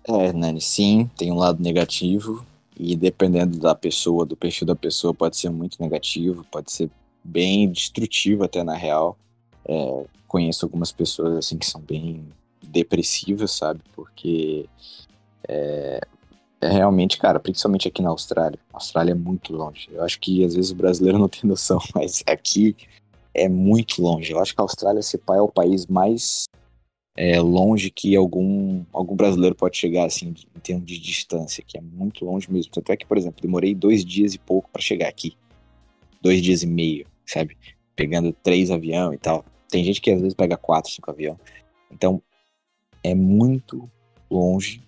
[0.06, 2.44] É, Nani, sim, tem um lado negativo
[2.78, 6.90] e dependendo da pessoa, do perfil da pessoa, pode ser muito negativo, pode ser
[7.24, 9.16] bem destrutivo até na real.
[9.64, 12.26] É, conheço algumas pessoas assim que são bem
[12.62, 13.81] depressiva, sabe?
[13.95, 14.69] Porque
[15.49, 16.01] é,
[16.61, 18.59] é, realmente, cara, principalmente aqui na Austrália.
[18.73, 19.89] A Austrália é muito longe.
[19.93, 22.77] Eu acho que às vezes o brasileiro não tem noção, mas aqui
[23.35, 24.33] é muito longe.
[24.33, 26.47] Eu acho que a Austrália, se pá, é o país mais
[27.16, 31.81] é, longe que algum, algum brasileiro pode chegar, assim, em termos de distância, que é
[31.81, 32.73] muito longe mesmo.
[32.73, 35.37] Tanto é que, por exemplo, demorei dois dias e pouco para chegar aqui.
[36.20, 37.57] Dois dias e meio, sabe?
[37.95, 39.45] Pegando três avião e tal.
[39.69, 41.39] Tem gente que às vezes pega quatro, cinco avião.
[41.91, 42.23] Então,
[43.07, 43.89] é muito
[44.28, 44.83] longe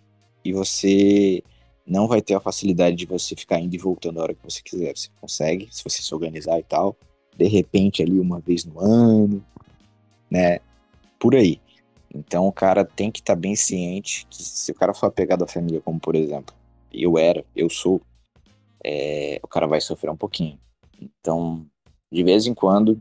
[0.45, 1.40] e você
[1.86, 4.61] não vai ter a facilidade de você ficar indo e voltando a hora que você
[4.61, 4.97] quiser.
[4.97, 6.97] Você consegue, se você se organizar e tal,
[7.36, 9.45] de repente ali uma vez no ano,
[10.28, 10.59] né?
[11.19, 11.61] Por aí.
[12.12, 15.45] Então o cara tem que estar tá bem ciente que se o cara for apegado
[15.45, 16.55] à família, como por exemplo,
[16.93, 18.01] eu era, eu sou,
[18.85, 20.59] é, o cara vai sofrer um pouquinho.
[21.01, 21.65] Então,
[22.11, 23.01] de vez em quando,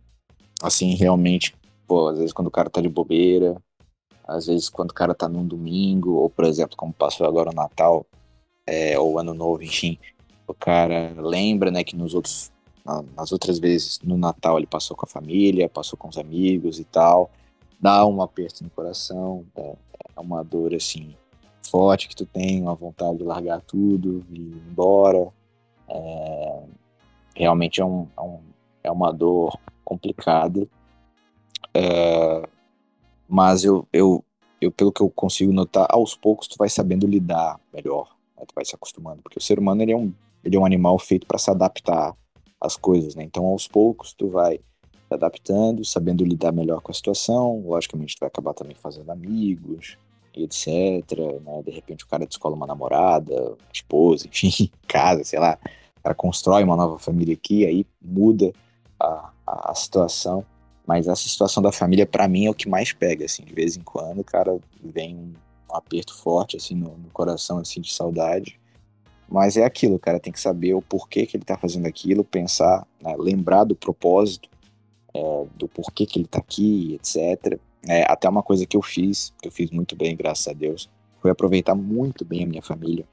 [0.62, 1.56] assim, realmente
[1.88, 3.60] pô, às vezes quando o cara tá de bobeira,
[4.28, 7.56] às vezes quando o cara tá num domingo, ou por exemplo, como passou agora o
[7.56, 8.06] Natal,
[8.66, 9.98] é, ou Ano Novo, enfim,
[10.46, 12.52] o cara lembra, né, que nos outros,
[13.16, 16.84] nas outras vezes, no Natal ele passou com a família, passou com os amigos e
[16.84, 17.32] tal,
[17.80, 19.76] dá um aperto no coração, é,
[20.18, 21.16] uma dor, assim,
[21.62, 25.28] forte que tu tem, uma vontade de largar tudo e ir embora,
[25.90, 26.64] é,
[27.36, 28.40] realmente é, um, é, um,
[28.84, 30.68] é uma dor complicada,
[31.74, 32.50] é,
[33.28, 34.24] mas eu, eu,
[34.62, 38.44] eu, pelo que eu consigo notar, aos poucos tu vai sabendo lidar melhor, né?
[38.48, 40.14] tu vai se acostumando, porque o ser humano ele é um,
[40.44, 42.16] ele é um animal feito para se adaptar
[42.60, 43.24] às coisas, né?
[43.24, 48.20] Então aos poucos tu vai se adaptando, sabendo lidar melhor com a situação, logicamente tu
[48.22, 49.98] vai acabar também fazendo amigos,
[50.34, 50.68] etc,
[51.44, 51.62] né?
[51.64, 55.58] De repente o cara descola uma namorada, uma esposa, enfim, casa, sei lá,
[55.98, 58.52] o cara constrói uma nova família aqui, aí muda
[59.00, 60.46] a, a, a situação.
[60.88, 63.44] Mas essa situação da família, para mim, é o que mais pega, assim.
[63.44, 67.94] De vez em quando, cara vem um aperto forte, assim, no, no coração, assim, de
[67.94, 68.58] saudade.
[69.30, 72.88] Mas é aquilo, cara tem que saber o porquê que ele tá fazendo aquilo, pensar,
[73.02, 74.50] né, lembrar do propósito,
[75.14, 77.60] é, do porquê que ele tá aqui, etc.
[77.86, 80.90] É, até uma coisa que eu fiz, que eu fiz muito bem, graças a Deus,
[81.22, 83.06] foi aproveitar muito bem a minha família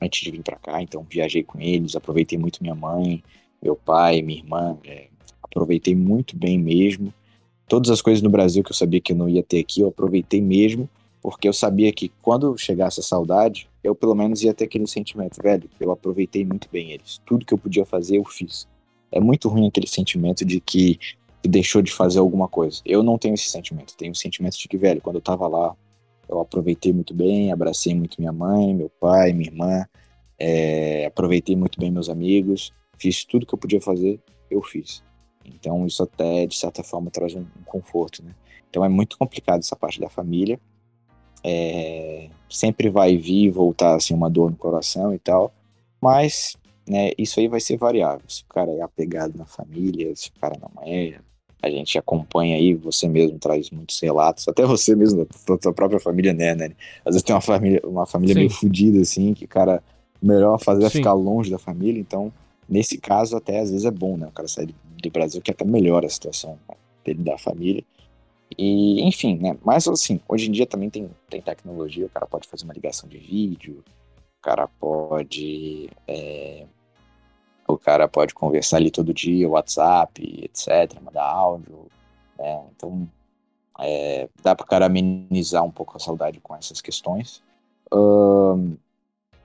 [0.00, 0.82] antes de vir para cá.
[0.82, 3.22] Então, viajei com eles, aproveitei muito minha mãe,
[3.62, 5.06] meu pai, minha irmã, é,
[5.52, 7.12] aproveitei muito bem mesmo.
[7.68, 9.88] Todas as coisas no Brasil que eu sabia que eu não ia ter aqui, eu
[9.88, 10.88] aproveitei mesmo,
[11.22, 15.40] porque eu sabia que quando chegasse a saudade, eu pelo menos ia ter aquele sentimento,
[15.40, 17.20] velho, eu aproveitei muito bem eles.
[17.24, 18.66] Tudo que eu podia fazer, eu fiz.
[19.10, 20.98] É muito ruim aquele sentimento de que
[21.44, 22.80] deixou de fazer alguma coisa.
[22.84, 23.96] Eu não tenho esse sentimento.
[23.96, 25.76] Tenho o sentimento de que, velho, quando eu tava lá,
[26.28, 29.86] eu aproveitei muito bem, abracei muito minha mãe, meu pai, minha irmã,
[30.38, 34.20] é, aproveitei muito bem meus amigos, fiz tudo que eu podia fazer,
[34.50, 35.02] eu fiz.
[35.44, 38.34] Então isso até, de certa forma, traz um, um conforto, né?
[38.68, 40.58] Então é muito complicado essa parte da família.
[41.44, 45.52] É, sempre vai vir e voltar assim uma dor no coração e tal,
[46.00, 46.56] mas
[46.88, 48.22] né, isso aí vai ser variável.
[48.28, 51.18] Se o cara é apegado na família, se o cara não é,
[51.62, 56.00] a gente acompanha aí, você mesmo traz muitos relatos, até você mesmo, da tua própria
[56.00, 56.72] família, né, né?
[57.04, 59.82] Às vezes tem uma família, uma família meio fodida, assim, que, cara,
[60.20, 62.32] o melhor fazer é ficar longe da família, então,
[62.68, 64.26] nesse caso, até às vezes é bom, né?
[64.26, 66.58] O cara sair do Brasil, que até melhora a situação
[67.04, 67.84] dele da família.
[68.56, 69.56] E, enfim, né?
[69.64, 73.08] Mas assim, hoje em dia também tem, tem tecnologia, o cara pode fazer uma ligação
[73.08, 73.82] de vídeo,
[74.38, 75.88] o cara pode.
[76.06, 76.66] É,
[77.66, 81.86] o cara pode conversar ali todo dia, WhatsApp, etc., mandar áudio.
[82.38, 82.62] Né?
[82.76, 83.08] Então,
[83.78, 87.42] é, dá para o cara amenizar um pouco a saudade com essas questões.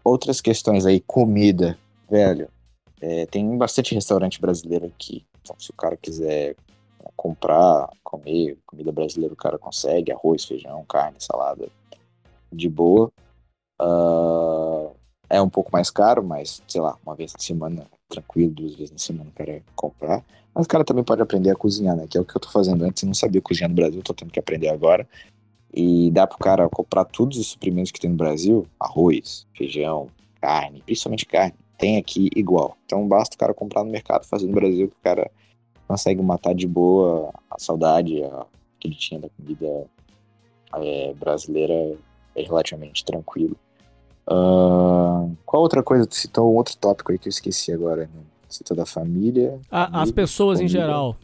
[0.03, 1.77] Outras questões aí, comida,
[2.09, 2.49] velho.
[2.99, 5.25] É, tem bastante restaurante brasileiro aqui.
[5.47, 6.55] Então, se o cara quiser
[7.01, 10.11] né, comprar, comer comida brasileira, o cara consegue.
[10.11, 11.69] Arroz, feijão, carne, salada,
[12.51, 13.09] de boa.
[13.81, 14.93] Uh,
[15.29, 18.91] é um pouco mais caro, mas, sei lá, uma vez na semana, tranquilo, duas vezes
[18.91, 20.23] na semana o cara comprar.
[20.53, 22.07] Mas o cara também pode aprender a cozinhar, né?
[22.09, 23.03] Que é o que eu tô fazendo antes.
[23.03, 25.07] Eu não sabia cozinhar no Brasil, tô tendo que aprender agora.
[25.73, 30.09] E dá pro cara comprar todos os suprimentos que tem no Brasil: arroz, feijão,
[30.41, 32.77] carne, principalmente carne tem aqui igual.
[32.85, 35.29] Então basta o cara comprar no mercado, fazer no Brasil, que o cara
[35.87, 38.45] consegue matar de boa a saudade a,
[38.79, 39.85] que ele tinha da comida
[40.75, 41.95] é, brasileira
[42.35, 43.55] é relativamente tranquilo.
[44.29, 46.05] Uh, qual outra coisa?
[46.05, 48.03] Tu citou um outro tópico aí que eu esqueci agora.
[48.13, 48.21] Né?
[48.49, 49.59] Citou da família.
[49.71, 50.65] A, as pessoas comida.
[50.65, 51.15] em geral.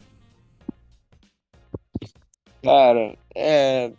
[2.62, 3.92] Cara, é.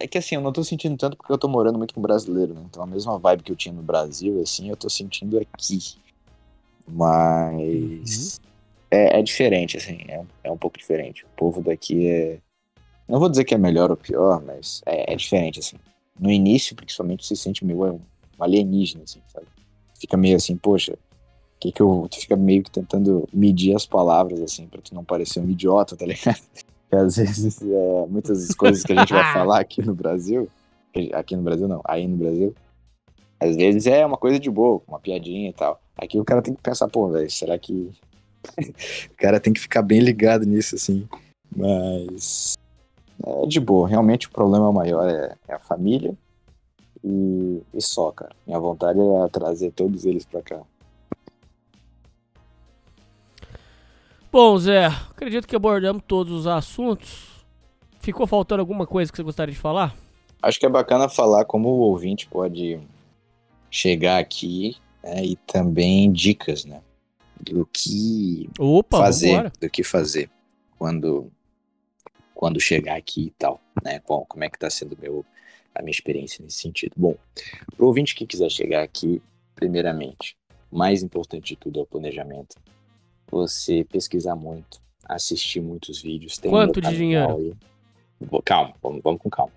[0.00, 2.54] É que assim, eu não tô sentindo tanto porque eu tô morando muito com brasileiro,
[2.54, 2.62] né?
[2.64, 5.96] Então a mesma vibe que eu tinha no Brasil, assim, eu tô sentindo aqui.
[6.86, 8.38] Mas.
[8.38, 8.48] Uhum.
[8.90, 11.24] É, é, diferente, assim, é, é, um pouco diferente.
[11.24, 12.38] O povo daqui é.
[13.06, 15.76] Não vou dizer que é melhor ou pior, mas é, é diferente, assim.
[16.18, 18.00] No início, principalmente, se sente meio um
[18.38, 19.46] alienígena, assim, sabe?
[19.98, 20.96] Fica meio assim, poxa,
[21.60, 22.08] que que eu.
[22.10, 25.96] Tu fica meio que tentando medir as palavras, assim, pra tu não parecer um idiota,
[25.96, 26.40] tá ligado?
[26.88, 30.48] Que às vezes é, muitas coisas que a gente vai falar aqui no Brasil,
[31.12, 32.54] aqui no Brasil não, aí no Brasil,
[33.40, 35.80] às vezes é uma coisa de boa, uma piadinha e tal.
[35.96, 37.90] Aqui o cara tem que pensar, pô, velho, será que.
[39.10, 41.08] o cara tem que ficar bem ligado nisso, assim.
[41.54, 42.54] Mas.
[43.24, 46.16] É de boa, realmente o problema maior é, é a família
[47.02, 48.34] e, e só, cara.
[48.46, 50.60] Minha vontade é trazer todos eles pra cá.
[54.40, 57.44] Bom, Zé, acredito que abordamos todos os assuntos.
[57.98, 59.96] Ficou faltando alguma coisa que você gostaria de falar?
[60.40, 62.78] Acho que é bacana falar como o ouvinte pode
[63.68, 66.80] chegar aqui né, e também dicas, né?
[67.40, 69.52] Do que Opa, fazer, vambora.
[69.60, 70.30] do que fazer
[70.78, 71.32] quando
[72.32, 74.00] quando chegar aqui e tal, né?
[74.06, 75.26] Bom, como é que está sendo meu,
[75.74, 76.92] a minha experiência nesse sentido.
[76.96, 77.16] Bom,
[77.74, 79.20] para o ouvinte que quiser chegar aqui,
[79.56, 80.36] primeiramente,
[80.70, 82.54] mais importante de tudo é o planejamento.
[83.30, 86.38] Você pesquisar muito, assistir muitos vídeos.
[86.38, 87.36] Tem Quanto de dinheiro?
[87.36, 87.54] Aí.
[88.44, 89.52] Calma, vamos, vamos com calma.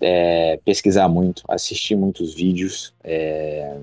[0.00, 3.78] É, pesquisar muito, assistir muitos vídeos é,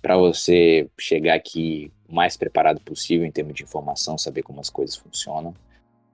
[0.00, 4.70] para você chegar aqui o mais preparado possível em termos de informação, saber como as
[4.70, 5.54] coisas funcionam.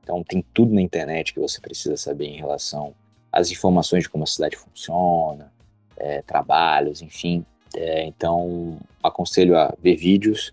[0.02, 2.94] Então tem tudo na internet que você precisa saber em relação
[3.30, 5.52] às informações de como a cidade funciona,
[5.96, 7.44] é, trabalhos, enfim.
[7.76, 10.52] É, então aconselho a ver vídeos,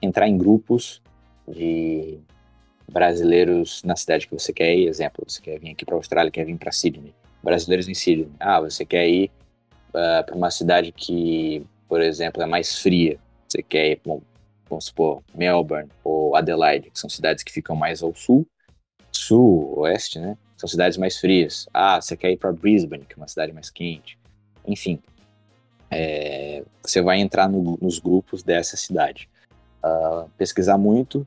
[0.00, 1.02] entrar em grupos
[1.48, 2.18] de
[2.90, 4.88] brasileiros na cidade que você quer ir.
[4.88, 7.14] Exemplo, você quer vir aqui para a Austrália, quer vir para Sydney.
[7.42, 8.30] Brasileiros em Sydney.
[8.38, 9.30] Ah, você quer ir
[9.90, 13.18] uh, para uma cidade que, por exemplo, é mais fria.
[13.48, 14.20] Você quer ir, bom,
[14.68, 18.46] vamos supor, Melbourne ou Adelaide, que são cidades que ficam mais ao sul,
[19.12, 20.36] sul, oeste, né?
[20.56, 21.68] São cidades mais frias.
[21.72, 24.18] Ah, você quer ir para Brisbane, que é uma cidade mais quente.
[24.66, 24.98] Enfim,
[25.90, 29.28] é, você vai entrar no, nos grupos dessa cidade.
[29.84, 31.26] Uh, pesquisar muito.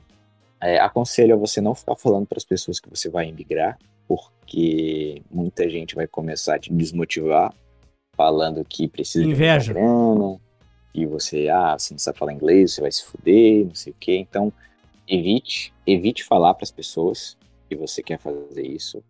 [0.62, 3.78] É, aconselho a você não ficar falando para as pessoas que você vai emigrar,
[4.08, 7.54] porque muita gente vai começar a te desmotivar,
[8.16, 9.74] falando que precisa Inveja.
[9.74, 10.40] de grana,
[10.94, 13.96] e você, ah, você não sabe falar inglês, você vai se fuder, não sei o
[14.00, 14.18] quê.
[14.18, 14.52] Então,
[15.08, 17.38] evite, evite falar para as pessoas
[17.70, 19.04] que você quer fazer isso.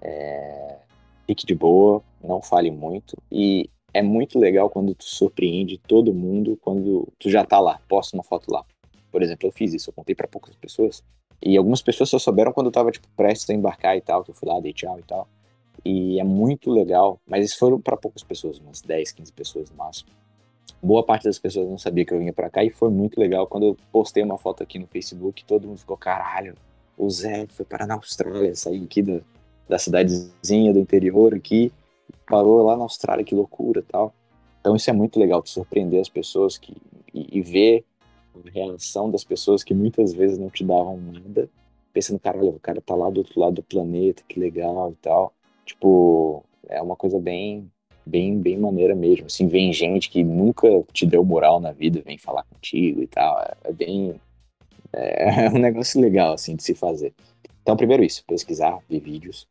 [0.00, 0.78] É,
[1.26, 3.16] fique de boa, não fale muito.
[3.30, 8.16] E é muito legal quando tu surpreende todo mundo quando tu já tá lá, posta
[8.16, 8.64] uma foto lá.
[9.18, 11.02] Por exemplo, eu fiz isso, eu contei para poucas pessoas.
[11.42, 14.30] E algumas pessoas só souberam quando eu tava, tipo, prestes a embarcar e tal, que
[14.30, 15.26] eu fui lá, dei tchau e tal.
[15.84, 19.76] E é muito legal, mas isso foram para poucas pessoas, umas 10, 15 pessoas no
[19.76, 20.10] máximo.
[20.80, 23.44] Boa parte das pessoas não sabia que eu vinha para cá e foi muito legal
[23.48, 26.54] quando eu postei uma foto aqui no Facebook, todo mundo ficou, caralho,
[26.96, 29.20] o Zé foi parar na Austrália, saiu aqui da,
[29.68, 31.72] da cidadezinha do interior aqui,
[32.24, 34.14] parou lá na Austrália, que loucura tal.
[34.60, 36.76] Então isso é muito legal, de surpreender as pessoas que,
[37.12, 37.84] e, e ver
[38.46, 41.48] reação das pessoas que muitas vezes não te davam nada,
[41.92, 45.32] pensando, caralho, o cara tá lá do outro lado do planeta, que legal e tal.
[45.64, 47.70] Tipo, é uma coisa bem,
[48.06, 49.26] bem, bem maneira mesmo.
[49.26, 53.40] Assim, vem gente que nunca te deu moral na vida, vem falar contigo e tal.
[53.40, 54.14] É, é bem.
[54.92, 57.12] É, é um negócio legal, assim, de se fazer.
[57.62, 59.46] Então, primeiro isso, pesquisar, ver vídeos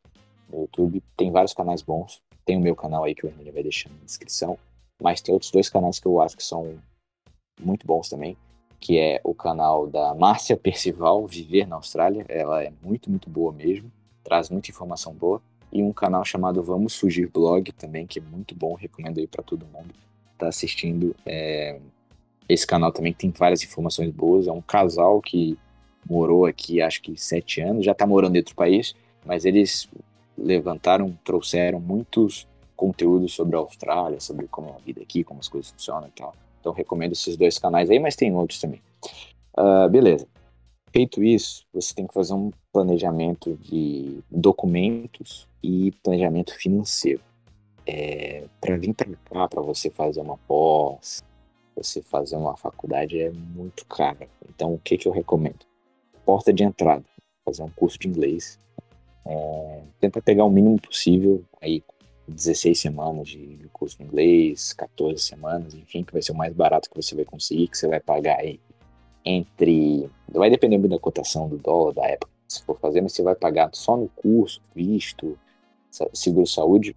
[0.49, 1.03] no YouTube.
[1.15, 2.21] Tem vários canais bons.
[2.45, 4.57] Tem o meu canal aí que o Hermínio vai deixar na descrição.
[5.01, 6.75] Mas tem outros dois canais que eu acho que são
[7.59, 8.37] muito bons também
[8.79, 12.25] que é o canal da Márcia Percival, Viver na Austrália.
[12.29, 13.91] Ela é muito, muito boa mesmo,
[14.23, 15.41] traz muita informação boa.
[15.71, 19.43] E um canal chamado Vamos Fugir Blog também, que é muito bom, recomendo aí para
[19.43, 21.15] todo mundo que tá assistindo.
[21.25, 21.79] É...
[22.47, 24.47] Esse canal também tem várias informações boas.
[24.47, 25.57] É um casal que
[26.09, 28.95] morou aqui, acho que sete anos, já está morando em outro país,
[29.25, 29.89] mas eles
[30.37, 35.49] levantaram, trouxeram muitos conteúdos sobre a Austrália, sobre como é a vida aqui, como as
[35.49, 36.33] coisas funcionam e tal.
[36.67, 38.81] Então recomendo esses dois canais aí, mas tem outros também.
[39.57, 40.27] Uh, beleza.
[40.91, 47.21] Feito isso, você tem que fazer um planejamento de documentos e planejamento financeiro.
[47.85, 51.23] É, para vir para cá, para você fazer uma pós,
[51.73, 54.27] você fazer uma faculdade é muito caro.
[54.49, 55.65] Então, o que, que eu recomendo?
[56.25, 57.05] Porta de entrada,
[57.45, 58.59] fazer um curso de inglês.
[59.25, 61.81] É, tenta pegar o mínimo possível, aí
[62.27, 66.89] 16 semanas de curso de inglês, 14 semanas, enfim, que vai ser o mais barato
[66.89, 68.59] que você vai conseguir, que você vai pagar aí
[69.23, 70.09] entre.
[70.29, 73.21] Vai depender muito da cotação do dólar, da época que você for fazer, mas você
[73.21, 75.37] vai pagar só no curso, visto,
[76.13, 76.95] seguro-saúde.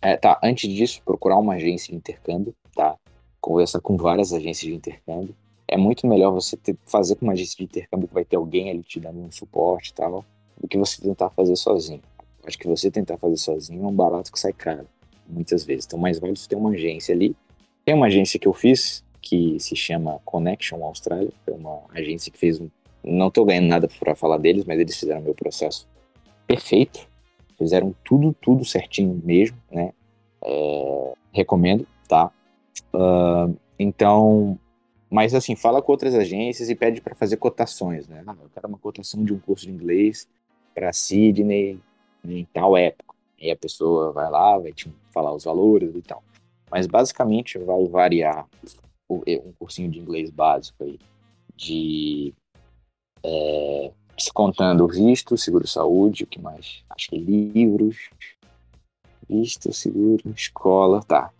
[0.00, 2.96] É, tá, antes disso, procurar uma agência de intercâmbio, tá?
[3.40, 5.34] Conversar com várias agências de intercâmbio.
[5.68, 8.70] É muito melhor você ter, fazer com uma agência de intercâmbio que vai ter alguém
[8.70, 10.24] ali te dando um suporte e tal,
[10.60, 12.02] do que você tentar fazer sozinho.
[12.46, 14.86] Acho que você tentar fazer sozinho é um barato que sai caro,
[15.28, 15.84] muitas vezes.
[15.86, 17.34] Então, mais vale você ter uma agência ali.
[17.84, 21.32] Tem uma agência que eu fiz, que se chama Connection Austrália.
[21.46, 22.70] É uma agência que fez um.
[23.02, 25.88] Não estou ganhando nada para falar deles, mas eles fizeram meu processo
[26.46, 27.08] perfeito.
[27.58, 29.92] Fizeram tudo, tudo certinho mesmo, né?
[30.44, 32.30] É, recomendo, tá?
[32.94, 34.58] Uh, então,
[35.10, 38.22] mas assim, fala com outras agências e pede para fazer cotações, né?
[38.26, 40.28] Ah, eu quero uma cotação de um curso de inglês
[40.74, 41.80] para Sydney,
[42.30, 43.14] em tal época.
[43.38, 46.22] E a pessoa vai lá, vai te falar os valores e tal.
[46.70, 48.46] Mas basicamente vai variar
[49.08, 50.98] um cursinho de inglês básico aí
[51.54, 52.34] de
[53.24, 53.92] é,
[54.32, 56.84] contando visto, seguro-saúde, o que mais?
[56.90, 58.10] Acho que livros,
[59.28, 61.30] visto, seguro, escola, tá.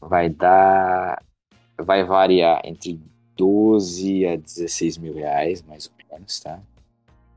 [0.00, 1.22] Vai dar,
[1.78, 3.00] vai variar entre
[3.36, 6.60] 12 a 16 mil reais, mais ou menos, tá?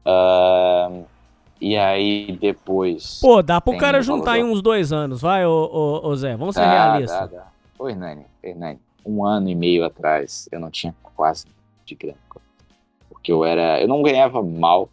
[0.05, 1.05] Uh,
[1.63, 3.21] E aí depois.
[3.21, 6.55] Pô, dá pro cara juntar em uns dois anos, vai, ô, ô, ô Zé, vamos
[6.55, 7.31] ser Dá, realistas.
[7.31, 7.47] dá, dá.
[7.79, 11.45] Ô, Hernani, Hernani, um ano e meio atrás eu não tinha quase
[11.85, 12.17] de grana.
[13.07, 13.79] Porque eu era.
[13.81, 14.89] Eu não ganhava mal,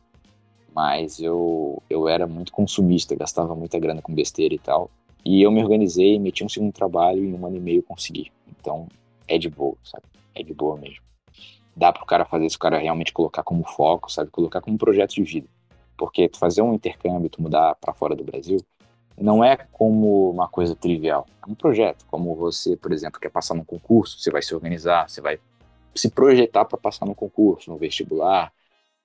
[0.72, 4.92] mas eu, eu era muito consumista, gastava muita grana com besteira e tal.
[5.24, 8.30] E eu me organizei, meti um segundo trabalho e em um ano e meio consegui.
[8.60, 8.86] Então
[9.26, 10.04] é de boa, sabe?
[10.36, 11.02] É de boa mesmo.
[11.74, 14.30] Dá pro cara fazer isso, o cara realmente colocar como foco, sabe?
[14.30, 15.48] Colocar como projeto de vida.
[16.00, 18.56] Porque fazer um intercâmbio, tu mudar para fora do Brasil,
[19.18, 21.26] não é como uma coisa trivial.
[21.46, 22.06] É um projeto.
[22.06, 25.38] Como você, por exemplo, quer passar num concurso, você vai se organizar, você vai
[25.94, 28.50] se projetar para passar no concurso, no vestibular.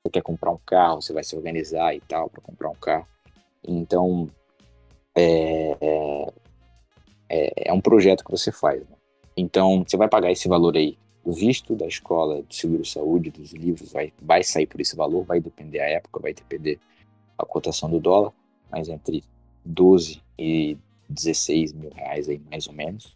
[0.01, 3.05] Você quer comprar um carro, você vai se organizar e tal para comprar um carro.
[3.67, 4.29] Então,
[5.13, 6.33] é, é,
[7.29, 8.79] é- é um projeto que você faz.
[8.79, 8.95] né?
[9.35, 10.97] Então, você vai pagar esse valor aí.
[11.25, 15.39] O visto da escola de seguro-saúde, dos livros, vai, vai sair por esse valor, vai
[15.39, 16.79] depender a época, vai depender
[17.35, 18.31] a cotação do dólar,
[18.71, 19.23] mas entre
[19.65, 20.77] 12 e
[21.09, 23.11] 16 mil reais aí, mais ou menos.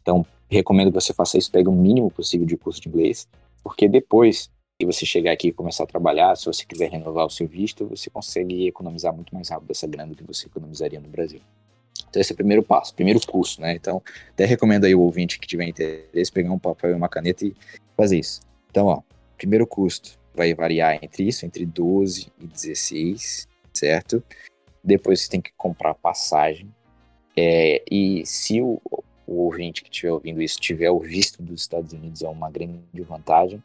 [0.00, 3.28] Então, recomendo que você faça isso, pegue o mínimo possível de curso de inglês,
[3.62, 7.30] porque depois que você chegar aqui e começar a trabalhar, se você quiser renovar o
[7.30, 11.08] seu visto, você consegue economizar muito mais rápido essa grana do que você economizaria no
[11.08, 11.40] Brasil.
[12.10, 13.72] Então, esse é o primeiro passo, primeiro curso, né?
[13.74, 17.46] Então, até recomendo aí o ouvinte que tiver interesse pegar um papel e uma caneta
[17.46, 17.54] e
[17.96, 18.40] fazer isso.
[18.68, 19.00] Então, ó,
[19.38, 24.22] primeiro custo vai variar entre isso, entre 12 e 16, certo?
[24.82, 26.72] Depois você tem que comprar passagem.
[27.36, 28.80] É, e se o,
[29.26, 33.00] o ouvinte que estiver ouvindo isso tiver o visto dos Estados Unidos, é uma grande
[33.02, 33.62] vantagem.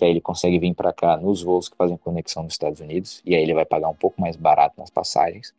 [0.00, 3.34] Aí ele consegue vir para cá nos voos que fazem conexão nos Estados Unidos, e
[3.34, 5.54] aí ele vai pagar um pouco mais barato nas passagens.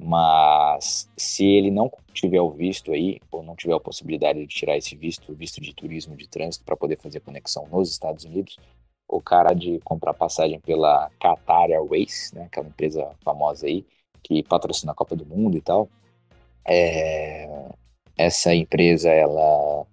[0.00, 4.76] Mas se ele não tiver o visto aí, ou não tiver a possibilidade de tirar
[4.76, 8.56] esse visto, visto de turismo de trânsito, para poder fazer conexão nos Estados Unidos,
[9.08, 13.84] o cara de comprar passagem pela Qatar Airways, né, aquela empresa famosa aí,
[14.22, 15.88] que patrocina a Copa do Mundo e tal,
[16.64, 17.68] é,
[18.16, 19.86] essa empresa, ela,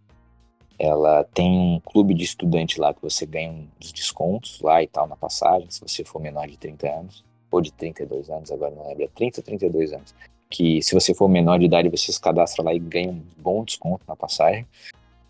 [0.77, 5.07] ela tem um clube de estudante lá que você ganha uns descontos lá e tal
[5.07, 7.24] na passagem, se você for menor de 30 anos,
[7.55, 10.15] ou de 32 anos, agora não lembro, é 30 ou 32 anos.
[10.49, 13.63] Que se você for menor de idade, você se cadastra lá e ganha um bom
[13.63, 14.65] desconto na passagem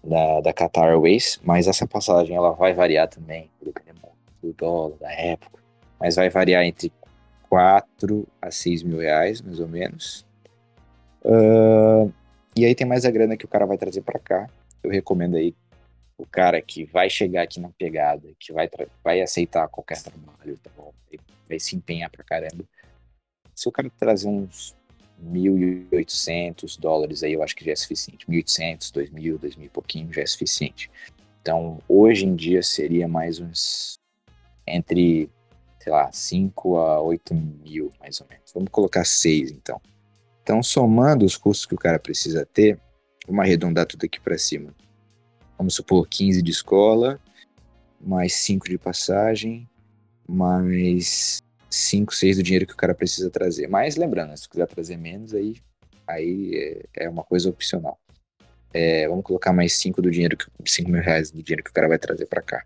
[0.03, 3.99] da, da Qatar Airways, mas essa passagem ela vai variar também, dependendo
[4.41, 5.59] do dólar, da época,
[5.99, 6.91] mas vai variar entre
[7.49, 10.25] 4 a 6 mil reais, mais ou menos.
[11.23, 12.07] Ah,
[12.55, 14.47] e aí tem mais a grana que o cara vai trazer para cá.
[14.83, 15.55] Eu recomendo aí
[16.17, 18.69] o cara que vai chegar aqui na pegada, que vai,
[19.03, 20.93] vai aceitar qualquer trabalho, tá bom?
[21.47, 22.63] Vai se empenhar pra caramba.
[23.53, 24.75] Se o cara trazer uns
[25.23, 28.25] 1.800 dólares aí, eu acho que já é suficiente.
[28.27, 30.89] 1.800, 2.000, 2.000 e pouquinho já é suficiente.
[31.41, 33.99] Então, hoje em dia seria mais uns
[34.67, 35.29] entre,
[35.79, 38.51] sei lá, 5 a 8 mil, mais ou menos.
[38.53, 39.79] Vamos colocar 6, então.
[40.41, 42.79] Então, somando os custos que o cara precisa ter,
[43.27, 44.73] vamos arredondar tudo aqui para cima.
[45.57, 47.19] Vamos supor 15 de escola,
[47.99, 49.67] mais 5 de passagem,
[50.27, 53.67] mais 5, 6 do dinheiro que o cara precisa trazer.
[53.67, 55.55] Mas lembrando, né, se quiser trazer menos, aí,
[56.07, 57.97] aí é, é uma coisa opcional.
[58.73, 61.73] É, vamos colocar mais 5 do dinheiro, que 5 mil reais do dinheiro que o
[61.73, 62.65] cara vai trazer para cá.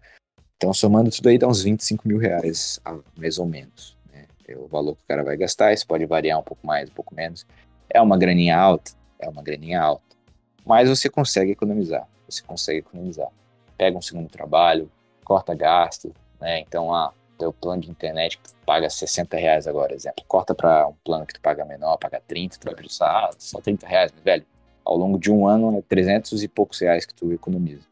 [0.57, 2.79] Então, somando tudo aí, dá uns 25 mil reais,
[3.15, 3.95] mais ou menos.
[4.11, 4.25] Né?
[4.47, 6.93] É o valor que o cara vai gastar, isso pode variar um pouco mais, um
[6.93, 7.45] pouco menos.
[7.89, 8.91] É uma graninha alta?
[9.19, 10.17] É uma graninha alta.
[10.65, 12.07] Mas você consegue economizar.
[12.29, 13.29] Você consegue economizar.
[13.77, 14.91] Pega um segundo trabalho,
[15.23, 16.59] corta gasto, né?
[16.59, 20.23] Então, ah, teu plano de internet que tu paga 60 reais agora, exemplo.
[20.27, 23.61] Corta para um plano que tu paga menor, paga 30, tu vai pensar, ah, só
[23.61, 24.45] 30 reais, mas, velho.
[24.83, 27.85] Ao longo de um ano, é 300 e poucos reais que tu economiza.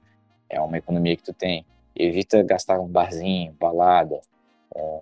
[0.49, 1.65] É uma economia que tu tem.
[1.95, 4.19] Evita gastar um barzinho, balada.
[4.75, 5.01] é,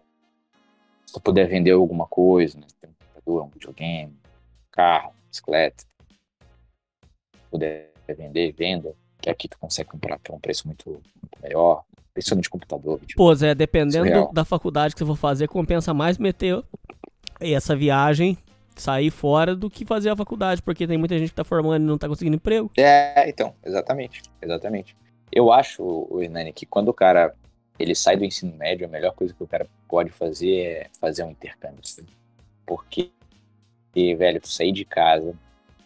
[1.05, 2.67] se tu puder vender alguma coisa, né?
[2.81, 5.83] Tem um computador, um videogame, um carro, bicicleta.
[5.83, 8.95] Se puder vender, venda.
[9.25, 11.83] Que aqui tu consegue comprar por um preço muito, muito melhor.
[12.13, 13.15] Principalmente computador, videogame.
[13.15, 14.31] Pô, Zé, dependendo Surreal.
[14.31, 16.63] da faculdade que você for fazer, compensa mais meter
[17.39, 18.37] essa viagem,
[18.75, 21.87] sair fora, do que fazer a faculdade, porque tem muita gente que tá formando e
[21.87, 22.69] não tá conseguindo emprego.
[22.77, 24.95] É, então, exatamente, exatamente.
[25.31, 27.33] Eu acho, o Hernani, que quando o cara
[27.79, 31.23] ele sai do ensino médio, a melhor coisa que o cara pode fazer é fazer
[31.23, 31.81] um intercâmbio.
[32.63, 33.09] Porque,
[33.95, 35.33] e, velho, tu sair de casa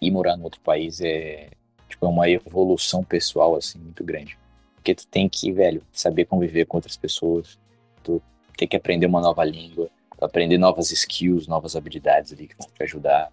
[0.01, 1.58] e morar em outro país é tipo,
[2.01, 4.37] é uma evolução pessoal assim muito grande.
[4.75, 7.59] Porque tu tem que, velho, saber conviver com outras pessoas,
[8.03, 8.21] tu
[8.57, 9.89] tem que aprender uma nova língua,
[10.21, 13.31] aprender novas skills, novas habilidades ali que vão te ajudar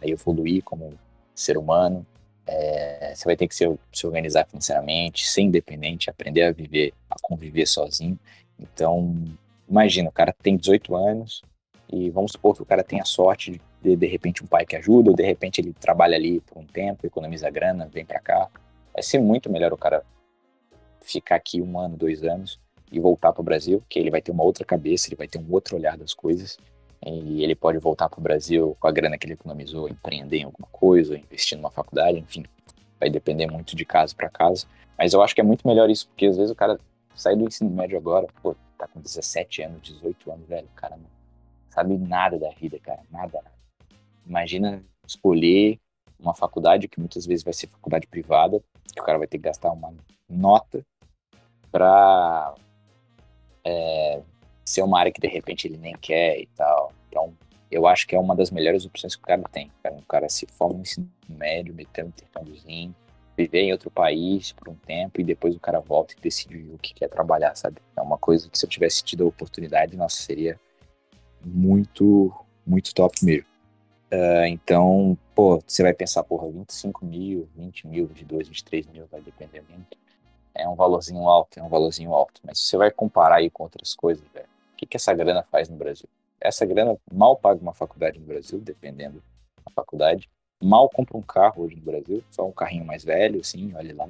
[0.00, 0.94] a evoluir como
[1.34, 2.06] ser humano.
[2.46, 7.16] É, você vai ter que se, se organizar financeiramente, ser independente, aprender a viver, a
[7.20, 8.18] conviver sozinho.
[8.58, 9.16] Então,
[9.68, 11.42] imagina, o cara tem 18 anos
[11.88, 15.10] e vamos supor que o cara tenha sorte de, de repente, um pai que ajuda,
[15.10, 18.48] ou de repente ele trabalha ali por um tempo, economiza grana, vem para cá.
[18.92, 20.04] Vai ser muito melhor o cara
[21.00, 22.60] ficar aqui um ano, dois anos
[22.90, 25.38] e voltar para o Brasil, que ele vai ter uma outra cabeça, ele vai ter
[25.38, 26.58] um outro olhar das coisas
[27.04, 30.44] e ele pode voltar para o Brasil com a grana que ele economizou, empreender em
[30.44, 32.44] alguma coisa, investir numa faculdade, enfim,
[33.00, 34.68] vai depender muito de caso para caso.
[34.96, 36.78] Mas eu acho que é muito melhor isso, porque às vezes o cara
[37.14, 40.96] sai do ensino médio agora, pô, tá com 17 anos, 18 anos, velho, o cara
[40.96, 41.06] não
[41.70, 43.42] sabe nada da vida, cara, nada.
[44.26, 45.78] Imagina escolher
[46.18, 48.62] uma faculdade que muitas vezes vai ser faculdade privada,
[48.94, 49.92] que o cara vai ter que gastar uma
[50.28, 50.84] nota
[51.70, 52.54] para
[53.64, 54.22] é,
[54.64, 56.92] ser uma área que de repente ele nem quer e tal.
[57.08, 57.34] Então,
[57.70, 59.70] eu acho que é uma das melhores opções que o cara tem.
[59.84, 62.94] O cara se forma no ensino médio, meter um intercâmbiozinho,
[63.36, 66.78] viver em outro país por um tempo e depois o cara volta e decide o
[66.78, 67.78] que quer trabalhar, sabe?
[67.96, 70.60] É uma coisa que se eu tivesse tido a oportunidade, nossa, seria
[71.44, 72.32] muito,
[72.66, 73.51] muito top mesmo.
[74.12, 79.22] Uh, então, pô, você vai pensar, porra, 25 mil, 20 mil, 22, 23 mil, vai
[79.22, 79.96] depender muito.
[80.54, 82.38] É um valorzinho alto, é um valorzinho alto.
[82.44, 84.46] Mas você vai comparar aí com outras coisas, velho.
[84.74, 86.06] O que, que essa grana faz no Brasil?
[86.38, 89.22] Essa grana mal paga uma faculdade no Brasil, dependendo
[89.64, 90.28] da faculdade.
[90.62, 94.08] Mal compra um carro hoje no Brasil, só um carrinho mais velho, assim, olha lá.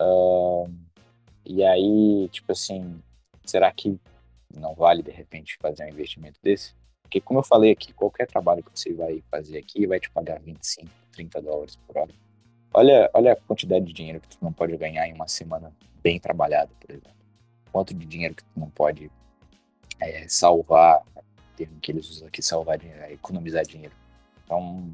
[0.00, 0.68] Uh,
[1.46, 3.00] e aí, tipo assim,
[3.44, 3.96] será que
[4.52, 6.74] não vale de repente fazer um investimento desse?
[7.12, 10.40] Porque, como eu falei aqui, qualquer trabalho que você vai fazer aqui vai te pagar
[10.40, 12.10] 25, 30 dólares por hora.
[12.72, 15.70] Olha, olha a quantidade de dinheiro que tu não pode ganhar em uma semana
[16.02, 17.12] bem trabalhada, por exemplo.
[17.70, 19.10] Quanto de dinheiro que tu não pode
[20.00, 21.02] é, salvar,
[21.54, 23.94] termo que eles usam aqui, salvar dinheiro, é economizar dinheiro.
[24.42, 24.90] Então,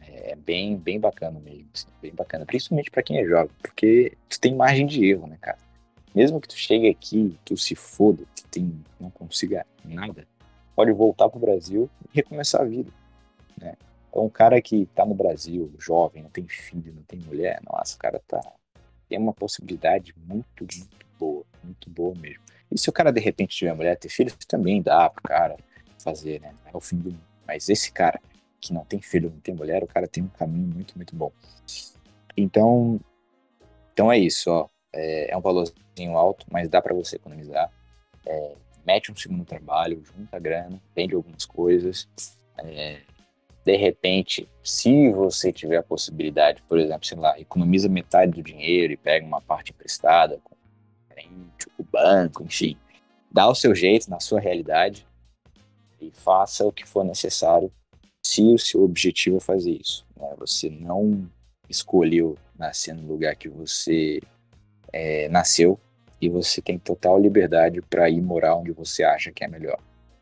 [0.00, 2.44] é bem, bem bacana mesmo, assim, bem bacana.
[2.44, 5.58] Principalmente para quem é jovem, porque tu tem margem de erro, né, cara?
[6.12, 10.26] Mesmo que tu chegue aqui, tu se foda, tu tem, não consiga nada,
[10.80, 12.90] pode voltar pro Brasil e recomeçar a vida,
[13.58, 13.74] né?
[14.08, 17.96] Então, um cara que tá no Brasil, jovem, não tem filho, não tem mulher, nossa,
[17.96, 18.40] o cara tá
[19.06, 22.42] tem uma possibilidade muito, muito boa, muito boa mesmo.
[22.72, 25.56] E se o cara de repente tiver mulher, ter filho, também dá pro cara
[26.02, 26.54] fazer, né?
[26.72, 27.20] É o fim do mundo.
[27.46, 28.18] Mas esse cara
[28.58, 31.30] que não tem filho, não tem mulher, o cara tem um caminho muito, muito bom.
[32.34, 32.98] Então,
[33.92, 34.68] então é isso, ó.
[34.94, 37.70] É, é um valorzinho alto, mas dá para você economizar.
[38.24, 38.54] É,
[38.86, 42.08] mete um segundo trabalho, junta grana, vende algumas coisas.
[42.58, 43.00] É,
[43.64, 48.92] de repente, se você tiver a possibilidade, por exemplo, sei lá, economiza metade do dinheiro
[48.92, 50.54] e pega uma parte emprestada com
[51.78, 52.76] o banco, enfim,
[53.30, 55.06] dá o seu jeito na sua realidade
[56.00, 57.70] e faça o que for necessário
[58.22, 60.06] se o seu objetivo é fazer isso.
[60.16, 60.34] Né?
[60.38, 61.30] Você não
[61.68, 64.20] escolheu nascer no lugar que você
[64.92, 65.78] é, nasceu
[66.20, 69.78] e você tem total liberdade para ir morar onde você acha que é melhor.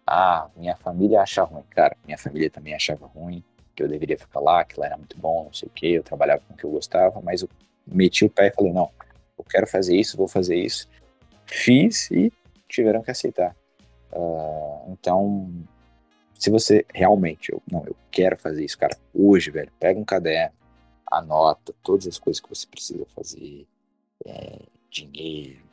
[0.06, 1.64] Ah, minha família acha ruim.
[1.70, 3.42] Cara, minha família também achava ruim,
[3.74, 6.02] que eu deveria ficar lá, que lá era muito bom, não sei o que, eu
[6.02, 7.48] trabalhava com o que eu gostava, mas eu
[7.86, 8.90] meti o pé e falei, não,
[9.38, 10.88] eu quero fazer isso, vou fazer isso.
[11.46, 12.32] Fiz e
[12.68, 13.54] tiveram que aceitar.
[14.12, 15.50] Uh, então,
[16.38, 20.54] se você realmente, eu, não, eu quero fazer isso, cara, hoje, velho, pega um caderno,
[21.10, 23.66] anota todas as coisas que você precisa fazer,
[24.24, 24.60] é,
[24.90, 25.68] dinheiro,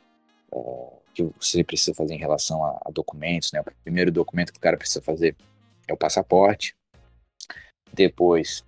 [0.52, 3.60] é, que você precisa fazer em relação a, a, documentos, né?
[3.60, 5.34] O primeiro documento que o cara precisa fazer
[5.88, 6.76] é o passaporte.
[7.92, 8.64] Depois,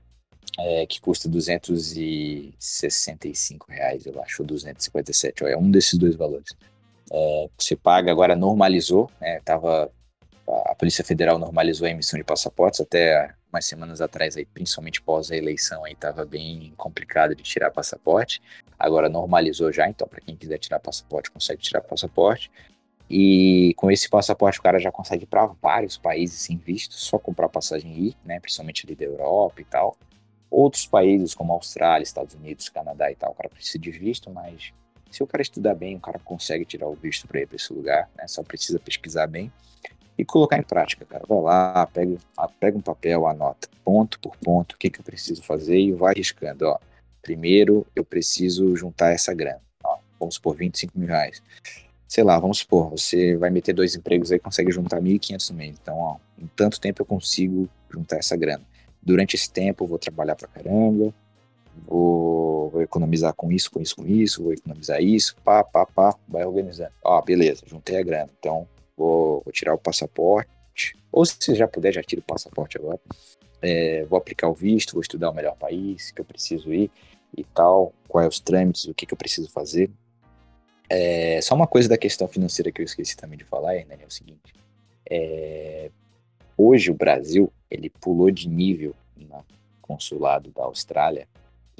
[0.58, 6.56] é, que custa 265 reais, eu acho, ou 257, é um desses dois valores.
[7.10, 9.40] É, você paga, agora normalizou, né?
[9.44, 9.92] Tava,
[10.66, 15.30] a Polícia Federal normalizou a emissão de passaportes até umas semanas atrás, aí, principalmente pós
[15.30, 18.42] a eleição, estava bem complicado de tirar passaporte.
[18.78, 22.50] Agora normalizou já, então para quem quiser tirar passaporte, consegue tirar passaporte.
[23.10, 27.18] E com esse passaporte o cara já consegue ir para vários países sem visto, só
[27.18, 29.96] comprar passagem e ir, né, principalmente ali da Europa e tal.
[30.50, 34.72] Outros países como Austrália, Estados Unidos, Canadá e tal, o cara precisa de visto, mas
[35.10, 37.72] se o cara estudar bem, o cara consegue tirar o visto para ir para esse
[37.72, 38.26] lugar, né?
[38.26, 39.50] Só precisa pesquisar bem
[40.18, 41.24] e colocar em prática, cara.
[41.28, 42.16] Vai lá, pega,
[42.58, 46.12] pega um papel, anota ponto por ponto o que, que eu preciso fazer e vai
[46.14, 46.66] riscando.
[46.66, 46.78] Ó.
[47.22, 49.62] Primeiro, eu preciso juntar essa grana.
[49.82, 51.42] Ó, vamos supor, 25 mil reais.
[52.06, 55.76] Sei lá, vamos supor, você vai meter dois empregos aí consegue juntar 1.500 no mês.
[55.80, 58.64] Então, ó, em tanto tempo eu consigo juntar essa grana.
[59.00, 61.14] Durante esse tempo eu vou trabalhar pra caramba,
[61.86, 66.14] vou, vou, economizar com isso, com isso, com isso, vou economizar isso, pá, pá, pá,
[66.26, 66.92] vai organizando.
[67.04, 68.30] Ó, beleza, juntei a grana.
[68.38, 68.66] Então,
[68.98, 73.00] vou, vou tirar o passaporte, ou se já puder, já tira o passaporte agora.
[73.62, 76.90] É, vou aplicar o visto, vou estudar o melhor país que eu preciso ir
[77.36, 79.90] e tal, quais os trâmites, o que, que eu preciso fazer.
[80.88, 84.06] É, só uma coisa da questão financeira que eu esqueci também de falar, Hernani, é
[84.06, 84.54] o seguinte.
[85.10, 85.90] É,
[86.56, 89.44] hoje o Brasil, ele pulou de nível no
[89.82, 91.28] consulado da Austrália.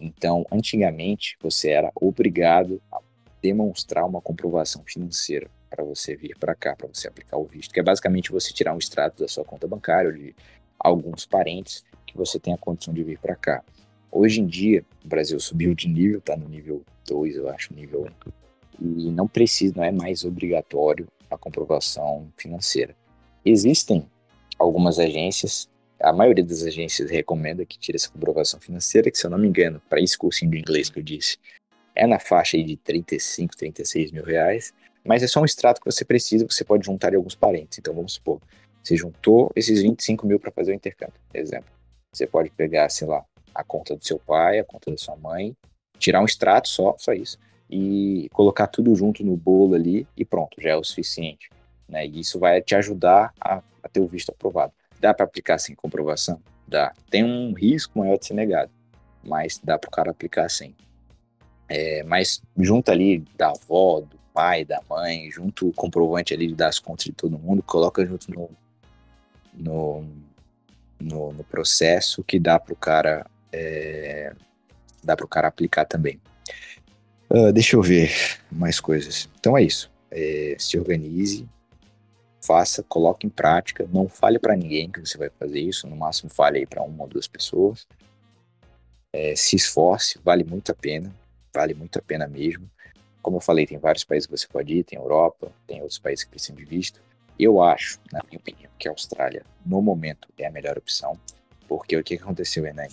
[0.01, 3.01] Então, antigamente, você era obrigado a
[3.40, 7.81] demonstrar uma comprovação financeira para você vir para cá, para você aplicar o visto, que
[7.81, 10.35] é basicamente você tirar um extrato da sua conta bancária ou de
[10.78, 13.62] alguns parentes que você tem a condição de vir para cá.
[14.11, 18.09] Hoje em dia, o Brasil subiu de nível, está no nível 2, eu acho, nível
[18.81, 22.97] 1, e não precisa, não é mais obrigatório a comprovação financeira.
[23.45, 24.07] Existem
[24.59, 25.69] algumas agências,
[26.01, 29.49] a maioria das agências recomenda que tire essa comprovação financeira, que se eu não me
[29.49, 31.39] engano, para esse cursinho de inglês que eu disse,
[31.95, 34.73] é na faixa aí de 35, 36 mil reais,
[35.09, 37.78] mas é só um extrato que você precisa, você pode juntar alguns parentes.
[37.78, 38.43] Então vamos supor,
[38.82, 41.70] você juntou esses 25 mil para fazer o intercâmbio, por exemplo.
[42.12, 43.24] Você pode pegar, sei lá,
[43.55, 45.56] a conta do seu pai, a conta da sua mãe,
[45.98, 47.39] tirar um extrato só, só isso,
[47.70, 51.48] e colocar tudo junto no bolo ali e pronto, já é o suficiente.
[51.89, 52.06] Né?
[52.06, 54.74] E isso vai te ajudar a, a ter o visto aprovado.
[55.01, 56.39] Dá para aplicar sem comprovação?
[56.66, 56.93] Dá.
[57.09, 58.70] Tem um risco maior de ser negado,
[59.24, 60.76] mas dá para o cara aplicar sem.
[61.66, 66.78] É, mas junto ali da avó, do pai, da mãe, junto o comprovante ali das
[66.78, 68.48] contas de todo mundo, coloca junto no,
[69.52, 70.05] no,
[71.01, 74.32] no, no processo que dá para o cara é,
[75.02, 76.20] dá para o cara aplicar também.
[77.28, 78.12] Uh, deixa eu ver
[78.48, 79.28] mais coisas.
[79.40, 79.90] Então é isso.
[80.09, 81.44] É, se organize,
[82.40, 83.89] faça, coloque em prática.
[83.93, 85.89] Não fale para ninguém que você vai fazer isso.
[85.89, 87.89] No máximo fale aí para uma ou duas pessoas.
[89.12, 91.12] É, se esforce, vale muito a pena.
[91.52, 92.70] Vale muito a pena mesmo.
[93.23, 96.24] Como eu falei, tem vários países que você pode ir, tem Europa, tem outros países
[96.24, 97.01] que precisam de visto.
[97.39, 101.19] Eu acho, na minha opinião, que a Austrália, no momento, é a melhor opção.
[101.69, 102.89] Porque o que aconteceu, Enem?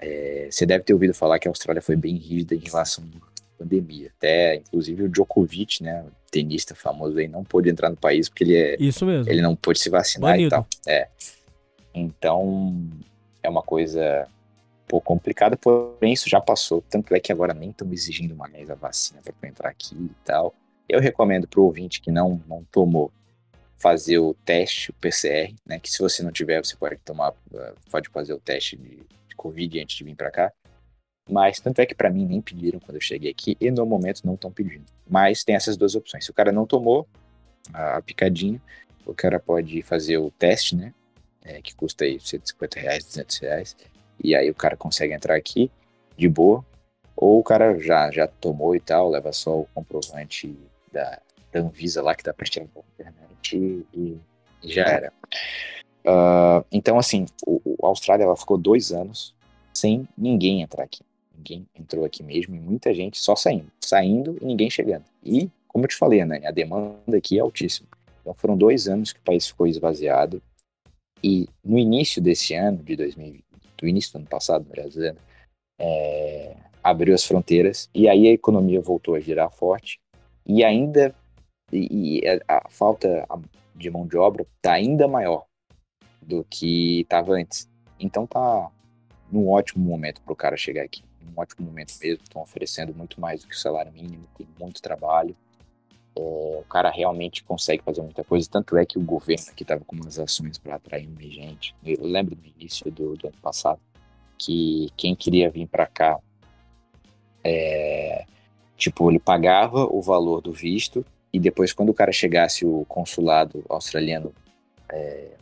[0.00, 3.58] É, você deve ter ouvido falar que a Austrália foi bem rígida em relação à
[3.58, 4.10] pandemia.
[4.16, 8.56] Até, inclusive, o Djokovic, né, tenista famoso aí, não pôde entrar no país porque ele
[8.56, 8.76] é.
[8.80, 9.30] Isso mesmo.
[9.30, 10.48] Ele não pôde se vacinar Banido.
[10.48, 10.66] e tal.
[10.86, 11.08] É.
[11.94, 12.74] Então,
[13.42, 14.26] é uma coisa
[14.86, 16.82] pouco complicada, porém isso já passou.
[16.82, 20.54] Tanto é que agora nem estão exigindo mais a vacina para entrar aqui e tal.
[20.88, 23.10] Eu recomendo para o ouvinte que não, não tomou
[23.76, 25.78] fazer o teste, o PCR, né?
[25.78, 27.32] Que se você não tiver, você pode tomar,
[27.90, 29.04] pode fazer o teste de
[29.34, 30.52] de Covid antes de vir para cá.
[31.28, 34.22] Mas tanto é que para mim nem pediram quando eu cheguei aqui e no momento
[34.24, 34.84] não estão pedindo.
[35.08, 36.24] Mas tem essas duas opções.
[36.24, 37.08] Se o cara não tomou
[37.72, 38.60] a, picadinha,
[39.06, 40.94] o cara pode fazer o teste, né?
[41.42, 43.76] É, que custa aí 150 reais, 200 reais.
[44.22, 45.70] E aí o cara consegue entrar aqui
[46.16, 46.64] de boa.
[47.16, 50.56] Ou o cara já, já tomou e tal, leva só o comprovante
[50.92, 51.20] da,
[51.52, 53.56] da Anvisa lá que dá pra tirar pela internet
[53.94, 54.18] e,
[54.62, 55.12] e já era.
[56.04, 59.34] Uh, então, assim, o, o, a Austrália ela ficou dois anos
[59.72, 61.02] sem ninguém entrar aqui.
[61.36, 63.70] Ninguém entrou aqui mesmo e muita gente só saindo.
[63.80, 65.04] Saindo e ninguém chegando.
[65.22, 67.88] E, como eu te falei, né, a demanda aqui é altíssima.
[68.20, 70.42] Então, foram dois anos que o país ficou esvaziado.
[71.22, 73.44] E no início desse ano, de 2020,
[73.76, 75.18] do início do ano passado, melhor dizendo,
[75.78, 79.98] é, abriu as fronteiras e aí a economia voltou a girar forte.
[80.46, 81.14] E ainda
[81.72, 83.26] e, e a, falta
[83.74, 85.46] de mão de obra está ainda maior
[86.20, 87.68] do que estava antes.
[87.98, 88.70] Então tá
[89.30, 91.02] num ótimo momento para o cara chegar aqui.
[91.22, 92.22] Um ótimo momento mesmo.
[92.22, 95.34] Estão oferecendo muito mais do que o salário mínimo, tem muito trabalho.
[96.16, 98.48] É, o cara realmente consegue fazer muita coisa.
[98.50, 101.74] Tanto é que o governo aqui estava com umas ações para atrair mais gente.
[101.84, 103.80] Eu lembro no início do, do ano passado
[104.38, 106.18] que quem queria vir para cá,
[107.42, 108.24] é,
[108.76, 113.64] tipo, ele pagava o valor do visto e depois, quando o cara chegasse, o consulado
[113.68, 114.32] australiano
[114.88, 115.32] é,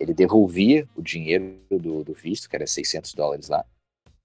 [0.00, 3.64] ele devolvia o dinheiro do, do visto, que era 600 dólares lá.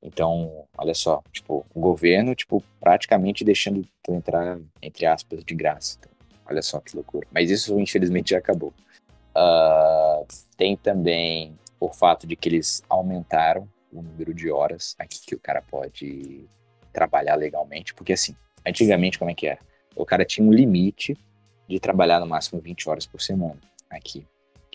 [0.01, 5.97] Então, olha só, tipo, o governo, tipo, praticamente deixando tu entrar, entre aspas, de graça.
[5.99, 6.11] Então,
[6.49, 7.27] olha só que loucura.
[7.31, 8.73] Mas isso, infelizmente, já acabou.
[9.35, 10.25] Uh,
[10.57, 15.39] tem também o fato de que eles aumentaram o número de horas aqui que o
[15.39, 16.45] cara pode
[16.91, 19.59] trabalhar legalmente, porque assim, antigamente como é que era?
[19.95, 21.17] O cara tinha um limite
[21.67, 23.59] de trabalhar no máximo 20 horas por semana
[23.89, 24.25] aqui.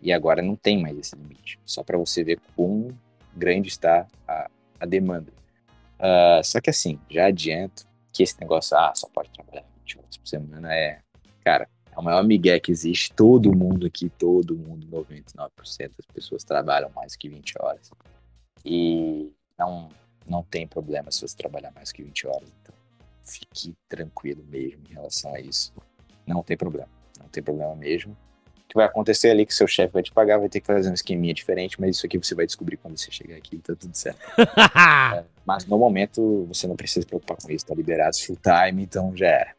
[0.03, 1.59] E agora não tem mais esse limite.
[1.65, 2.89] Só para você ver quão
[3.35, 4.51] grande está a,
[4.81, 5.32] a demanda.
[5.98, 10.16] Uh, só que assim, já adianto que esse negócio, ah, só pode trabalhar 20 horas
[10.16, 11.01] por semana, é,
[11.44, 13.12] cara, é o maior migué que existe.
[13.12, 17.90] Todo mundo aqui, todo mundo, 99% das pessoas trabalham mais que 20 horas.
[18.65, 19.89] E não,
[20.27, 22.48] não tem problema se você trabalhar mais que 20 horas.
[22.62, 22.74] Então,
[23.23, 25.73] fique tranquilo mesmo em relação a isso.
[26.27, 26.89] Não tem problema.
[27.19, 28.16] Não tem problema mesmo
[28.77, 31.35] vai acontecer ali que seu chefe vai te pagar, vai ter que fazer um esqueminha
[31.35, 34.19] diferente, mas isso aqui você vai descobrir quando você chegar aqui, tá tudo certo.
[35.16, 38.82] é, mas no momento você não precisa se preocupar com isso, tá liberado full time,
[38.82, 39.55] então já era.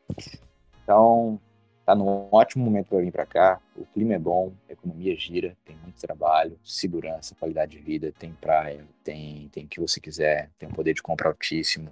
[0.83, 1.39] Então,
[1.85, 3.59] tá num ótimo momento para vir para cá.
[3.75, 8.31] O clima é bom, a economia gira, tem muito trabalho, segurança, qualidade de vida, tem
[8.39, 11.89] praia, tem, tem o que você quiser, tem um poder de compra altíssimo.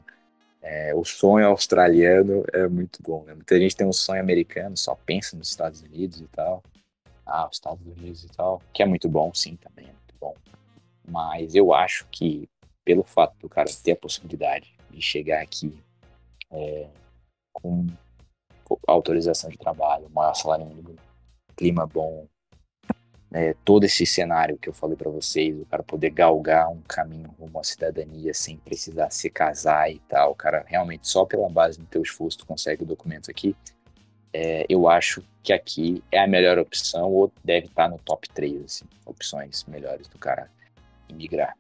[0.62, 3.24] É, o sonho australiano é muito bom.
[3.24, 3.34] Né?
[3.34, 6.64] Muita gente tem um sonho americano, só pensa nos Estados Unidos e tal.
[7.26, 10.36] Ah, os Estados Unidos e tal, que é muito bom, sim, também é muito bom.
[11.08, 12.48] Mas eu acho que
[12.84, 15.76] pelo fato do cara ter a possibilidade de chegar aqui
[16.52, 16.88] é,
[17.52, 17.88] com
[18.88, 20.96] autorização de trabalho, maior salário mínimo,
[21.56, 22.28] clima bom,
[23.32, 27.34] é, todo esse cenário que eu falei para vocês, o cara poder galgar um caminho
[27.40, 31.80] rumo à cidadania sem precisar se casar e tal, o cara realmente só pela base
[31.80, 33.56] do teu esforço tu consegue o documento aqui,
[34.38, 38.66] é, eu acho que aqui é a melhor opção ou deve estar no top 3
[38.66, 40.52] assim, opções melhores do cara
[41.08, 41.56] imigrar.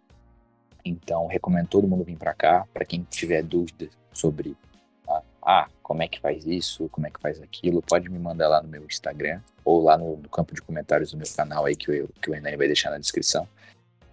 [0.83, 4.57] Então, recomendo todo mundo vir para cá, para quem tiver dúvida sobre
[5.41, 8.61] ah, como é que faz isso, como é que faz aquilo, pode me mandar lá
[8.61, 11.89] no meu Instagram ou lá no, no campo de comentários do meu canal aí que,
[11.89, 13.47] eu, que o Enem vai deixar na descrição.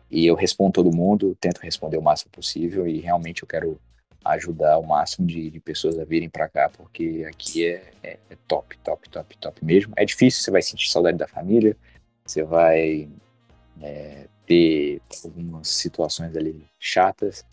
[0.08, 3.80] E eu respondo todo mundo, tento responder o máximo possível e realmente eu quero
[4.24, 8.36] ajudar o máximo de, de pessoas a virem para cá, porque aqui é, é, é,
[8.46, 9.92] top, top, top, top mesmo.
[9.96, 11.76] É difícil, você vai sentir saudade da família,
[12.24, 13.08] você vai
[13.80, 17.44] é, ter algumas situações ali chatas,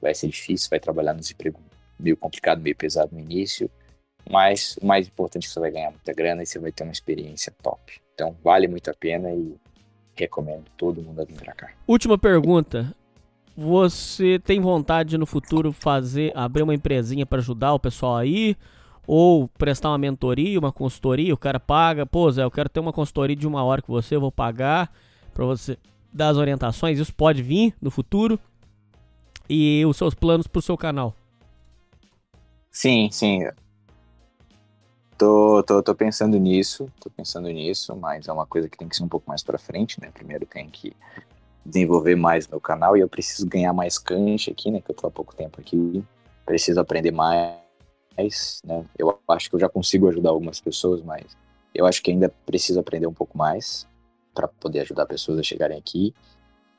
[0.00, 1.60] vai ser difícil, vai trabalhar nos empregos
[1.98, 3.70] meio complicado, meio pesado no início,
[4.28, 6.82] mas o mais importante é que você vai ganhar muita grana e você vai ter
[6.82, 8.00] uma experiência top.
[8.14, 9.56] Então vale muito a pena e
[10.14, 11.70] recomendo todo mundo a vir pra cá.
[11.86, 12.94] Última pergunta.
[13.56, 18.54] Você tem vontade de no futuro fazer, abrir uma empresinha para ajudar o pessoal aí?
[19.06, 22.92] Ou prestar uma mentoria, uma consultoria, o cara paga, pô Zé, eu quero ter uma
[22.92, 24.92] consultoria de uma hora com você, eu vou pagar
[25.32, 25.78] para você
[26.12, 28.38] dar as orientações, isso pode vir no futuro.
[29.48, 31.14] E os seus planos pro seu canal.
[32.70, 33.46] Sim, sim.
[35.16, 38.96] Tô, tô, tô pensando nisso, tô pensando nisso, mas é uma coisa que tem que
[38.96, 40.10] ser um pouco mais para frente, né?
[40.12, 40.94] Primeiro tem que
[41.66, 44.80] desenvolver mais meu canal e eu preciso ganhar mais cancha aqui, né?
[44.80, 46.04] Que eu tô há pouco tempo aqui,
[46.44, 48.84] preciso aprender mais, né?
[48.98, 51.36] Eu acho que eu já consigo ajudar algumas pessoas, mas
[51.74, 53.86] eu acho que ainda preciso aprender um pouco mais
[54.34, 56.14] para poder ajudar pessoas a chegarem aqui.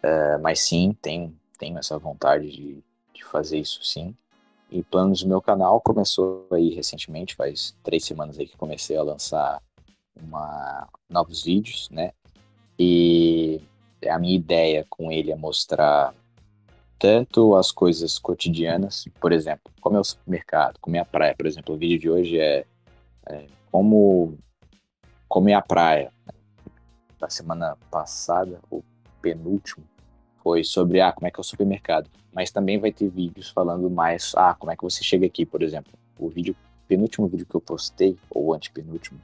[0.03, 2.83] Uh, mas sim, tenho, tenho essa vontade de,
[3.13, 4.15] de fazer isso sim
[4.69, 9.03] e planos do meu canal começou aí recentemente, faz três semanas aí que comecei a
[9.03, 9.61] lançar
[10.21, 12.11] uma, novos vídeos, né?
[12.77, 13.61] E
[14.05, 16.13] a minha ideia com ele é mostrar
[16.99, 21.45] tanto as coisas cotidianas, por exemplo, como é o supermercado, como é a praia, por
[21.45, 22.65] exemplo, o vídeo de hoje é,
[23.27, 24.37] é como,
[25.27, 26.11] como é a praia.
[27.19, 28.83] Da semana passada, o
[29.21, 29.83] penúltimo,
[30.43, 33.89] foi sobre ah, como é que é o supermercado, mas também vai ter vídeos falando
[33.89, 35.91] mais ah, como é que você chega aqui, por exemplo.
[36.19, 36.55] O vídeo
[36.87, 39.19] penúltimo vídeo que eu postei ou antepenúltimo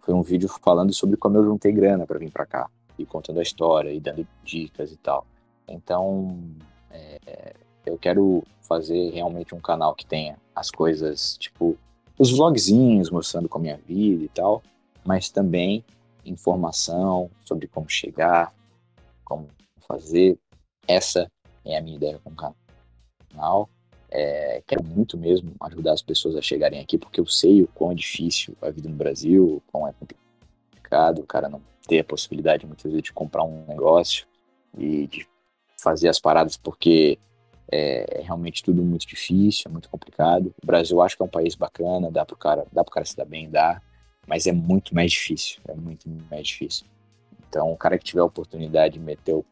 [0.00, 2.70] foi um vídeo falando sobre como eu juntei grana para vir para cá
[3.00, 5.26] e contando a história e dando dicas e tal.
[5.68, 6.38] Então,
[6.90, 7.54] é,
[7.86, 11.76] eu quero fazer realmente um canal que tenha as coisas, tipo,
[12.18, 14.62] os vlogzinhos mostrando como é a minha vida e tal,
[15.04, 15.84] mas também
[16.24, 18.52] informação sobre como chegar,
[19.24, 19.48] como
[19.88, 20.38] fazer,
[20.86, 21.30] essa
[21.64, 22.34] é a minha ideia com o
[23.32, 23.68] canal.
[24.10, 27.92] É, quero muito mesmo ajudar as pessoas a chegarem aqui, porque eu sei o quão
[27.92, 32.04] é difícil a vida no Brasil, o quão é complicado o cara não ter a
[32.04, 34.24] possibilidade muitas vezes de comprar um negócio
[34.78, 35.26] e de
[35.76, 37.18] fazer as paradas, porque
[37.70, 40.54] é, é realmente tudo muito difícil, é muito complicado.
[40.62, 43.16] O Brasil acho que é um país bacana, dá pro cara, dá pro cara se
[43.16, 43.82] dar bem, dá,
[44.24, 46.86] mas é muito mais difícil, é muito mais difícil.
[47.48, 49.44] Então, o cara que tiver a oportunidade de meter o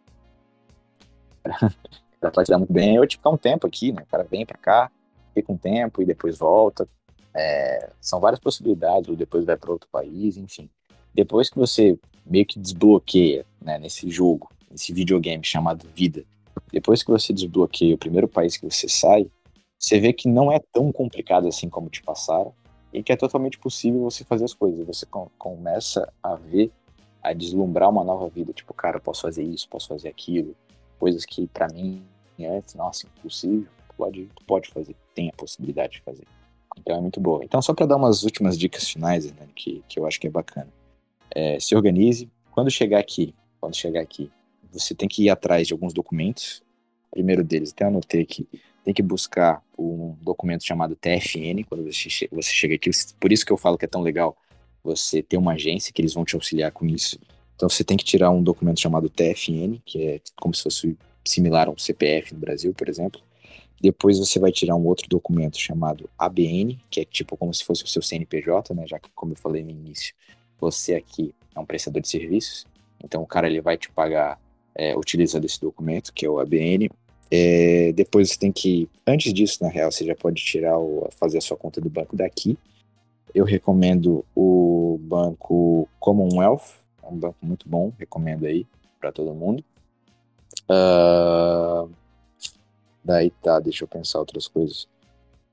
[2.21, 4.03] cara pode dar muito bem, eu ficar um tempo aqui, né?
[4.03, 4.93] O cara vem para cá,
[5.35, 6.87] fica um tempo e depois volta.
[7.35, 10.71] É, são várias possibilidades, ou depois vai para outro país, enfim.
[11.13, 11.99] Depois que você
[12.29, 16.25] meio que desbloqueia, né, nesse jogo, nesse videogame chamado vida,
[16.73, 19.27] depois que você desbloqueia o primeiro país que você sai,
[19.79, 22.53] você vê que não é tão complicado assim como te passaram
[22.93, 24.87] e que é totalmente possível você fazer as coisas.
[24.87, 26.71] Você com, começa a ver,
[27.23, 28.53] a deslumbrar uma nova vida.
[28.53, 30.55] Tipo, cara, posso fazer isso, posso fazer aquilo,
[30.99, 32.03] coisas que para mim
[32.41, 36.25] antes, nossa, impossível, pode, pode fazer, tem a possibilidade de fazer.
[36.79, 37.45] Então é muito boa.
[37.45, 40.31] Então, só para dar umas últimas dicas finais, né, que, que eu acho que é
[40.31, 40.69] bacana.
[41.35, 42.31] É, se organize.
[42.51, 44.31] Quando chegar aqui, quando chegar aqui,
[44.73, 46.63] você tem que ir atrás de alguns documentos.
[47.11, 48.47] O primeiro deles, até anotei aqui,
[48.85, 52.91] tem que buscar um documento chamado TFN quando você, você chega aqui.
[53.21, 54.37] Por isso que eu falo que é tão legal
[54.83, 57.19] você ter uma agência que eles vão te auxiliar com isso.
[57.55, 61.69] Então você tem que tirar um documento chamado TFN, que é como se fosse similar
[61.69, 63.21] a um CPF no Brasil, por exemplo.
[63.81, 67.85] Depois você vai tirar um outro documento chamado ABN, que é tipo como se fosse
[67.85, 68.87] o seu CNPJ, né?
[68.87, 70.15] Já que, como eu falei no início,
[70.61, 72.67] você aqui é um prestador de serviços.
[73.03, 74.41] Então o cara ele vai te pagar
[74.75, 76.91] é, utilizando esse documento, que é o ABN.
[77.31, 81.39] É, depois você tem que, antes disso, na real, você já pode tirar o, fazer
[81.39, 82.57] a sua conta do banco daqui.
[83.35, 88.67] Eu recomendo o banco Commonwealth, é um banco muito bom, recomendo aí
[88.99, 89.63] para todo mundo.
[90.65, 91.91] Uh,
[93.05, 94.89] daí tá, deixa eu pensar outras coisas.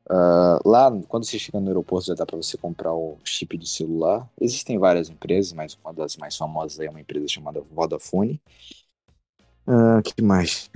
[0.08, 3.68] Uh, lá, quando você chega no aeroporto, já dá para você comprar o chip de
[3.68, 4.30] celular.
[4.40, 8.40] Existem várias empresas, mas uma das mais famosas é uma empresa chamada Vodafone.
[9.68, 10.70] Uh, que mais?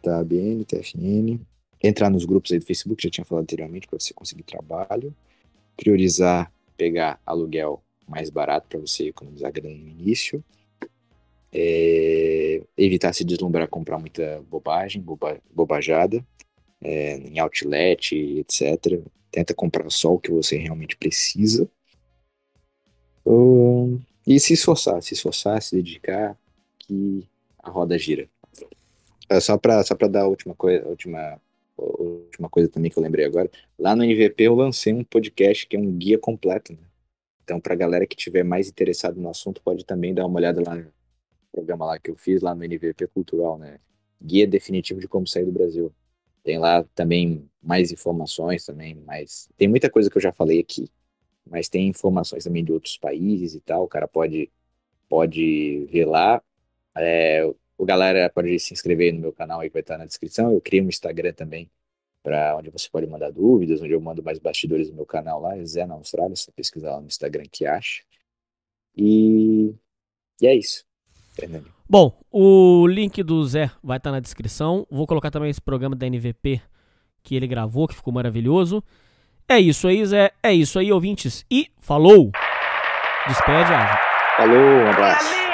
[0.00, 1.40] Tá, BN, TFN.
[1.82, 5.14] Entrar nos grupos aí do Facebook, já tinha falado anteriormente, para você conseguir trabalho.
[5.76, 10.42] Priorizar pegar aluguel mais barato para você economizar grana no início.
[11.52, 16.24] É, evitar se deslumbrar comprar muita bobagem, boba, bobajada
[16.82, 19.00] é, em outlet, etc.
[19.30, 21.68] Tenta comprar só o que você realmente precisa.
[23.26, 26.36] Um, e se esforçar, se esforçar, se dedicar,
[26.78, 27.26] que
[27.58, 28.28] a roda gira.
[29.28, 31.40] É, só para só dar a última coisa, a última,
[31.76, 33.50] última coisa também que eu lembrei agora.
[33.78, 36.72] Lá no NVP eu lancei um podcast que é um guia completo.
[36.72, 36.78] Né?
[37.44, 40.62] Então, para a galera que tiver mais interessado no assunto, pode também dar uma olhada
[40.64, 40.86] lá no
[41.52, 43.78] programa lá que eu fiz lá no NVP Cultural, né?
[44.22, 45.92] Guia definitivo de como sair do Brasil.
[46.42, 50.90] Tem lá também mais informações também, mais tem muita coisa que eu já falei aqui,
[51.46, 53.84] mas tem informações também de outros países e tal.
[53.84, 54.50] O cara pode
[55.08, 56.42] pode ver lá.
[56.96, 57.44] É,
[57.78, 60.52] o galera pode se inscrever no meu canal aí que vai estar na descrição.
[60.52, 61.70] Eu criei um Instagram também
[62.22, 65.56] para onde você pode mandar dúvidas, onde eu mando mais bastidores no meu canal lá,
[65.64, 68.02] Zé na Austrália, você pesquisar lá no Instagram que acha.
[68.96, 69.74] E,
[70.40, 70.87] e é isso.
[71.38, 71.66] Fernando.
[71.88, 74.86] Bom, o link do Zé vai estar tá na descrição.
[74.90, 76.60] Vou colocar também esse programa da NVP
[77.22, 78.82] que ele gravou, que ficou maravilhoso.
[79.48, 80.32] É isso aí, Zé.
[80.42, 81.44] É isso aí, ouvintes.
[81.50, 82.30] E falou!
[83.26, 83.98] Despede, Ava.
[84.36, 85.47] Falou, um abraço.